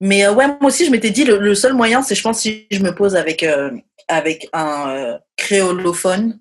[0.01, 2.41] Mais euh, ouais, moi aussi, je m'étais dit, le, le seul moyen, c'est, je pense,
[2.41, 3.71] si je me pose avec, euh,
[4.09, 6.41] avec un euh, créolophone,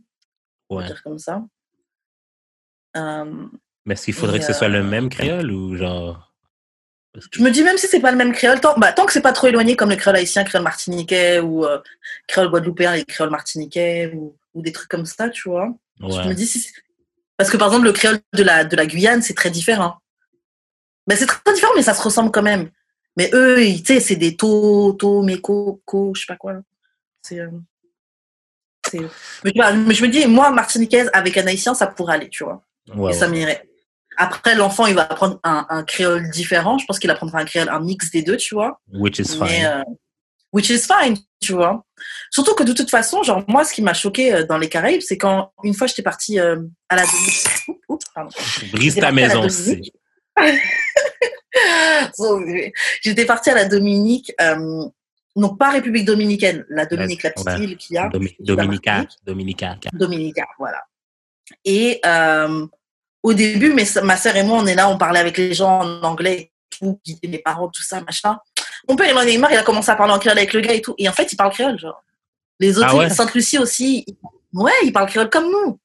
[0.70, 0.86] Ouais.
[0.86, 1.44] dire comme ça.
[2.96, 6.31] Mais est-ce qu'il faudrait que ce soit le même créole ou genre.
[7.14, 9.06] Parce que- je me dis, même si c'est pas le même créole, tant, bah, tant
[9.06, 11.80] que c'est pas trop éloigné comme le créole haïtien, créole martiniquais ou euh,
[12.28, 15.74] créole guadeloupéen et créole martiniquais ou, ou des trucs comme ça, tu vois.
[16.24, 16.72] Je me dis, si
[17.38, 19.96] parce que par exemple, le créole de la, de la Guyane, c'est très différent.
[21.08, 22.70] Ben, c'est très différent, mais ça se ressemble quand même.
[23.18, 26.54] Mais eux, tu sais, c'est des to, to, meko, ko, je sais pas quoi.
[27.24, 27.40] C'est.
[27.40, 27.50] euh,
[28.94, 29.52] mais,
[29.94, 32.64] je me dis, moi, martiniquaise avec un haïtien, ça pourrait aller, tu vois.
[32.96, 33.68] Ouais, et ça m'irait.
[34.24, 36.78] Après, l'enfant, il va apprendre un, un créole différent.
[36.78, 38.80] Je pense qu'il apprendra un créole, un mix des deux, tu vois.
[38.94, 39.66] Which is Mais, fine.
[39.66, 39.84] euh,
[40.54, 41.84] which is fine, tu vois.
[42.30, 45.02] Surtout que de toute façon, genre, moi, ce qui m'a choqué euh, dans les Caraïbes,
[45.02, 46.58] c'est quand une fois j'étais partie euh,
[46.88, 47.48] à la Dominique.
[47.90, 48.30] Oups, pardon.
[48.72, 49.48] Brise ta maison,
[53.02, 54.86] J'étais partie à la Dominique, euh,
[55.36, 57.60] donc pas République dominicaine, la Dominique, la petite ouais.
[57.60, 58.08] île qu'il y a.
[58.10, 59.04] Domi- Dominica.
[59.26, 59.78] Dominica.
[59.94, 60.84] Dominica, voilà.
[61.66, 62.68] Et euh,
[63.24, 65.82] au début, mes, ma sœur et moi, on est là, on parlait avec les gens
[65.82, 68.38] en anglais, tout, guider mes parents, tout ça, machin.
[68.90, 70.62] Mon père, il en est marre, il a commencé à parler en créole avec le
[70.62, 70.96] gars et tout.
[70.98, 72.04] Et en fait, il parle créole, genre.
[72.60, 73.10] Les autres, Ah ouais?
[73.10, 74.16] Sainte-Lucie aussi, il-
[74.54, 75.80] ouais, il parle créole comme nous.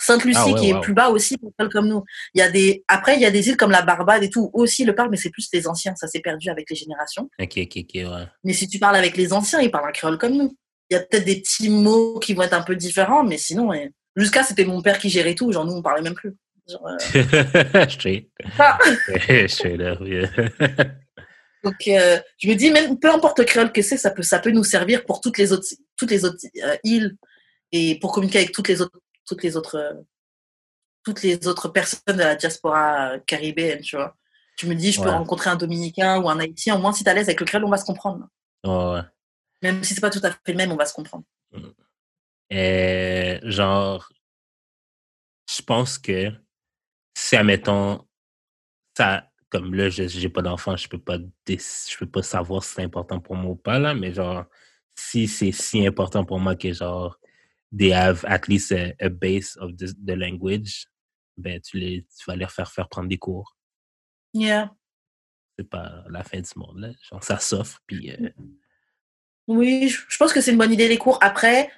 [0.00, 0.78] Sainte-Lucie, Ah ouais, qui wow.
[0.78, 2.04] est plus bas aussi, parle comme nous.
[2.34, 4.52] Il y a des, après, il y a des îles comme la Barbade et tout,
[4.54, 7.28] eux aussi le parlent, mais c'est plus les anciens, ça s'est perdu avec les générations.
[7.40, 8.26] Ok, ok, ok, ouais.
[8.44, 10.56] Mais si tu parles avec les anciens, ils parlent un créole comme nous.
[10.90, 13.68] Il y a peut-être des petits mots qui vont être un peu différents, mais sinon,
[13.68, 13.90] ouais.
[14.14, 16.34] jusqu'à c'était mon père qui gérait tout, genre nous on parlait même plus.
[16.68, 18.30] Genre, euh, Straight.
[18.58, 18.78] Ah.
[19.46, 20.28] Straight up, yeah.
[21.64, 24.38] Donc euh, je me dis même peu importe le créole que c'est, ça peut ça
[24.38, 25.66] peut nous servir pour toutes les autres
[25.96, 27.16] toutes les autres euh, îles
[27.72, 29.94] et pour communiquer avec toutes les autres toutes les autres euh,
[31.04, 34.14] toutes les autres personnes de la diaspora caribéenne, tu vois.
[34.60, 37.10] Je me dis je peux rencontrer un dominicain ou un haïtien, au moins si t'es
[37.10, 38.28] à l'aise avec le créole, on va se comprendre.
[38.64, 39.00] Ouais.
[39.62, 41.24] Même si c'est pas tout à fait le même, on va se comprendre.
[42.52, 44.08] Euh, genre,
[45.48, 46.32] je pense que
[47.18, 48.06] si, admettons,
[48.96, 51.18] ça, comme là, je j'ai pas d'enfant, je peux pas
[51.48, 54.44] je peux pas savoir si c'est important pour moi ou pas, là, mais genre,
[54.94, 57.18] si c'est si important pour moi que genre,
[57.76, 60.86] they have at least a, a base of the, the language,
[61.36, 63.56] ben, tu, les, tu vas leur faire faire prendre des cours.
[64.32, 64.72] Yeah.
[65.58, 66.90] C'est pas la fin du monde, là.
[67.10, 68.30] Genre, ça s'offre, puis euh,
[69.48, 71.18] Oui, je je pense que c'est une bonne idée les cours.
[71.20, 71.68] Après,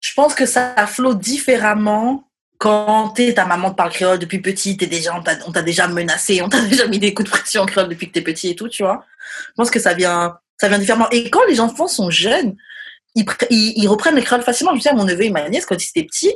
[0.00, 2.28] je pense que ça flot différemment
[2.58, 5.14] quand t'es ta maman te parle créole depuis petit, t'es déjà,
[5.46, 8.08] on t'a déjà menacé, on t'a déjà mis des coups de pression en créole depuis
[8.08, 9.04] que t'es petit et tout, tu vois.
[9.48, 11.08] Je pense que ça vient, ça vient différemment.
[11.10, 12.56] Et quand les enfants sont jeunes,
[13.14, 14.74] ils, ils, ils reprennent le créole facilement.
[14.74, 16.34] Je souviens, mon neveu et ma nièce, quand ils étaient petits,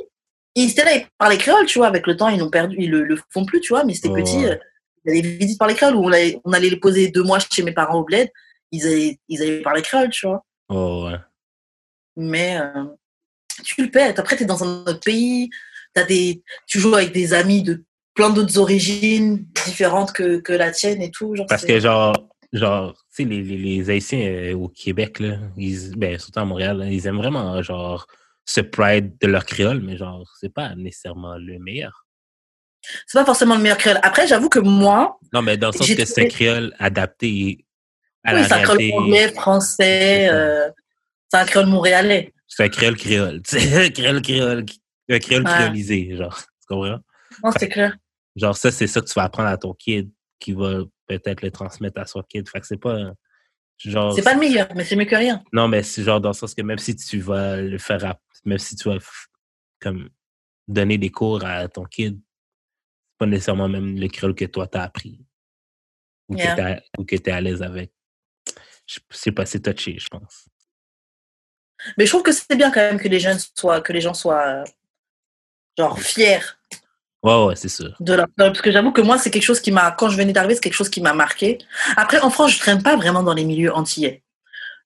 [0.55, 1.87] ils étaient là, ils parlaient créole, tu vois.
[1.87, 3.83] Avec le temps, ils l'ont perdu, ils le, le font plus, tu vois.
[3.83, 4.55] Mais c'était petit, euh,
[5.05, 7.63] ils allaient vite parler créole ou on allait, on allait les poser deux mois chez
[7.63, 8.29] mes parents au bled.
[8.71, 11.17] Ils allaient, ils allaient parler créole, tu vois oh, ouais.
[12.15, 12.85] mais euh,
[13.63, 14.19] tu le pètes.
[14.19, 15.49] Après, tu es dans un autre pays,
[15.99, 20.71] as des, tu joues avec des amis de plein d'autres origines différentes que, que la
[20.71, 21.35] tienne et tout.
[21.35, 22.15] Genre, Parce que, genre,
[22.51, 26.45] genre tu sais, les, les, les Haïtiens euh, au Québec, là, ils, ben, surtout à
[26.45, 28.07] Montréal, là, ils aiment vraiment, genre,
[28.45, 32.05] ce pride de leur créole, mais genre, c'est pas nécessairement le meilleur.
[33.05, 33.99] C'est pas forcément le meilleur créole.
[34.03, 37.65] Après, j'avoue que moi, Non, mais dans le sens que c'est créole adapté
[38.23, 40.69] à oui, la c'est un créole anglais, français, euh,
[41.31, 42.33] c'est un créole montréalais.
[42.47, 43.41] C'est un créole créole.
[43.45, 44.65] C'est un créole créole.
[45.09, 45.51] Un créole Ouais.
[45.53, 46.37] créolisé, genre.
[46.37, 46.99] Tu comprends?
[47.43, 47.97] Non, c'est clair.
[48.35, 51.51] Genre, ça, c'est ça que tu vas apprendre à ton kid qui va peut-être le
[51.51, 52.47] transmettre à son kid.
[52.47, 53.13] Fait que c'est pas.
[53.77, 54.13] Genre.
[54.13, 55.43] C'est pas le meilleur, mais c'est mieux que rien.
[55.53, 58.21] Non, mais c'est genre dans le sens que même si tu vas le faire, app-
[58.45, 58.97] même si tu vas
[59.79, 60.09] comme
[60.67, 64.83] donner des cours à ton kid, c'est pas nécessairement même le créole que toi t'as
[64.83, 65.25] appris
[66.27, 66.51] ou Yeah.
[66.55, 67.91] que t'as- ou que t'es à l'aise avec.
[68.85, 70.47] Je- C'est pas c'est touché, je pense.
[71.97, 74.13] Mais je trouve que c'est bien quand même que les jeunes soient, que les gens
[74.13, 74.63] soient,
[75.79, 76.39] genre, fiers
[77.21, 77.93] Ouais, ouais, c'est sûr.
[77.99, 78.27] de créole.
[78.37, 80.61] Parce que j'avoue que moi, c'est quelque chose qui m'a, quand je venais d'arriver, c'est
[80.61, 81.57] quelque chose qui m'a marqué.
[81.97, 84.23] Après, en France, je traîne pas vraiment dans les milieux antillais.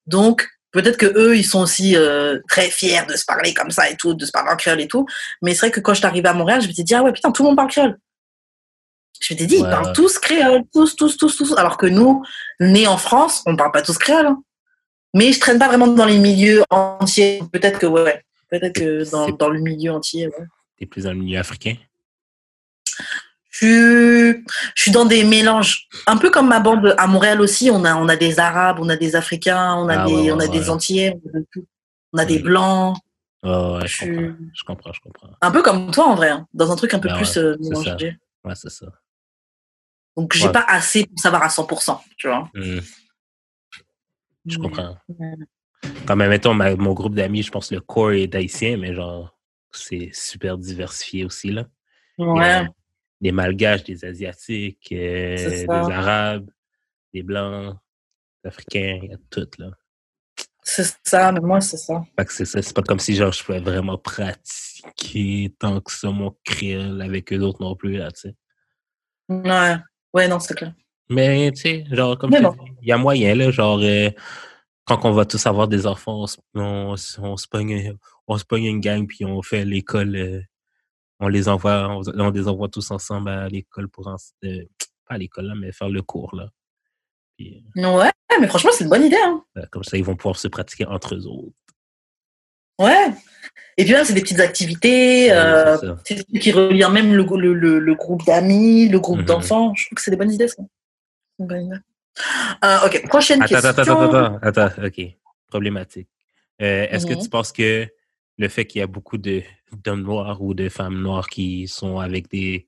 [0.08, 3.88] Donc, peut-être que eux, ils sont aussi euh, très fiers de se parler comme ça
[3.90, 5.06] et tout, de se parler en créole et tout.
[5.44, 7.04] Mais c'est vrai que quand je suis arrivée à Montréal, je me suis dit, ah
[7.04, 7.98] ouais, putain, tout le monde parle créole.
[9.22, 11.54] Je m'étais dit, ils parlent tous créole, tous, tous, tous, tous.
[11.56, 12.24] Alors que nous,
[12.60, 14.26] nés en France, on parle pas tous créole.
[14.26, 14.42] hein.
[15.14, 17.42] Mais je traîne pas vraiment dans les milieux entiers.
[17.52, 18.24] Peut-être que, ouais.
[18.50, 20.46] Peut-être que dans, dans le milieu entier, ouais.
[20.86, 21.76] Plus dans le milieu africain?
[23.50, 24.44] Je suis,
[24.76, 25.88] je suis dans des mélanges.
[26.08, 28.90] Un peu comme ma bande à Montréal aussi, on a, on a des Arabes, on
[28.90, 30.50] a des Africains, on a, Ah des, ouais, on a ouais.
[30.50, 31.66] des Antillais, on a, de tout.
[32.14, 32.44] On a des Mm.
[32.44, 32.98] Blancs.
[33.44, 34.36] Ouais, Je comprends.
[34.54, 35.30] Je comprends, je comprends.
[35.42, 37.56] Un peu comme toi en vrai, hein, dans un truc un peu Ben plus euh,
[37.60, 38.18] mélangé.
[38.44, 38.88] Ouais, c'est ça.
[40.18, 42.50] Donc j'ai pas assez pour savoir à 100%, tu vois.
[42.54, 42.80] Hmm,
[44.46, 44.96] je comprends.
[46.06, 48.94] Quand même, mettons, ma- mon groupe d'amis, je pense que le corps est haïtien, mais
[48.94, 49.38] genre,
[49.78, 51.66] c'est super diversifié aussi, là.
[52.18, 52.68] Ouais,
[53.22, 56.50] des malgaches, des asiatiques, euh, des arabes,
[57.14, 57.76] des blancs,
[58.44, 59.72] des africains, il y a tout, là.
[60.62, 62.04] c'est ça, mais moi c'est ça.
[62.18, 65.92] Fait que c'est ça, c'est pas comme si, genre, je pouvais vraiment pratiquer tant que
[65.92, 68.36] ça mon créole avec eux autres non plus, là, tu sais.
[69.30, 69.76] Ouais,
[70.14, 70.74] ouais, non, c'est clair.
[71.10, 72.56] Mais, tu sais, genre, comme bon.
[72.82, 74.10] il y a moyen, là, genre, euh,
[74.86, 77.96] quand on va tous avoir des enfants, on, se- on, se- on se pogne,
[78.28, 80.42] on se pogne une gang, puis on fait l'école, euh,
[81.20, 84.64] on les envoie, on, on les envoie tous ensemble à l'école pour, en- euh,
[85.08, 86.50] pas à l'école, là, mais faire le cours, là.
[87.38, 88.10] Puis, Ouais,
[88.40, 89.18] mais franchement, c'est une bonne idée.
[89.24, 89.44] Hein.
[89.58, 91.54] euh, comme ça, ils vont pouvoir se pratiquer entre eux autres.
[92.80, 93.12] Ouais.
[93.78, 95.28] Et puis même, c'est des petites activités.
[95.28, 99.20] Ouais, euh, c'est trucs qui relient même le, le, le, le groupe d'amis, le groupe
[99.20, 99.26] Mhm.
[99.26, 99.74] d'enfants.
[99.76, 100.64] Je trouve que c'est des bonnes idées, ça.
[101.40, 101.76] Une bonne idée.
[102.64, 103.70] Euh, ok, prochaine Attends, question.
[103.70, 105.02] attends, attends, attends, attends, ok.
[105.48, 106.08] Problématique.
[106.62, 107.22] Euh, Est-ce que Mhm.
[107.22, 107.88] tu penses que
[108.38, 112.00] le fait qu'il y a beaucoup de d'hommes noirs ou de femmes noires qui sont
[112.00, 112.68] avec des,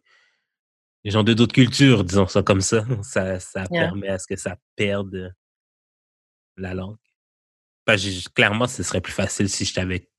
[1.04, 3.86] des gens de d'autres cultures, disons ça comme ça, ça, ça Yeah.
[3.88, 5.34] permet à ce que ça perde
[6.58, 6.98] la langue?
[7.86, 10.10] Parce que clairement, ce serait plus facile si j'étais avec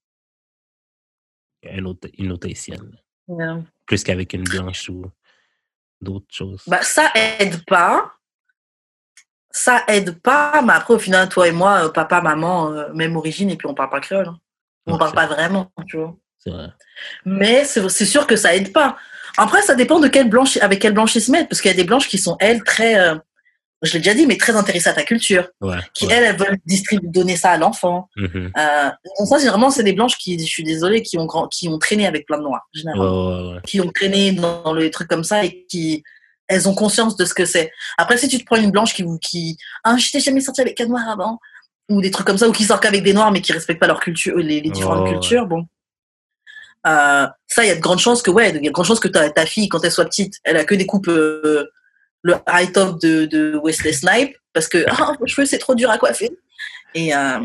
[1.68, 2.97] un autre, une autre haïtienne,
[3.86, 5.10] plus qu'avec une blanche ou
[6.01, 6.62] d'autres choses.
[6.68, 8.12] Bah, ça aide pas.
[9.51, 13.16] Ça aide pas, mais après, au final, toi et moi, euh, papa, maman, euh, même
[13.16, 14.28] origine, et puis on parle pas créole.
[14.28, 14.39] hein.
[14.86, 16.14] On Ouais, parle pas vraiment, tu vois.
[16.38, 16.68] C'est vrai.
[17.24, 18.96] Mais c'est sûr que ça aide pas.
[19.36, 21.74] Après, ça dépend de quelle blanche, avec quelle blanche ils se mettent, parce qu'il y
[21.74, 23.16] a des blanches qui sont, elles, très, euh,
[23.82, 25.76] je l'ai déjà dit, mais très intéressées à ta culture, Ouais.
[25.92, 26.14] qui, ouais.
[26.14, 28.08] elles, elles veulent distribuer, donner ça à l'enfant.
[28.16, 28.52] Mhm.
[28.56, 31.68] Euh, donc ça, généralement, c'est des blanches qui, je suis désolée, qui ont, grand, qui
[31.68, 33.52] ont traîné avec plein de noirs, généralement.
[33.54, 33.60] ouais.
[33.66, 36.02] Qui ont traîné dans, dans les trucs comme ça et qui,
[36.48, 37.72] elles ont conscience de ce que c'est.
[37.98, 40.80] Après, si tu te prends une blanche qui, qui, ah, je t'ai jamais sorti avec
[40.80, 41.40] un noir avant,
[41.88, 43.86] ou des trucs comme ça, ou qui sortent qu'avec des noirs mais qui respectent pas
[43.86, 45.66] leur culture, les, les différentes ouais, cultures, bon.
[46.86, 48.86] Euh, ça, il y a de grandes chances que, ouais, il y a de grandes
[48.86, 51.66] chances que ta, ta fille, quand elle soit petite, elle a que des coupes, euh,
[52.22, 55.90] le high top de, de Wesley Snipe, parce que, ah, vos cheveux, c'est trop dur
[55.90, 56.30] à coiffer.
[56.94, 57.38] Et, euh,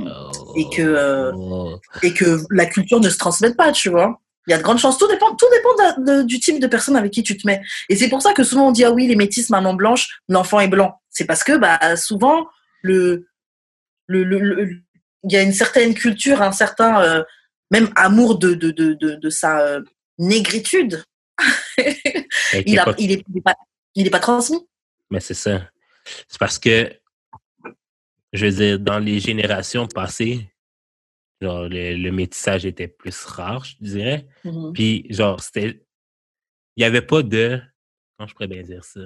[0.55, 1.77] Et que, euh, Oh.
[2.03, 4.19] et que la culture ne se transmette pas, tu vois.
[4.47, 4.97] Il y a de grandes chances.
[4.97, 5.73] Tout dépend, tout dépend
[6.05, 7.61] de- de- du type de personne avec qui tu te mets.
[7.89, 10.59] Et c'est pour ça que souvent on dit ah oui les métis maman blanche, l'enfant
[10.61, 10.99] est blanc.
[11.09, 12.47] C'est parce que bah souvent
[12.81, 13.27] le
[14.11, 14.81] le le- le-
[15.23, 17.23] il y a une certaine culture, un certain euh,
[17.71, 19.81] même amour de de de de, de sa euh,
[20.17, 21.03] négritude.
[22.65, 23.55] Il, a, pas- il est il est pas
[23.95, 24.59] il est pas transmis.
[25.09, 25.69] Mais c'est ça.
[26.27, 26.91] C'est parce que,
[28.33, 30.49] je veux dire, dans les générations passées,
[31.41, 34.27] genre, le, le métissage était plus rare, je dirais.
[34.43, 34.73] Mhm.
[34.73, 35.83] Puis, genre, c'était.
[36.77, 37.61] Il n'y avait pas de.
[38.17, 39.01] Comment je pourrais bien dire ça?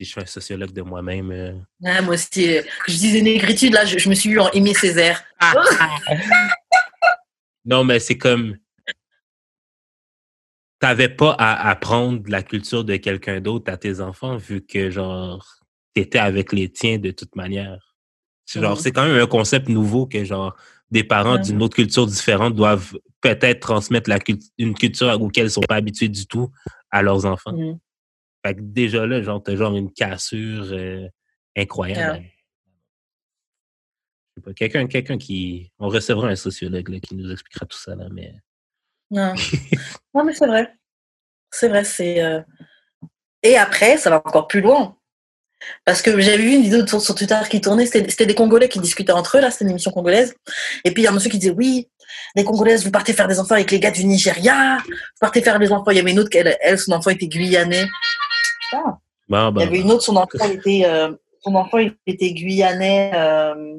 [0.00, 1.30] Si je suis un sociologue de moi-même.
[1.30, 1.52] euh,
[1.82, 4.72] Ouais, moi aussi, euh, je disais négritude là, je, je me suis eu en Aimé
[4.72, 5.22] Césaire.
[7.66, 8.56] Non, mais c'est comme.
[10.78, 15.46] T'avais pas à apprendre la culture de quelqu'un d'autre à tes enfants, vu que, genre,
[15.92, 17.94] t'étais avec les tiens de toute manière.
[18.46, 20.56] C'est Genre, c'est quand même un concept nouveau que, genre,
[20.90, 25.50] des parents d'une autre culture différente doivent peut-être transmettre la cult- une culture auquel ils
[25.50, 26.50] sont pas habitués du tout
[26.90, 27.52] à leurs enfants.
[27.52, 27.78] Mhm.
[28.44, 31.06] Fait que déjà là, genre, t'as genre une cassure euh,
[31.56, 32.24] incroyable.
[34.36, 35.72] Je sais pas, quelqu'un, quelqu'un qui.
[35.78, 38.34] On recevra un sociologue là, qui nous expliquera tout ça là, mais.
[39.10, 39.34] Non.
[40.14, 40.72] non, mais c'est vrai.
[41.50, 42.22] C'est vrai, c'est.
[42.22, 42.40] euh,
[43.42, 44.96] Et après, ça va encore plus loin.
[45.84, 48.70] Parce que j'avais vu une vidéo sur, sur Twitter qui tournait, c'était c'était des Congolais
[48.70, 50.34] qui discutaient entre eux, là, c'était une émission congolaise.
[50.84, 51.90] Et puis il y a un monsieur qui disait Oui,
[52.34, 55.58] les Congolaises, vous partez faire des enfants avec les gars du Nigeria, vous partez faire
[55.58, 55.90] des enfants.
[55.90, 57.86] Il y avait une autre, elle, elle son enfant était guyanais.
[59.28, 63.12] Bon, Il y avait une autre, son enfant était, euh, son enfant il était guyanais,
[63.14, 63.78] euh,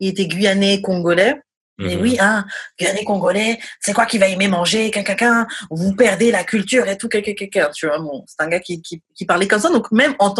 [0.00, 1.40] il était guyanais congolais.
[1.80, 2.02] Et mhm.
[2.02, 2.46] oui, hein,
[2.78, 7.08] guyanais congolais, c'est quoi qui va aimer manger, quelqu'un, vous perdez la culture et tout,
[7.08, 7.98] quelqu'un, tu vois.
[7.98, 10.32] Bon, c'est un gars qui, qui, qui parlait comme ça, donc même en,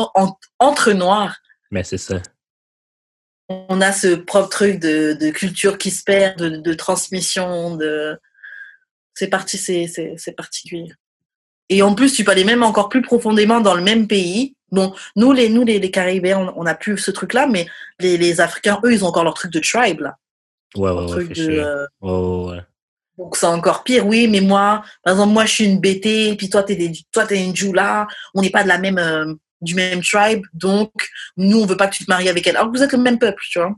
[0.60, 1.36] entre noirs,
[1.72, 2.22] Mais c'est ça.
[3.48, 8.16] on a ce propre truc de, de culture qui se perd, de, de transmission, de,
[9.14, 10.92] c'est parti, c'est particulier.
[11.68, 14.54] Et en plus, tu peux aller même encore plus profondément dans le même pays.
[14.70, 17.66] Bon, nous, les, nous, les, les Caribéens, on- n'a plus ce truc-là, mais
[18.00, 20.16] les, les Africains, eux, ils ont encore leur truc de tribe, là.
[20.74, 21.64] Ouais, ouais, Leur ouais, truc for de, sure.
[21.66, 22.62] euh, Ouais, ouais,
[23.16, 26.50] donc c'est encore pire, oui, mais moi, par exemple, moi, je suis une BT, puis
[26.50, 29.74] toi, t'es des, toi, t'es une Jula, on n'est pas de la même, euh, du
[29.76, 30.90] même tribe, donc
[31.36, 32.56] nous, on veut pas que tu te maries avec elle.
[32.56, 33.72] Alors que vous êtes le même peuple, tu vois.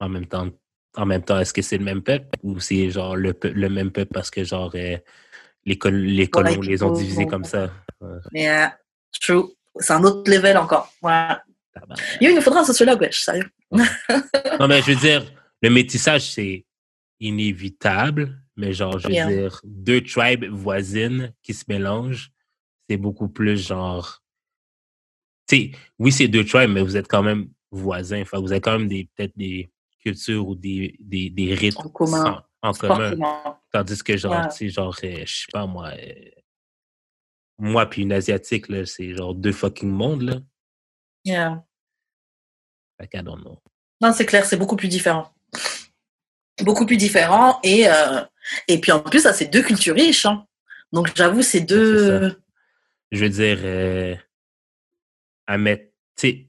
[0.00, 0.48] En même temps,
[0.96, 3.90] en même temps, est-ce que c'est le même peuple ou c'est genre le, le même
[3.90, 4.96] peuple parce que genre euh,
[5.66, 7.70] les, col- les colons les ont divisés comme ça?
[8.32, 8.66] Mais, euh,
[9.20, 9.44] true.
[9.78, 10.90] C'est un autre level encore.
[11.02, 11.32] Ouais.
[12.20, 13.50] Yo, il nous faudra un sociologue, wesh, sérieux.
[14.58, 15.30] Non, mais je veux dire,
[15.60, 16.64] le métissage, c'est
[17.20, 19.28] inévitable, mais genre, je veux Yeah.
[19.30, 22.30] dire, deux tribes voisines qui se mélangent,
[22.88, 24.22] c'est beaucoup plus genre.
[25.48, 28.22] Tu sais, oui, c'est deux tribes, mais vous êtes quand même voisins.
[28.22, 29.70] Enfin, vous avez quand même des peut-être des
[30.00, 32.42] cultures ou des, des, des rites En commun.
[32.68, 33.14] En, commun.
[33.72, 34.48] Tandis que, genre, Ouais.
[34.48, 36.30] tu sais, genre, euh, je sais pas, moi, euh,
[37.58, 40.34] moi puis une Asiatique, là, c'est genre deux fucking mondes, là.
[41.24, 41.64] Yeah.
[43.10, 43.60] Qu'I don't know.
[44.00, 45.32] Non, c'est clair, c'est beaucoup plus différent.
[46.62, 47.58] Beaucoup plus différent.
[47.62, 48.22] Et, euh,
[48.68, 50.24] et puis en plus, ça, c'est deux cultures riches.
[50.26, 50.46] hein.
[50.92, 52.30] Donc j'avoue, c'est deux.
[52.30, 52.36] ça.
[53.12, 54.14] je veux dire, euh,
[55.46, 55.84] à mettre,
[56.16, 56.46] tu sais,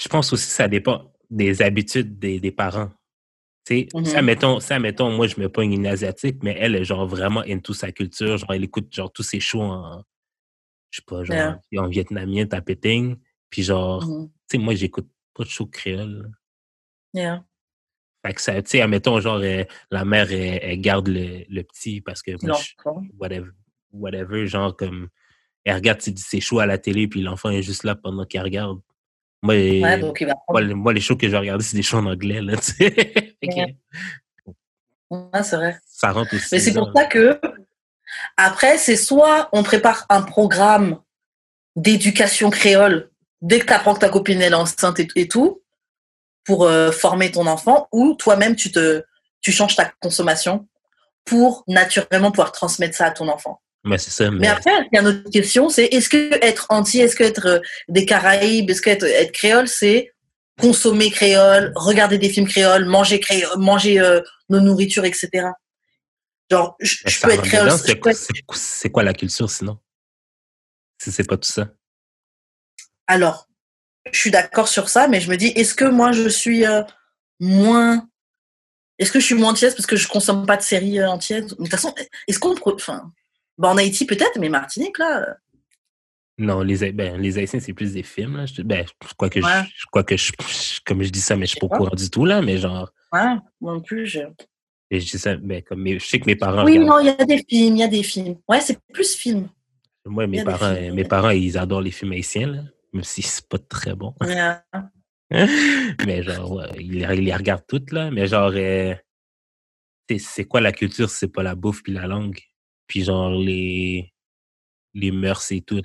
[0.00, 2.90] je pense aussi que ça dépend des habitudes des, des parents.
[3.66, 4.04] Tu sais, Mhm.
[4.06, 7.40] ça, mettons, ça, mettons, moi, je me pogne une asiatique, mais elle est genre vraiment
[7.46, 8.36] into sa culture.
[8.38, 10.02] Genre, elle écoute genre tous ses shows en,
[10.90, 11.36] je sais pas, genre,
[11.76, 13.16] en vietnamien, tapeting.
[13.50, 14.28] Puis genre, Mhm.
[14.28, 16.22] tu sais, moi, j'écoute pas de show créole.
[16.22, 16.28] là.
[17.22, 17.44] Yeah.
[18.24, 21.62] Fait que ça, tu sais, admettons, genre, euh, la mère, elle, elle garde le, le
[21.62, 22.74] petit parce que moi, je-
[23.18, 23.50] whatever,
[23.92, 25.08] whatever, genre comme
[25.64, 28.42] elle regarde ses, ses shows à la télé puis l'enfant est juste là pendant qu'elle
[28.42, 28.80] regarde.
[29.42, 30.60] Moi, Ouais, donc il va moi, prendre.
[30.60, 32.54] les- moi, les shows que je regarde, c'est des shows en anglais, là,
[35.10, 35.42] Ouais.
[35.42, 35.76] C'est vrai.
[35.86, 36.46] ça rentre aussi.
[36.52, 37.40] Mais c'est pour ça que,
[38.36, 41.00] après, c'est soit on prépare un programme
[41.76, 43.10] d'éducation créole
[43.42, 45.62] dès que tu apprends que ta copine est enceinte et, et tout,
[46.44, 49.02] pour euh, former ton enfant, ou toi-même tu te
[49.40, 50.68] tu changes ta consommation
[51.24, 53.60] pour naturellement pouvoir transmettre ça à ton enfant.
[53.84, 56.44] Mais c'est ça, mais, Mais après, il y a une autre question, c'est est-ce que
[56.44, 57.58] être anti, est-ce que être euh,
[57.88, 60.12] des Caraïbes, est-ce que être, être créole, c'est
[60.60, 64.20] consommer créole, regarder des films créoles, manger créole, manger euh,
[64.50, 65.48] nos nourritures, etc.
[66.50, 67.70] Genre, je, peux être créole.
[67.70, 69.78] C'est être- quoi la culture sinon?
[71.02, 71.68] Si c'est pas tout ça.
[73.06, 73.48] Alors,
[74.12, 76.82] je suis d'accord sur ça, mais je me dis, est-ce que moi je suis euh,
[77.38, 78.06] moins.
[78.98, 81.48] Est-ce que je suis moins antillaise parce que je consomme pas de séries Mais De
[81.48, 81.94] toute façon,
[82.28, 82.54] est-ce qu'on.
[82.74, 83.10] Enfin,
[83.60, 85.20] bah, en Haïti peut-être, mais Martinique, là.
[85.28, 85.34] euh,
[86.38, 88.46] Non, les, ben, les Haïtiens, c'est plus des films, là.
[88.46, 89.64] Je, ben, je crois que, Ouais.
[89.66, 90.32] je, je crois que je,
[90.86, 92.90] comme je dis ça, mais je suis pas au courant du tout, là, mais genre,
[93.12, 94.06] Ouais, moi non plus.
[94.06, 94.20] Je...
[94.90, 96.98] et je dis ça, ben, comme mes- je sais que mes parents Oui, regardent- non,
[97.00, 98.36] il y a des films, il y a des films.
[98.48, 99.48] Ouais, c'est plus film.
[100.06, 100.94] Moi, mes parents, films.
[100.94, 102.62] mes parents, ils adorent les films haïtiens, là,
[102.94, 104.14] même si c'est pas très bon.
[104.22, 104.36] Ouais.
[106.06, 108.10] mais genre, ouais, ils, les- ils les regardent toutes, là.
[108.10, 108.94] Mais genre, euh,
[110.18, 112.38] c'est quoi la culture c'est pas la bouffe puis la langue?
[112.90, 114.12] Puis genre, les,
[114.94, 115.80] les mœurs et tout.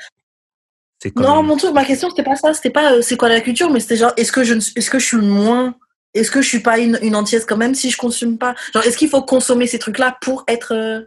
[1.15, 2.52] Non, mon truc, ma question, c'était pas ça.
[2.56, 4.73] C'était pas euh, c'est quoi la culture, mais c'était genre, est-ce que je, ne suis-
[4.76, 5.76] est-ce que je suis moins.
[6.15, 8.84] Est-ce que je suis pas une, une antillaise quand même si je consomme pas Genre,
[8.84, 11.02] est-ce qu'il faut consommer ces trucs-là pour être, euh,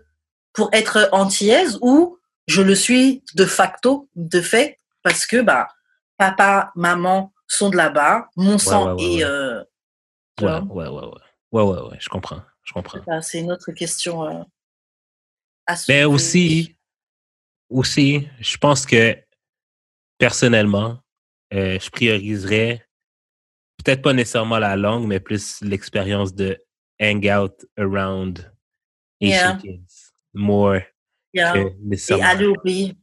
[0.53, 2.17] pour être antillaise ou
[2.47, 5.67] je le suis de facto, de fait, parce que bah,
[6.17, 9.25] papa, maman sont de là-bas, mon sang ouais, ouais, est.
[9.25, 9.31] ouais.
[9.31, 9.65] euh,
[10.41, 11.11] Ouais, ouais, ouais, ouais.
[11.51, 12.41] Ouais, ouais, ouais, je comprends.
[12.63, 13.01] Je comprends.
[13.23, 14.23] c'est une autre question.
[14.25, 14.43] euh,
[15.69, 16.05] Mais soulever.
[16.05, 16.77] aussi,
[17.69, 19.17] aussi, je pense que
[20.19, 21.01] personnellement,
[21.53, 22.85] euh, je prioriserais
[23.85, 26.59] peut-être pas nécessairement la langue, mais plus l'expérience de
[27.01, 28.39] hang out around
[29.21, 29.59] Asian Yeah.
[29.61, 30.13] kids.
[30.35, 30.81] More
[31.35, 31.53] Yeah.
[31.53, 32.25] que Et nécessairement.
[32.25, 32.95] aller au pays.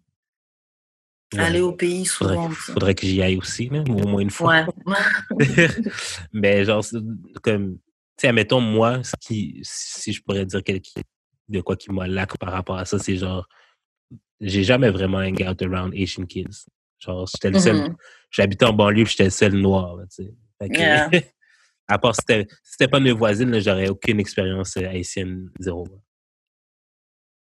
[1.34, 1.40] Ouais.
[1.40, 2.50] Aller au pays souvent.
[2.50, 4.66] faudrait que j'y aille aussi, là, au moins une fois.
[4.86, 4.96] Ouais.
[6.34, 6.84] Mais genre,
[7.42, 7.82] comme, tu
[8.22, 10.88] sais, admettons, moi, ce qui, si je pourrais dire quelque,
[11.50, 13.48] de quoi qui m'a lac par rapport à ça, c'est genre,
[14.42, 16.66] j'ai jamais vraiment hang out around Asian kids.
[17.00, 17.96] Genre, j'étais le seul, Mhm.
[18.32, 20.34] j'habitais en banlieue, j'étais le seul noir, là, tu sais.
[20.60, 21.10] Fait que, Yeah.
[21.88, 22.22] à part si
[22.64, 25.88] c'était, pas mes voisines, j'aurais aucune expérience euh, haïtienne, zéro.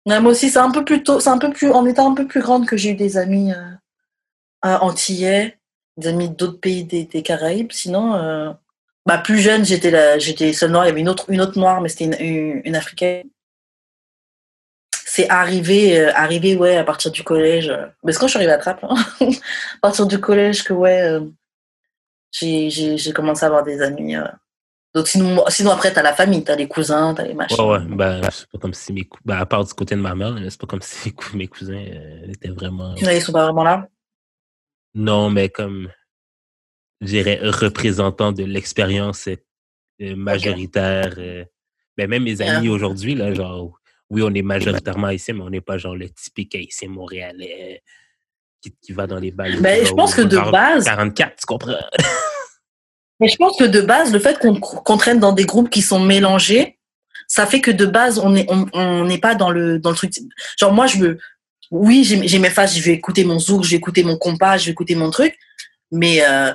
[0.05, 2.15] Ouais, moi aussi, c'est un peu plus tôt, c'est un peu plus, en étant un
[2.15, 3.71] peu plus grande que j'ai eu des amis euh,
[4.65, 5.59] euh, antillais,
[5.97, 7.71] des amis d'autres pays des, des Caraïbes.
[7.71, 8.51] Sinon, euh,
[9.05, 10.85] bah, plus jeune, j'étais j'étais seule noire.
[10.85, 13.29] Il y avait une autre, une autre noire, mais c'était une, une, une africaine.
[15.13, 17.67] C'est arrivé, euh, arrivé, ouais, à partir du collège.
[17.67, 20.71] euh, mais c'est quand je suis arrivée à Trappes, hein, à partir du collège que,
[20.71, 21.19] ouais, euh,
[22.31, 24.15] j'ai, commencé à avoir des amis.
[24.15, 24.23] euh.
[24.95, 27.61] Donc, sinon, sinon après, t'as la famille, t'as les cousins, t'as les machins.
[27.61, 29.99] Ouais, ouais, ben, c'est pas comme si mes cou- ben, à part du côté de
[29.99, 31.83] ma mère, c'est pas comme si mes cou- mes cousins
[32.29, 32.95] étaient vraiment.
[33.01, 33.89] Là, ils sont pas vraiment là?
[34.93, 35.91] Non, mais comme,
[37.01, 39.27] je dirais, représentant de l'expérience
[39.99, 41.15] majoritaire.
[41.17, 41.43] euh,
[41.97, 42.71] ben, même mes amis Yeah.
[42.71, 43.77] aujourd'hui, là, genre,
[44.11, 47.91] oui, on est majoritairement haïtien, mais on n'est pas genre le typique haïtien montréalais euh,
[48.61, 49.61] qui, qui va dans les balles.
[49.61, 51.77] Ben, je pense que de base, 44, tu comprends?
[53.21, 55.81] Mais je pense que de base, le fait qu'on qu'on traîne dans des groupes qui
[55.81, 56.77] sont mélangés,
[57.27, 59.95] ça fait que de base, on n'est on, on n'est pas dans le, dans le
[59.95, 60.11] truc.
[60.59, 61.17] Genre, moi, je veux.
[61.69, 64.65] Oui, j'ai mes phases, je vais écouter mon zouk, je vais écouter mon compas, je
[64.65, 65.37] vais écouter mon truc,
[65.89, 66.51] mais euh,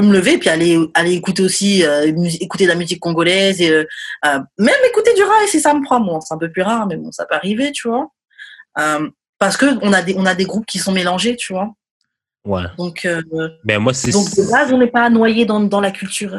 [0.00, 2.06] peux me lever et puis aller, aller écouter aussi, euh,
[2.40, 3.84] écouter de la musique congolaise et euh,
[4.26, 6.00] euh, même écouter du rail si ça me prend.
[6.00, 8.08] Bon, c'est un peu plus rare, mais bon, ça peut arriver, tu vois.
[9.38, 11.72] Parce que on a des, on a des groupes qui sont mélangés, tu vois.
[12.44, 12.64] Ouais.
[12.76, 13.06] Donc,
[13.64, 16.34] Ben, moi, si, donc de base, on n'est pas noyé dans, dans la culture.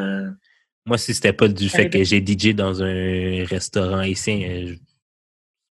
[0.86, 4.74] moi, si c'était pas du fait que j'ai DJ dans un restaurant euh, je-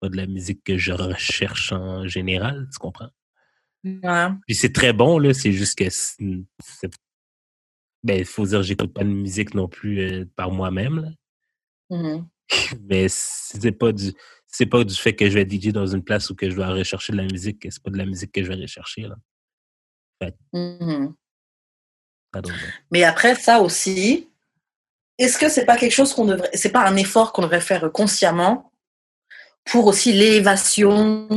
[0.01, 3.09] pas de la musique que je recherche en général, tu comprends?
[4.47, 6.89] Puis c'est très bon, là, c'est juste que c'est.
[8.03, 11.15] Ben, il faut dire, j'écoute pas de musique non plus euh, par moi-même.
[11.89, 12.27] Mhm.
[12.89, 14.13] Mais c'est pas du.
[14.45, 16.67] C'est pas du fait que je vais DJ dans une place où que je dois
[16.67, 19.15] rechercher de la musique, que c'est pas de la musique que je vais rechercher, là.
[20.21, 22.53] Don't know.
[22.91, 24.29] Mais après, ça aussi,
[25.17, 27.91] est-ce que c'est pas quelque chose qu'on devrait, c'est pas un effort qu'on devrait faire
[27.91, 28.71] consciemment
[29.65, 31.27] pour aussi l'élévation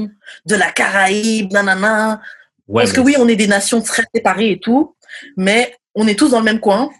[0.45, 2.21] de la Caraïbe, nanana?
[2.67, 4.97] Ouais, Parce que oui, on est des nations très séparées et tout,
[5.37, 6.91] mais on est tous dans le même coin.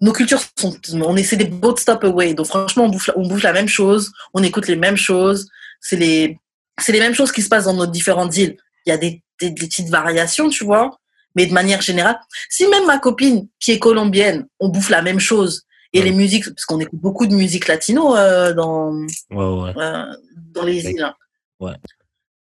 [0.00, 2.34] Nos cultures sont, on essaie des both stop away.
[2.34, 5.48] Donc franchement, on bouffe, la- on bouffe la même chose, on écoute les mêmes choses.
[5.80, 6.38] C'est les,
[6.80, 8.56] c'est les mêmes choses qui se passent dans nos différentes îles.
[8.86, 10.98] Il y a des, des, des petites variations, tu vois.
[11.36, 12.18] Mais de manière générale,
[12.50, 15.62] si même ma copine qui est colombienne, on bouffe la même chose
[15.94, 16.04] et Ouais.
[16.06, 18.92] les musiques, parce qu'on écoute beaucoup de musique latino euh, dans,
[19.30, 19.72] Ouais, ouais.
[19.76, 20.06] euh,
[20.52, 21.02] dans les îles.
[21.02, 21.14] hein.
[21.60, 21.74] Ouais.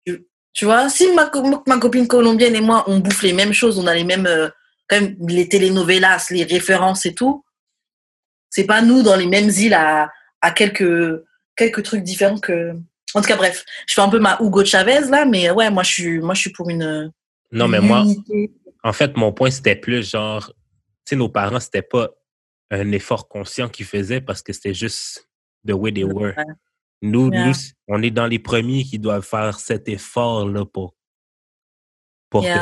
[0.06, 1.26] Tu, tu vois, si ma
[1.80, 4.50] copine colombienne et moi, on bouffe les mêmes choses, on a les mêmes, euh,
[4.92, 7.44] même, les telenovelas, les références et tout,
[8.50, 10.12] c'est pas nous dans les mêmes îles à,
[10.42, 11.24] à quelques,
[11.56, 12.74] quelques trucs différents que.
[13.14, 15.84] En tout cas, bref, je fais un peu ma Hugo Chavez là, mais ouais, moi
[15.84, 17.12] je suis, moi je suis pour une.
[17.52, 18.04] Non, mais moi,
[18.84, 20.54] en fait, mon point, c'était plus genre, tu
[21.12, 22.10] sais, nos parents, c'était pas
[22.70, 25.30] un effort conscient qu'ils faisaient parce que c'était juste
[25.66, 26.36] the way they were.
[26.38, 26.46] Ouais.
[27.02, 27.48] Nous, Yeah.
[27.48, 27.54] nous,
[27.88, 30.96] on est dans les premiers qui doivent faire cet effort-là pour,
[32.30, 32.60] pour Yeah.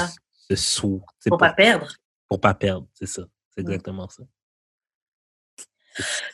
[0.50, 1.92] que ce soit, c'est Pour pas perdre.
[2.36, 3.24] Pour pas perdre, c'est ça.
[3.56, 3.68] C'est Mm.
[3.68, 4.24] exactement ça.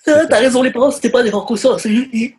[0.08, 1.30] Ah, T'as raison, les parents, c'était pas des
[1.78, 2.34] c'est juste- ils,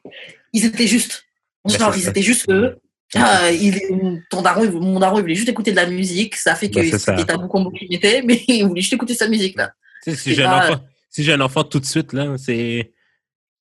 [0.52, 1.24] ils étaient juste.
[1.64, 2.10] Ben, Genre, ils ça.
[2.10, 2.76] étaient juste eux.
[3.14, 6.34] Ah, il, ton daron, mon daron, il voulait juste écouter de la musique.
[6.34, 6.98] Ça fait que Ben, ça.
[6.98, 9.72] c'était tabou combo qu'il mettait, mais il voulait juste écouter sa musique, là.
[10.02, 12.92] Tu sais, si j'ai un pas- enfant, si un enfant tout de suite, là, c'est.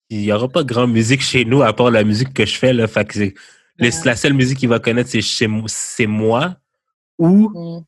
[0.09, 2.73] Il n'y aura pas grand musique chez nous à part la musique que je fais,
[2.73, 2.87] là.
[2.87, 3.13] Fait que
[3.99, 4.05] Ouais.
[4.05, 6.55] la seule musique qu'il va connaître, c'est chez moi, c'est moi.
[7.19, 7.85] Ou, Mm.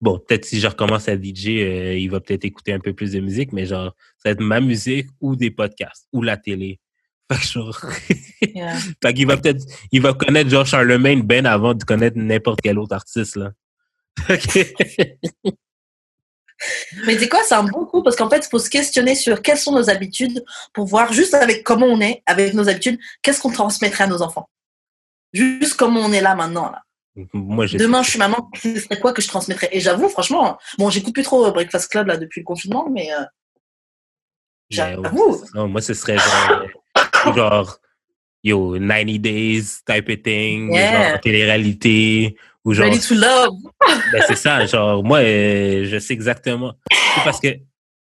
[0.00, 3.12] Bon, peut-être si je recommence à DJ, euh, il va peut-être écouter un peu plus
[3.12, 6.80] de musique, mais genre, ça va être ma musique ou des podcasts ou la télé.
[7.32, 7.80] Fait que genre,
[8.42, 8.76] Yeah.
[9.02, 12.78] fait qu'il va peut-être, il va connaître genre Charlemagne ben avant de connaître n'importe quel
[12.78, 13.52] autre artiste, là.
[17.06, 19.40] Mais c'est quoi, c'est un bon coup parce qu'en fait, il faut se questionner sur
[19.40, 20.44] quelles sont nos habitudes
[20.74, 24.20] pour voir juste avec comment on est, avec nos habitudes, qu'est-ce qu'on transmettrait à nos
[24.20, 24.50] enfants.
[25.32, 26.70] Juste comment on est là maintenant.
[26.70, 26.82] Là.
[27.32, 27.66] Moi.
[27.66, 29.68] Demain, je suis maman, ce serait quoi que je transmettrais?
[29.72, 33.12] Et j'avoue, franchement, bon, j'écoute plus trop euh, Breakfast Club là depuis le confinement, mais
[33.12, 33.24] euh,
[34.70, 35.42] j'avoue.
[35.54, 37.78] Non, moi, ce serait genre, genre,
[38.42, 41.10] yo, 90 Days type of thing, Yeah.
[41.10, 43.54] genre télé-réalité, ou genre, Ready to love.
[44.12, 46.74] ben, c'est ça, genre, moi, euh, je sais exactement.
[47.24, 47.48] Parce que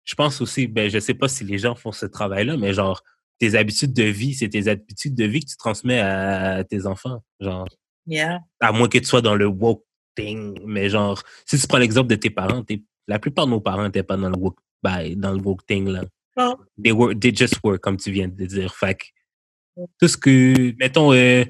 [0.04, 3.02] je pense aussi, ben, je sais pas si les gens font ce travail-là, mais genre,
[3.38, 7.22] tes habitudes de vie, c'est tes habitudes de vie que tu transmets à tes enfants.
[7.40, 7.66] Genre,
[8.06, 8.40] Yeah.
[8.60, 9.84] À moins que tu sois dans le woke
[10.14, 10.58] thing.
[10.64, 12.64] Mais genre, si tu prends l'exemple de tes parents,
[13.06, 15.88] la plupart de nos parents n'étaient pas dans le woke, bah, dans le woke thing,
[15.88, 16.04] là.
[16.36, 16.56] Non.
[16.82, 18.74] They, were, they just were, comme tu viens de dire.
[18.74, 19.04] Fait que
[19.98, 21.44] tout ce que, mettons, euh,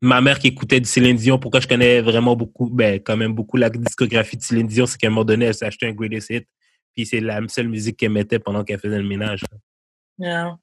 [0.00, 3.32] ma mère qui écoutait du Céline Dion, pourquoi je connais vraiment beaucoup, ben, quand même
[3.32, 5.92] beaucoup la discographie de Céline Dion, c'est qu'à un moment donné, elle s'est acheté un
[5.92, 6.48] greatest hit,
[6.94, 9.44] puis c'est la seule musique qu'elle mettait pendant qu'elle faisait le ménage.
[10.18, 10.58] Yeah.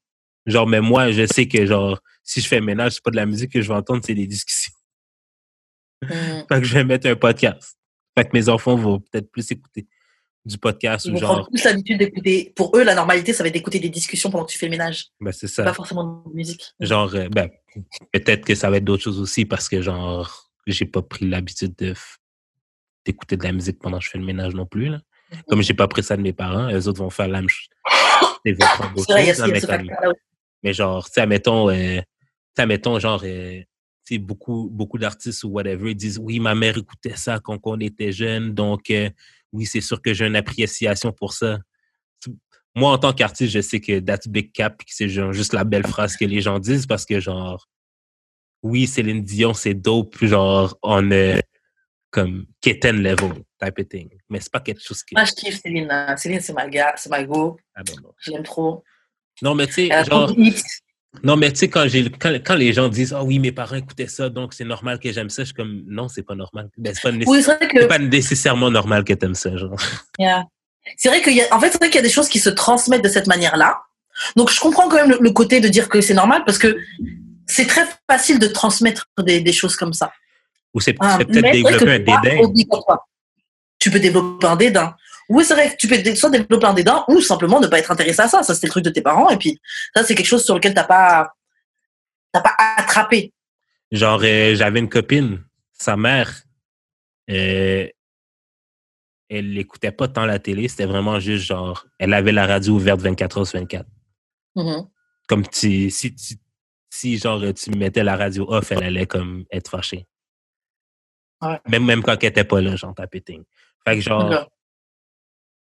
[0.46, 3.16] Genre, mais moi, je sais que, genre, si je fais le ménage, c'est pas de
[3.16, 4.61] la musique que je vais entendre, c'est des discussions.
[6.02, 6.08] Mm.
[6.48, 7.78] Fait que je vais mettre un podcast.
[8.16, 9.86] Fait que mes enfants vont peut-être plus écouter
[10.44, 12.52] du podcast Ils ou vont genre, plus l'habitude d'écouter.
[12.56, 14.70] Pour eux, la normalité, ça va être d'écouter des discussions pendant que tu fais le
[14.70, 15.06] ménage.
[15.20, 15.72] ben, c'est Pas ça.
[15.74, 16.64] forcément de musique.
[16.80, 17.48] Genre, euh, ben,
[18.12, 21.74] peut-être que ça va être d'autres choses aussi parce que, genre, j'ai pas pris l'habitude
[21.76, 21.94] de
[23.04, 25.00] d'écouter de la musique pendant que je fais le ménage non plus, là.
[25.48, 27.68] Comme j'ai pas pris ça de mes parents, les autres vont faire la même chose.
[28.44, 32.00] Ils vont prendre d'autres choses, là, mais comme- genre, tu sais, admettons, euh,
[32.58, 33.60] admettons, genre, euh,
[34.18, 38.12] beaucoup, beaucoup d'artistes ou whatever ils disent oui, ma mère écoutait ça quand on était
[38.12, 39.08] jeune, donc euh,
[39.52, 41.58] oui, c'est sûr que j'ai une appréciation pour ça.
[42.74, 46.16] Moi, en tant qu'artiste, je sais que that's big cap, c'est juste la belle phrase
[46.16, 47.68] que les gens disent parce que, genre,
[48.62, 51.42] oui, Céline Dion, c'est dope, genre, on est
[52.10, 54.08] comme kitten level type of thing.
[54.30, 55.14] Mais c'est pas quelque chose qui.
[55.14, 55.88] Moi, je kiffe Céline.
[55.90, 56.16] hein.
[56.16, 57.58] Céline, c'est ma gars, c'est ma go.
[57.74, 58.12] Ah, bon, bon.
[58.18, 58.82] Je l'aime trop.
[59.42, 60.26] Non, mais tu sais, genre.
[60.28, 60.62] trop de hits.
[61.22, 63.76] Non, mais tu sais, quand, j'ai- quand, quand les gens disent Ah oui, mes parents
[63.76, 66.70] écoutaient ça, donc c'est normal que j'aime ça, je suis comme Non, c'est pas normal.
[66.78, 67.84] Ben, c'est pas, nécess- Oui, c'est vrai c'est que.
[67.84, 69.54] pas nécessairement normal que t'aimes ça.
[69.56, 69.76] Genre.
[70.18, 70.44] Yeah.
[70.96, 73.04] C'est vrai qu'il y a, en fait, qu'il y a des choses qui se transmettent
[73.04, 73.78] de cette manière-là.
[74.36, 76.76] Donc, je comprends quand même le, le côté de dire que c'est normal parce que
[77.46, 80.12] c'est très facile de transmettre des, des choses comme ça.
[80.74, 82.50] Ou c'est Ah, c'est peut-être développer un dédain.
[83.78, 84.94] Tu peux développer un dédain.
[85.28, 87.90] Oui, c'est vrai que tu peux soit développer un dédain ou simplement ne pas être
[87.90, 88.42] intéressé à ça.
[88.42, 89.30] Ça, c'était le truc de tes parents.
[89.30, 89.60] Et puis,
[89.94, 91.32] ça, c'est quelque chose sur lequel t'as pas,
[92.32, 93.32] t'as pas attrapé.
[93.90, 96.42] Genre, euh, j'avais une copine, sa mère,
[97.30, 97.86] euh,
[99.28, 103.00] elle n'écoutait pas tant la télé, c'était vraiment juste genre, elle avait la radio ouverte
[103.00, 103.86] 24 heures sur 24.
[104.56, 104.88] Mhm.
[105.28, 106.34] Comme tu, si, tu-
[106.90, 110.06] si genre tu mettais la radio off, elle allait comme être fâchée.
[111.40, 111.58] Ouais.
[111.68, 113.42] Même, même quand elle était pas là, genre tapeting.
[113.84, 114.48] Fait que genre,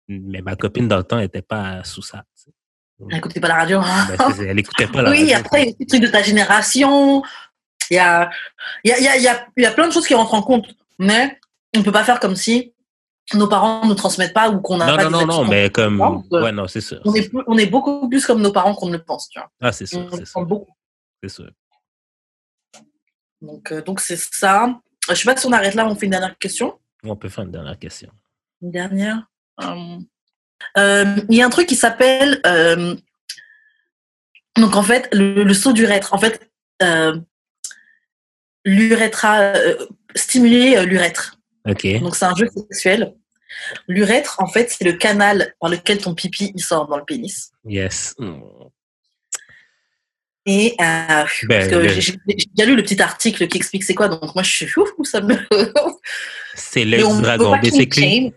[0.07, 2.23] mais ma copine dans le temps était pas sous ça.
[3.01, 3.79] euh, Écoutez pas la radio.
[3.81, 5.37] Ben, c'est- elle écoutait pas la oui, radio.
[5.37, 7.21] après, il y a des trucs de ta génération.
[7.89, 8.29] Il y a,
[8.83, 10.41] il y, a, il y, a, il y, a, plein de choses qui rentrent en
[10.41, 10.67] compte.
[10.99, 11.39] Mais
[11.75, 12.73] on ne peut pas faire comme si
[13.33, 16.01] nos parents ne transmettent pas ou qu'on n'a Non, pas non, non, non, mais comme.
[16.31, 16.99] Ouais, non, c'est sûr.
[17.05, 19.29] On est, plus- on est beaucoup plus comme nos parents qu'on ne le pense.
[19.29, 19.49] Tu vois.
[19.61, 20.45] Ah, c'est sûr, On c'est sûr.
[20.45, 20.71] beaucoup.
[21.23, 21.49] C'est sûr.
[23.41, 24.79] Donc, euh, donc c'est ça.
[25.09, 26.79] Je sais pas si on arrête là, on fait une dernière question.
[27.03, 28.09] On peut faire une dernière question.
[28.61, 29.27] Une dernière.
[29.61, 29.97] Euh,
[30.77, 32.39] euh, Il y a un truc qui s'appelle.
[32.45, 32.95] euh,
[34.57, 36.13] donc, en fait, le, le saut d'urètre.
[36.13, 36.49] En fait,
[38.65, 39.53] l'urètre a
[40.15, 41.37] stimulé euh, l'urètre.
[41.69, 41.99] OK.
[42.01, 43.13] Donc, c'est un jeu sexuel.
[43.87, 47.51] L'urètre, en fait, c'est le canal par lequel ton pipi il sort dans le pénis.
[47.65, 48.15] Yes.
[50.45, 52.15] Et euh, Ben, le- j'ai
[52.55, 54.07] déjà lu le petit article qui explique c'est quoi.
[54.07, 55.35] Donc, moi, je suis ouf, ça me.
[56.55, 58.33] C'est Mais peut dragon, kink basically.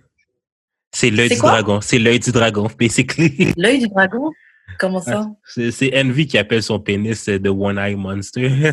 [0.92, 1.80] C'est l'œil du dragon.
[1.80, 3.52] C'est l'œil du dragon, basically.
[3.56, 4.30] L'œil du dragon?
[4.78, 5.28] Comment ça?
[5.44, 8.72] C'est c'est Envy qui appelle son pénis euh, The One Eye Monster.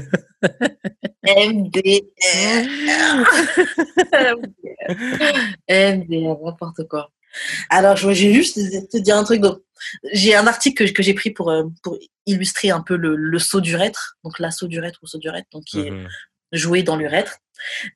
[1.26, 2.68] MDR.
[5.70, 7.10] MDR, n'importe quoi.
[7.70, 8.56] Alors, je j'ai juste
[8.90, 9.42] te dire un truc.
[9.42, 9.60] donc,
[10.14, 13.40] J'ai un article que, que j'ai pris pour, euh, pour illustrer un peu le, le
[13.40, 16.08] saut d'urètre, donc l'assaut d'urètre ou saut d'urètre, donc qui est Mhm.
[16.54, 17.38] joué dans l'urètre.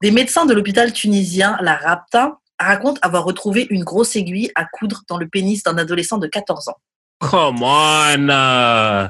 [0.01, 5.01] Des médecins de l'hôpital tunisien La Rapta racontent avoir retrouvé une grosse aiguille à coudre
[5.07, 6.77] dans le pénis d'un adolescent de 14 ans.
[7.19, 8.29] Come on!
[8.29, 9.07] euh,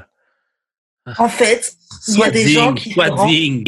[1.17, 1.73] En fait,
[2.07, 3.63] il y a des digne, gens qui sois se rendent- digne.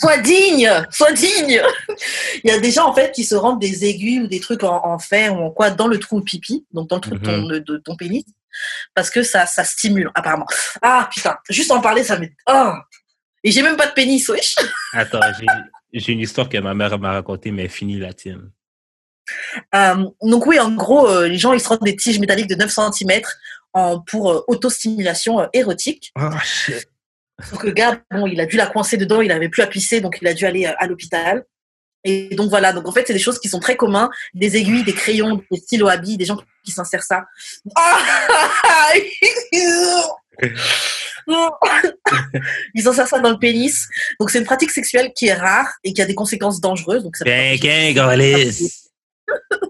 [0.00, 1.60] Sois digne, sois digne.
[2.44, 4.62] Il y a des gens en fait qui se rendent des aiguilles ou des trucs
[4.62, 7.18] en, en fer ou en quoi dans le trou pipi, donc dans le trou de,
[7.18, 8.24] ton, de, ton pénis,
[8.94, 10.46] parce que ça, ça stimule apparemment.
[10.82, 12.28] Ah putain, juste en parler ça me.
[12.48, 12.72] Oh.
[13.42, 14.54] Et j'ai même pas de pénis, wesh.
[14.92, 15.20] Attends,
[15.92, 18.50] j'ai- une histoire que ma mère m'a racontée, mais finis la tienne.
[19.74, 22.54] Euh, donc oui, en gros, euh, les gens ils se rendent des tiges métalliques de
[22.54, 23.22] 9 cm
[23.72, 26.12] en, pour euh, autostimulation érotique.
[26.20, 26.88] Oh shit.
[27.52, 30.00] Donc le gars, bon, il a dû la coincer dedans, il avait plus à pisser,
[30.00, 31.44] donc il a dû aller à l'hôpital.
[32.04, 34.84] Et donc voilà, donc en fait, c'est des choses qui sont très communs, des aiguilles,
[34.84, 37.24] des crayons, des stylos à billes, des gens qui s'insèrent ça.
[42.74, 43.86] Ils s'insèrent ça dans le pénis.
[44.18, 47.02] Donc c'est une pratique sexuelle qui est rare et qui a des conséquences dangereuses.
[47.02, 48.88] Donc ça peut, Ben, gang, Gaulis.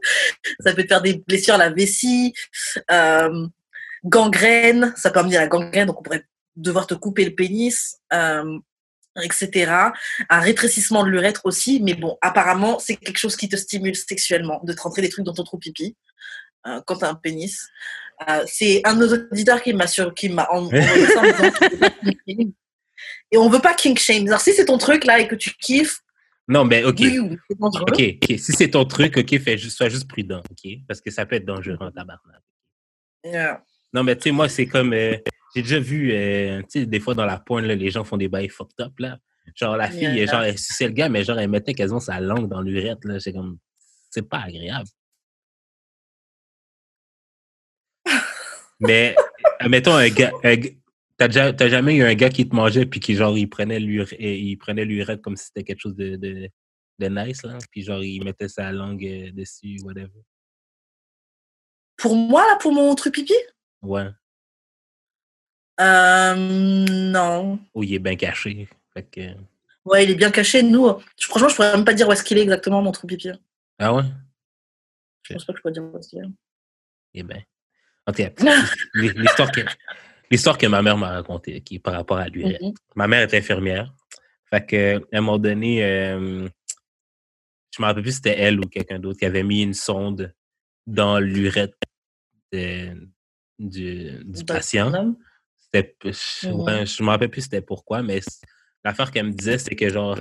[0.60, 2.32] ça peut te faire des blessures à la vessie,
[2.90, 3.46] euh,
[4.04, 7.96] gangrène, ça peut amener à la gangrène, donc on pourrait devoir te couper le pénis.
[8.12, 8.58] Euh,
[9.22, 9.72] etc.
[10.28, 14.60] Un rétrécissement de l'urètre aussi, mais bon, apparemment, c'est quelque chose qui te stimule sexuellement,
[14.64, 15.96] de te rentrer des trucs dans ton trou pipi
[16.66, 17.68] euh, quand t'as un pénis.
[18.28, 21.50] Euh, c'est un de nos auditeurs qui m'a sur, qui m'a en- ça en disant
[23.32, 24.26] et on veut pas kink shame.
[24.26, 26.00] Alors si c'est ton truc là et que tu kiffes,
[26.50, 26.96] Non, mais OK.
[26.98, 27.38] oui.
[27.60, 27.78] OK,
[28.22, 28.38] OK.
[28.38, 30.72] Si c'est ton truc, OK, fais juste, sois juste prudent, OK?
[30.88, 32.42] Parce que ça peut être dangereux en tabarnak.
[33.24, 33.62] Yeah.
[33.92, 34.92] Non, mais tu sais, moi, c'est comme.
[34.92, 35.16] euh,
[35.54, 38.16] j'ai déjà vu, euh, tu sais, des fois dans la pointe, là, les gens font
[38.16, 39.18] des bails fucked up, là.
[39.54, 40.26] Genre, la fille, Yeah.
[40.26, 43.20] genre, elle suçait le gars, mais genre, elle mettait quasiment sa langue dans l'urette, là.
[43.20, 43.58] C'est comme.
[44.10, 44.88] C'est pas agréable.
[48.80, 49.14] mais,
[49.58, 50.32] admettons, un gars.
[50.42, 50.70] un gars-
[51.20, 53.78] T'as déjà- t'as jamais eu un gars qui te mangeait puis qui, genre, il prenait
[53.78, 56.48] l'urette, il prenait l'urette comme si c'était quelque chose de, de,
[56.98, 57.58] de nice, là.
[57.70, 60.08] Puis, genre, il mettait sa langue euh, dessus, whatever?
[61.98, 63.34] Pour moi là, pour mon truc pipi,
[63.82, 64.08] Ouais.
[65.80, 66.34] euh,
[67.10, 67.58] non.
[67.74, 68.66] Ou il est bien caché.
[68.94, 69.20] Fait que.
[69.84, 70.62] Ouais, il est bien caché.
[70.62, 70.88] Nous,
[71.18, 73.30] je- franchement, je pourrais même pas dire où est-ce qu'il est exactement mon trou pipi.
[73.78, 74.04] Ah ouais?
[75.24, 76.28] Je pense pas que je pourrais dire où est-ce qu'il est.
[77.14, 77.42] Eh bien.
[78.06, 78.30] En tout cas,
[78.94, 79.50] l'hi- l'histoire
[80.30, 82.60] l'histoire que ma mère m'a racontée, qui est par rapport à l'urette.
[82.62, 82.74] Mhm.
[82.96, 83.94] Ma mère est infirmière.
[84.48, 86.48] Fait que, à un moment donné, euh,
[87.74, 90.34] je me rappelle plus si c'était elle ou quelqu'un d'autre qui avait mis une sonde
[90.86, 91.74] dans l'urette
[92.52, 95.14] du, patient.
[95.56, 96.60] C'était, je, Mhm.
[96.60, 98.20] ouais, je me rappelle plus c'était pourquoi, mais
[98.84, 100.18] l'affaire qu'elle me disait, c'est que genre,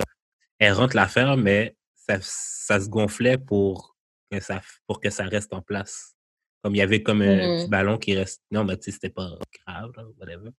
[0.58, 3.96] elle rentre l'affaire, mais ça, ça se gonflait pour
[4.30, 6.14] que ça, pour que ça reste en place.
[6.62, 8.42] Comme il y avait comme un petit ballon qui reste.
[8.50, 9.30] Non, mais tu sais, c'était pas
[9.66, 10.50] grave, là, whatever.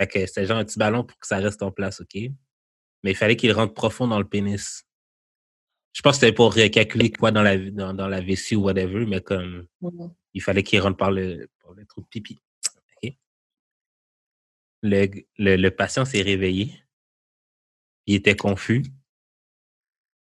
[0.00, 2.14] Fait que c'était genre un petit ballon pour que ça reste en place, OK?
[3.04, 4.84] Mais il fallait qu'il rentre profond dans le pénis.
[5.92, 9.06] Je pense que c'était pour calculer quoi dans la, dans, dans la vessie ou whatever,
[9.06, 10.12] mais comme Mhm.
[10.32, 12.40] il fallait qu'il rentre par le, par le trou de pipi.
[13.04, 13.12] OK?
[14.82, 15.06] Le,
[15.38, 16.74] le, le patient s'est réveillé.
[18.06, 18.82] Il était confus.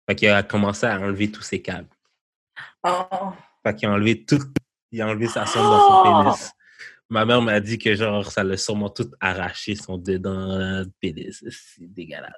[0.09, 1.89] Fait qu'il a commencé à enlever tous ses câbles.
[2.85, 3.33] Oh.
[3.65, 4.39] Fait qu'il a enlevé tout.
[4.97, 6.23] Il a enlevé sa sonde dans son Oh!
[6.25, 6.51] pénis.
[7.11, 11.45] Ma mère m'a dit que genre ça l'a sûrement tout arraché son dedans de pénis.
[11.51, 12.33] C'est dégueulasse.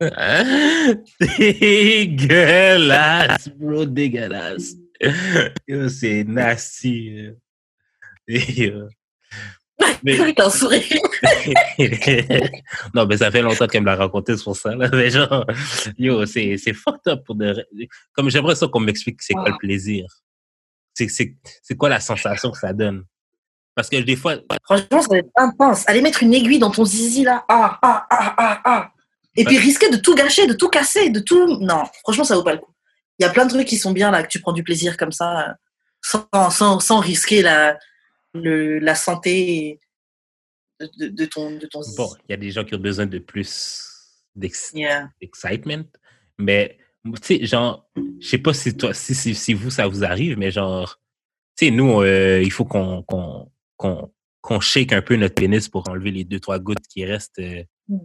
[1.38, 4.74] dégueulasse, bro, dégueulasse.
[5.68, 7.28] Yo, C'est nasty.
[8.26, 8.88] Et, euh,
[10.02, 10.16] Mais-
[10.50, 10.98] sourire.
[12.94, 14.74] Non, mais ça fait longtemps qu'elle me l'a raconté, c'est pour ça.
[14.74, 14.88] Là.
[14.92, 15.44] Mais genre,
[15.98, 17.66] yo, c'est c'est fucked up pour de.
[18.12, 20.06] Comme j'aimerais ça qu'on m'explique c'est quoi le plaisir.
[20.94, 23.04] C'est c'est- c'est quoi la sensation que ça donne?
[23.74, 25.82] Parce que des fois, Franchement, ça va être intense.
[25.88, 27.44] Aller mettre une aiguille dans ton zizi là.
[27.48, 28.90] Ah, ah, ah, ah, ah.
[29.36, 31.58] Et puis risquer de tout gâcher, de tout casser, de tout.
[31.60, 32.72] Non, franchement, ça vaut pas le coup.
[33.18, 34.96] Il y a plein de trucs qui sont bien là, que tu prends du plaisir
[34.96, 35.52] comme ça, euh,
[36.02, 37.76] sans, sans, sans risquer la,
[38.32, 39.80] le, la santé
[40.80, 43.84] de, ton, de ton bon, il y a des gens qui ont besoin de plus
[44.34, 45.10] d'ex- Yeah.
[45.20, 45.84] excitement.
[46.38, 47.88] Mais, tu sais, genre,
[48.20, 51.00] je sais pas si, toi, si, si, si vous, ça vous arrive, mais genre,
[51.56, 55.68] tu sais, nous, euh, il faut qu'on qu'on qu'on qu'on shake un peu notre pénis
[55.68, 58.00] pour enlever les deux, trois gouttes qui restent euh, Mhm.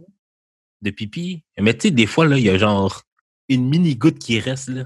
[0.82, 1.44] de pipi.
[1.58, 3.02] Mais tu sais, des fois, là, il y a genre
[3.48, 4.84] une mini goutte qui reste là.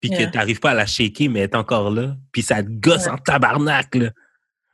[0.00, 0.26] Puis Yeah.
[0.26, 2.16] que t'arrives pas à la shaker, mais elle est encore là.
[2.32, 4.10] Puis ça te gosse en tabarnak, là.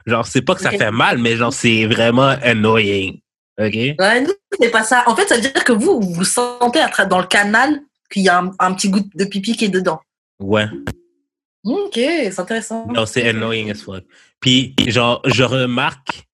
[0.06, 3.20] Genre, c'est pas que ça fait mal, mais genre, c'est vraiment annoying.
[3.58, 3.74] OK?
[3.74, 5.04] Ouais, nous, c'est pas ça.
[5.06, 7.80] En fait, ça veut dire que vous, vous sentez dans le canal
[8.10, 10.00] qu'il y a un, un petit goût de pipi qui est dedans.
[10.40, 10.66] Ouais.
[11.64, 12.86] Ok, c'est intéressant.
[12.88, 14.04] Non, c'est annoying as fuck.
[14.40, 16.24] Puis, genre, je remarque,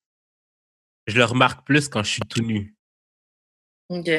[1.06, 2.74] je le remarque plus quand je suis tout nu.
[3.90, 4.10] Ok.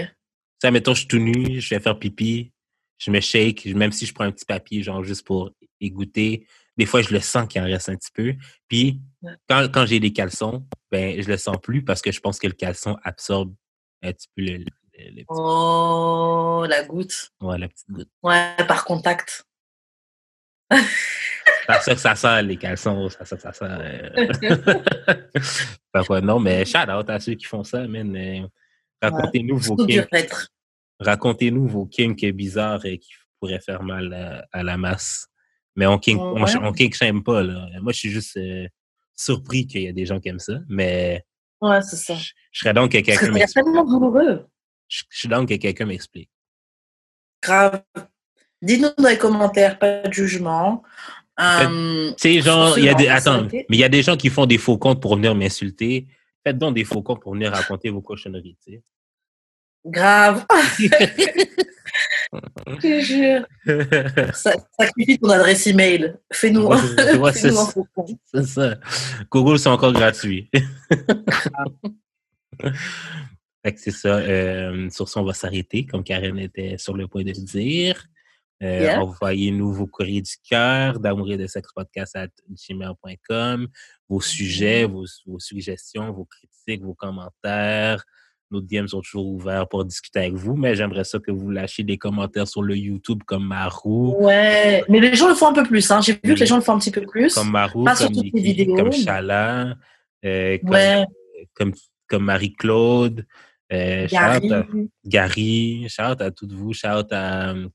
[0.61, 2.51] Ça, mettons, je suis tout nu, je vais faire pipi,
[2.99, 6.45] je me shake, même si je prends un petit papier, genre, juste pour y goûter.
[6.77, 8.35] Des fois, je le sens qu'il en reste un petit peu.
[8.67, 8.99] Puis.
[9.47, 12.47] Quand, quand j'ai des caleçons, ben, je le sens plus parce que je pense que
[12.47, 13.53] le caleçon absorbe
[14.01, 14.65] un petit peu le, le-
[14.97, 17.31] le petit- Oh, la goutte.
[17.41, 18.09] ouais, la petite goutte.
[18.23, 19.45] Ouais, par contact.
[20.71, 23.65] C'est ça que ça sent, les caleçons, ça, ça, ça sent.
[23.65, 24.27] euh.
[25.93, 28.15] Que, non, mais shout out à ceux qui font ça, man.
[28.15, 28.47] Euh,
[29.01, 30.07] Racontez-nous vos kinks.
[30.99, 35.27] Racontez-nous vos kinks bizarres et qui pourraient faire mal à, à la masse.
[35.75, 36.51] Mais on kink, on, Ouais.
[36.61, 37.67] on kink shame pas, là.
[37.81, 38.67] Moi, je suis juste euh,
[39.19, 41.25] surpris qu'il y a des gens qui aiment ça, mais
[41.61, 42.15] Ouais, c'est ça.
[42.15, 43.65] je, je serais donc que quelqu'un c'est m'explique.
[43.65, 44.47] tellement douloureux.
[44.87, 46.29] Je, je suis donc que quelqu'un m'explique.
[47.43, 47.83] Grave.
[48.61, 50.83] Dites-nous dans les commentaires, pas de jugement.
[51.39, 53.07] Euh, Tu sais, genre, il y a des.
[53.09, 56.07] Attends, mais il y a des gens qui font des faux comptes pour venir m'insulter.
[56.45, 58.83] Faites donc des faux comptes pour venir raconter vos cochonneries, tu sais.
[59.85, 60.45] grave.
[62.68, 63.45] Je te jure.
[64.35, 66.15] Sa- Sacrifie ton adresse email.
[66.31, 67.73] Fais-nous Ouais, un ça.
[68.34, 68.77] C'est ça.
[69.31, 70.49] Google, c'est encore gratuit.
[73.64, 74.18] Fait que c'est ça.
[74.18, 78.06] euh, sur ça, on va s'arrêter, comme Karen était sur le point de le dire.
[78.61, 79.01] Euh, Yeah.
[79.01, 83.68] Envoyez-nous vos courriers du cœur d'amour et de sexe podcast à gmail.com,
[84.10, 88.03] vos sujets, vos, vos suggestions, vos critiques, vos commentaires.
[88.51, 91.84] Nos DM sont toujours ouverts pour discuter avec vous, mais j'aimerais ça que vous lâchiez
[91.84, 95.63] des commentaires sur le YouTube comme Marou, Ouais, mais les gens le font un peu
[95.63, 95.89] plus.
[95.91, 96.01] Hein.
[96.01, 97.35] J'ai vu que les gens le font un petit peu plus.
[97.35, 99.76] comme Marou, Pas comme vidéos, Chala,
[100.26, 101.05] euh, comme, Ouais,
[101.53, 101.73] comme,
[102.07, 103.23] comme Marie-Claude,
[103.71, 104.39] euh, Gary.
[104.39, 104.65] shout out à
[105.05, 107.51] Gary, shout à toutes vous, shout à...
[107.51, 107.67] euh,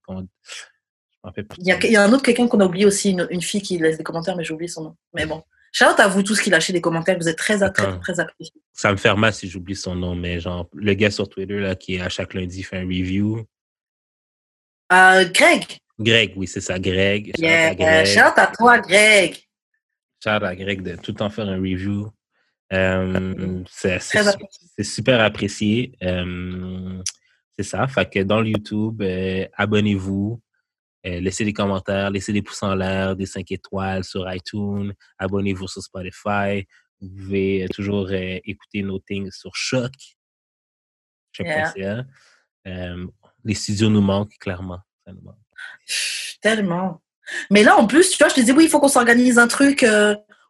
[1.59, 3.41] Il y, a, il y a un autre quelqu'un qu'on a oublié aussi, une, une
[3.43, 4.97] fille qui laisse des commentaires, mais j'ai oublié son nom.
[5.15, 5.43] Mais bon.
[5.75, 8.63] Shout out à vous tous qui lâchez des commentaires, vous êtes très, très, très appréciés.
[8.73, 11.75] Ça me fait mal si j'oublie son nom, mais genre, le gars sur Twitter, là,
[11.75, 13.45] qui à chaque lundi fait un review.
[14.93, 15.65] Euh, Greg,
[15.99, 17.33] Greg, oui, c'est ça, Greg.
[17.35, 18.07] Shout out yeah, à Greg.
[18.07, 19.35] shout à toi, Greg.
[20.23, 22.09] Shout out à Greg de tout le temps faire un review.
[22.73, 23.99] Euh, c'est
[24.85, 25.99] super apprécié.
[26.05, 27.03] Euh,
[27.59, 27.85] c'est ça.
[27.89, 29.03] Fait que dans le YouTube,
[29.57, 30.41] abonnez-vous.
[31.07, 34.93] Euh, laissez des commentaires, laissez des pouces en l'air, des 5 étoiles sur iTunes.
[35.19, 36.67] Abonnez-vous sur Spotify.
[37.01, 39.93] Vous pouvez euh, toujours euh, écouter nos things sur Choc.
[41.33, 42.05] Choc.ca.
[42.67, 43.07] Euh,
[43.45, 44.79] les studios nous manquent, clairement.
[45.07, 45.37] Ça nous manque.
[46.41, 47.03] Tellement.
[47.51, 49.49] Mais là, en plus, tu vois, je te disais, oui, il faut qu'on s'organise un
[49.49, 49.85] truc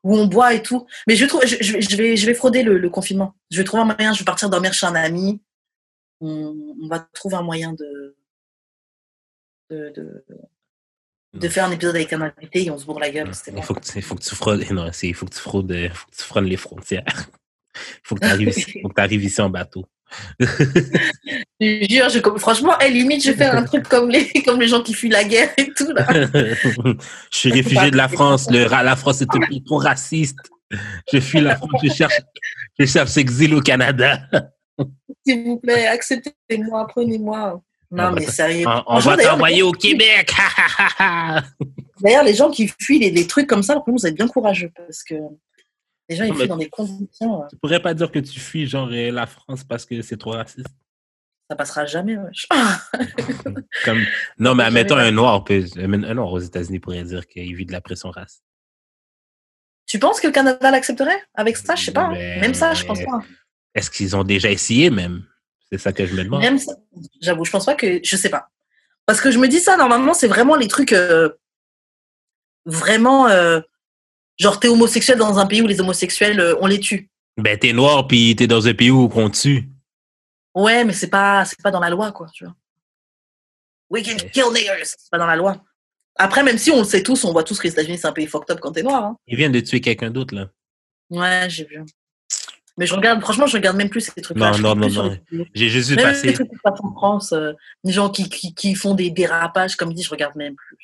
[0.02, 0.86] où on boit et tout.
[1.09, 3.35] Mais je, trouve, je, je- je vais, je vais frauder le, le confinement.
[3.51, 5.43] Je vais trouver un moyen, je vais partir dormir chez un ami.
[6.20, 8.16] On, on va trouver un moyen de,
[9.74, 10.24] de, de,
[11.34, 13.30] de faire un épisode avec un invité et on se bourre la gueule.
[13.55, 15.88] Il faut que tu, faut que tu fraudes, non, il faut que tu fraudes, euh,
[16.12, 17.05] faut que tu les frontières.
[17.76, 19.84] Il faut que tu arrives, ici- en bateau.
[21.60, 24.68] Je jure, je, franchement, eh, limite, je vais faire un truc comme les, comme les
[24.68, 25.90] gens qui fuient la guerre et tout.
[25.92, 26.06] Là.
[26.12, 26.96] je
[27.30, 28.48] suis réfugié de la France.
[28.51, 30.38] Le, la France est un pays trop raciste.
[31.12, 31.70] Je fuis la France.
[31.82, 32.20] Je cherche,
[32.78, 34.28] je cherche exil au Canada.
[35.26, 37.62] S'il vous plaît, acceptez-moi, prenez-moi.
[37.90, 38.66] Non, On va mais sérieux.
[38.86, 40.32] On, va t'envoyer au Québec.
[42.01, 44.70] D'ailleurs, les gens qui fuient les, les trucs comme ça, franchement, vous êtes bien courageux
[44.77, 45.15] parce que
[46.09, 48.39] les gens, ils Non, fuient dans des conditions, euh, tu pourrais pas dire que tu
[48.40, 50.66] fuis genre euh, la France parce que c'est trop raciste.
[51.48, 52.16] ça passera jamais.
[52.16, 52.47] wesh.
[53.85, 54.05] Comme,
[54.39, 57.73] non, mais admettons un noir peut, un noir aux États-Unis pourrait dire qu'il vit de
[57.73, 58.43] la pression race.
[59.86, 61.23] Tu penses que le Canada l'accepterait?
[61.35, 62.05] Avec ça Je sais pas.
[62.06, 62.12] hein.
[62.12, 63.23] Mais- Même ça, je pense pas.
[63.74, 65.24] Est-ce qu'ils ont déjà essayé même?
[65.76, 66.40] C'est ça que je me demande.
[66.40, 66.72] Même ça,
[67.20, 67.98] j'avoue, je pense pas que.
[68.05, 68.48] Je sais pas.
[69.06, 70.92] Parce que je me dis ça, normalement, c'est vraiment les trucs.
[70.92, 71.30] euh,
[72.64, 73.26] vraiment.
[73.28, 73.60] euh,
[74.38, 77.10] genre, t'es homosexuel dans un pays où les homosexuels, euh, on les tue.
[77.36, 79.68] Ben, t'es noir puis t'es dans un pays où on tue.
[80.55, 82.55] Ouais, mais c'est pas, c'est pas dans la loi, quoi, tu vois.
[83.90, 84.84] We can kill niggers.
[84.84, 85.60] C'est pas dans la loi.
[86.16, 88.12] Après, même si on le sait tous, on voit tous que les États-Unis, c'est un
[88.12, 89.02] pays fucked up quand t'es noir.
[89.02, 89.16] Hein.
[89.26, 90.48] Ils viennent de tuer quelqu'un d'autre, là.
[91.10, 91.82] Ouais, j'ai vu.
[92.76, 94.51] Mais je regarde, franchement, je regarde même plus ces trucs-là.
[94.59, 94.88] Non, non, non,
[95.30, 95.46] les.
[95.55, 96.26] J'ai juste vu passer.
[96.26, 97.52] les trucs qui passent en France, euh,
[97.84, 100.76] les gens qui, qui, qui font des dérapages, comme dit, je regarde même plus.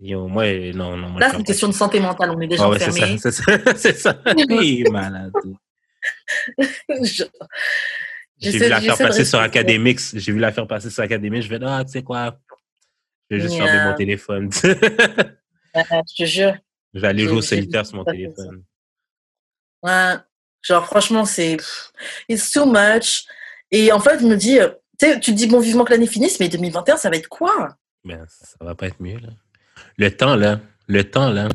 [0.00, 1.10] Yo, moi, non, non.
[1.10, 2.30] moi, Là, c'est une question de santé mentale.
[2.30, 3.58] On est déjà Ah ouais, ça, c'est ça.
[3.76, 4.20] c'est ça.
[4.36, 5.32] Il est malade.
[6.58, 7.22] Je-
[8.38, 10.16] J'ai vu la faire passer sur Academix.
[10.16, 11.04] J'ai vu la faire passer sur.
[11.04, 12.36] Je vais, ah, tu sais quoi?
[13.30, 13.90] Je vais juste Yeah.
[13.90, 14.50] mon téléphone.
[15.74, 16.54] Ouais, je te jure.
[16.92, 18.62] je vais aller jouer au solitaire sur mon téléphone.
[19.82, 20.16] Ouais.
[20.62, 21.56] Genre, franchement, c'est.
[22.28, 23.24] It's too much.
[23.70, 24.68] Et en fait, je me dis, euh,
[24.98, 27.76] tu te dis, bon, vivement que l'année finisse, mais 2021, ça va être quoi?
[28.04, 29.28] Ben, ça va pas être mieux, là.
[29.96, 31.48] Le temps, là, le temps, là,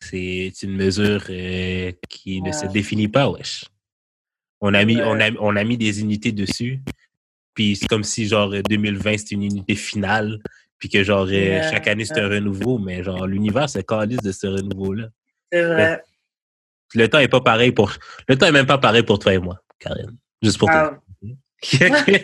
[0.00, 3.64] c'est une mesure euh, qui ne se définit pas, wesh.
[4.60, 5.02] On a, mis, Ouais.
[5.06, 6.80] on, a, on a mis des unités dessus,
[7.54, 10.38] puis c'est comme si, genre, 2020, c'était une unité finale,
[10.78, 14.20] puis que, genre, euh, Ouais, chaque année, c'est un renouveau, mais, genre, l'univers se calisse
[14.22, 15.08] de ce renouveau-là.
[15.52, 16.02] C'est vrai.
[16.94, 17.92] Le temps est pas pareil pour...
[18.28, 20.16] Le temps est même pas pareil pour toi et moi, Karine.
[20.42, 21.30] Juste pour Ah, toi.
[21.62, 22.22] c'est vrai.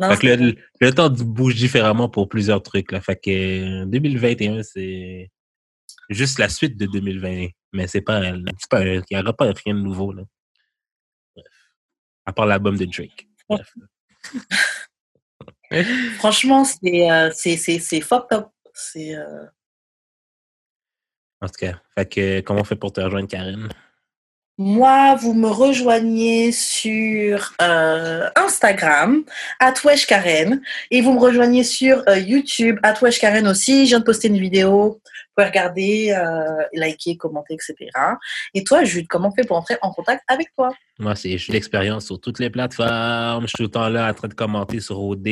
[0.00, 2.92] Non, Fait que c'est le, temps bouge différemment pour plusieurs trucs.
[2.92, 3.00] Là.
[3.00, 5.30] Fait que euh, 2021, c'est
[6.08, 7.48] juste la suite de 2020.
[7.72, 8.44] Mais c'est pas, il
[9.10, 10.12] n'y aura pas rien de nouveau.
[10.12, 10.22] Là.
[11.34, 11.46] Bref.
[12.26, 13.26] À part l'album de Drake.
[13.48, 13.74] Bref.
[16.18, 18.48] Franchement, c'est euh, c'est fucked up.
[18.74, 19.14] C'est.
[19.16, 19.44] euh,
[21.40, 23.68] En tout cas, fait que comment on fait pour te rejoindre, Karen?
[24.60, 29.22] Moi, vous me rejoignez sur euh, Instagram,
[30.08, 30.60] Karen,
[30.90, 32.80] et vous me rejoignez sur euh, YouTube,
[33.20, 33.84] Karen aussi.
[33.84, 34.94] Je viens de poster une vidéo.
[34.94, 35.00] Vous
[35.36, 37.76] pouvez regarder, euh, liker, commenter, etc.
[38.52, 40.74] Et toi, Jude, comment on fait pour entrer en contact avec toi?
[40.98, 43.42] Moi, c'est j'ai l'expérience sur toutes les plateformes.
[43.42, 45.28] Je suis tout le temps là en train de commenter sur OD.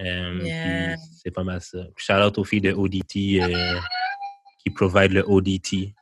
[0.00, 0.96] Euh, Yeah.
[1.22, 1.78] C'est pas mal ça.
[1.96, 3.78] Shout out aux filles de ODT euh,
[4.68, 5.94] qui provide le ODT.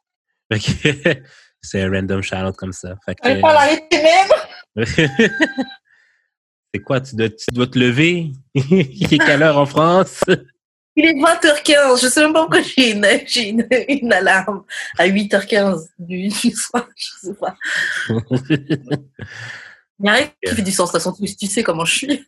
[1.62, 2.94] C'est un random shout comme ça.
[3.04, 4.86] Fait que- pas l'arrêter même.
[6.72, 7.00] C'est quoi?
[7.00, 8.32] Tu dois, tu dois te lever?
[8.54, 10.22] Il est quelle heure en France?
[10.94, 12.00] Il est 20h15.
[12.00, 13.06] Je sais même pas pourquoi j'ai une,
[13.36, 14.64] une, une alarme
[14.98, 16.88] à 8h15 du, soir.
[16.96, 17.56] Je sais pas.
[19.98, 20.92] Il y a rien qui fait du sens.
[20.92, 22.26] De toute façon, tu, sais comment je suis.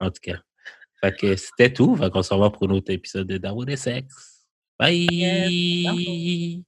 [0.00, 0.38] en tout cas.
[1.00, 1.96] Fait que c'était tout.
[1.96, 4.37] Fait qu'on se revoit pour un autre épisode de Darwin et Sex.
[4.78, 5.10] Bye!
[5.18, 6.62] Yes.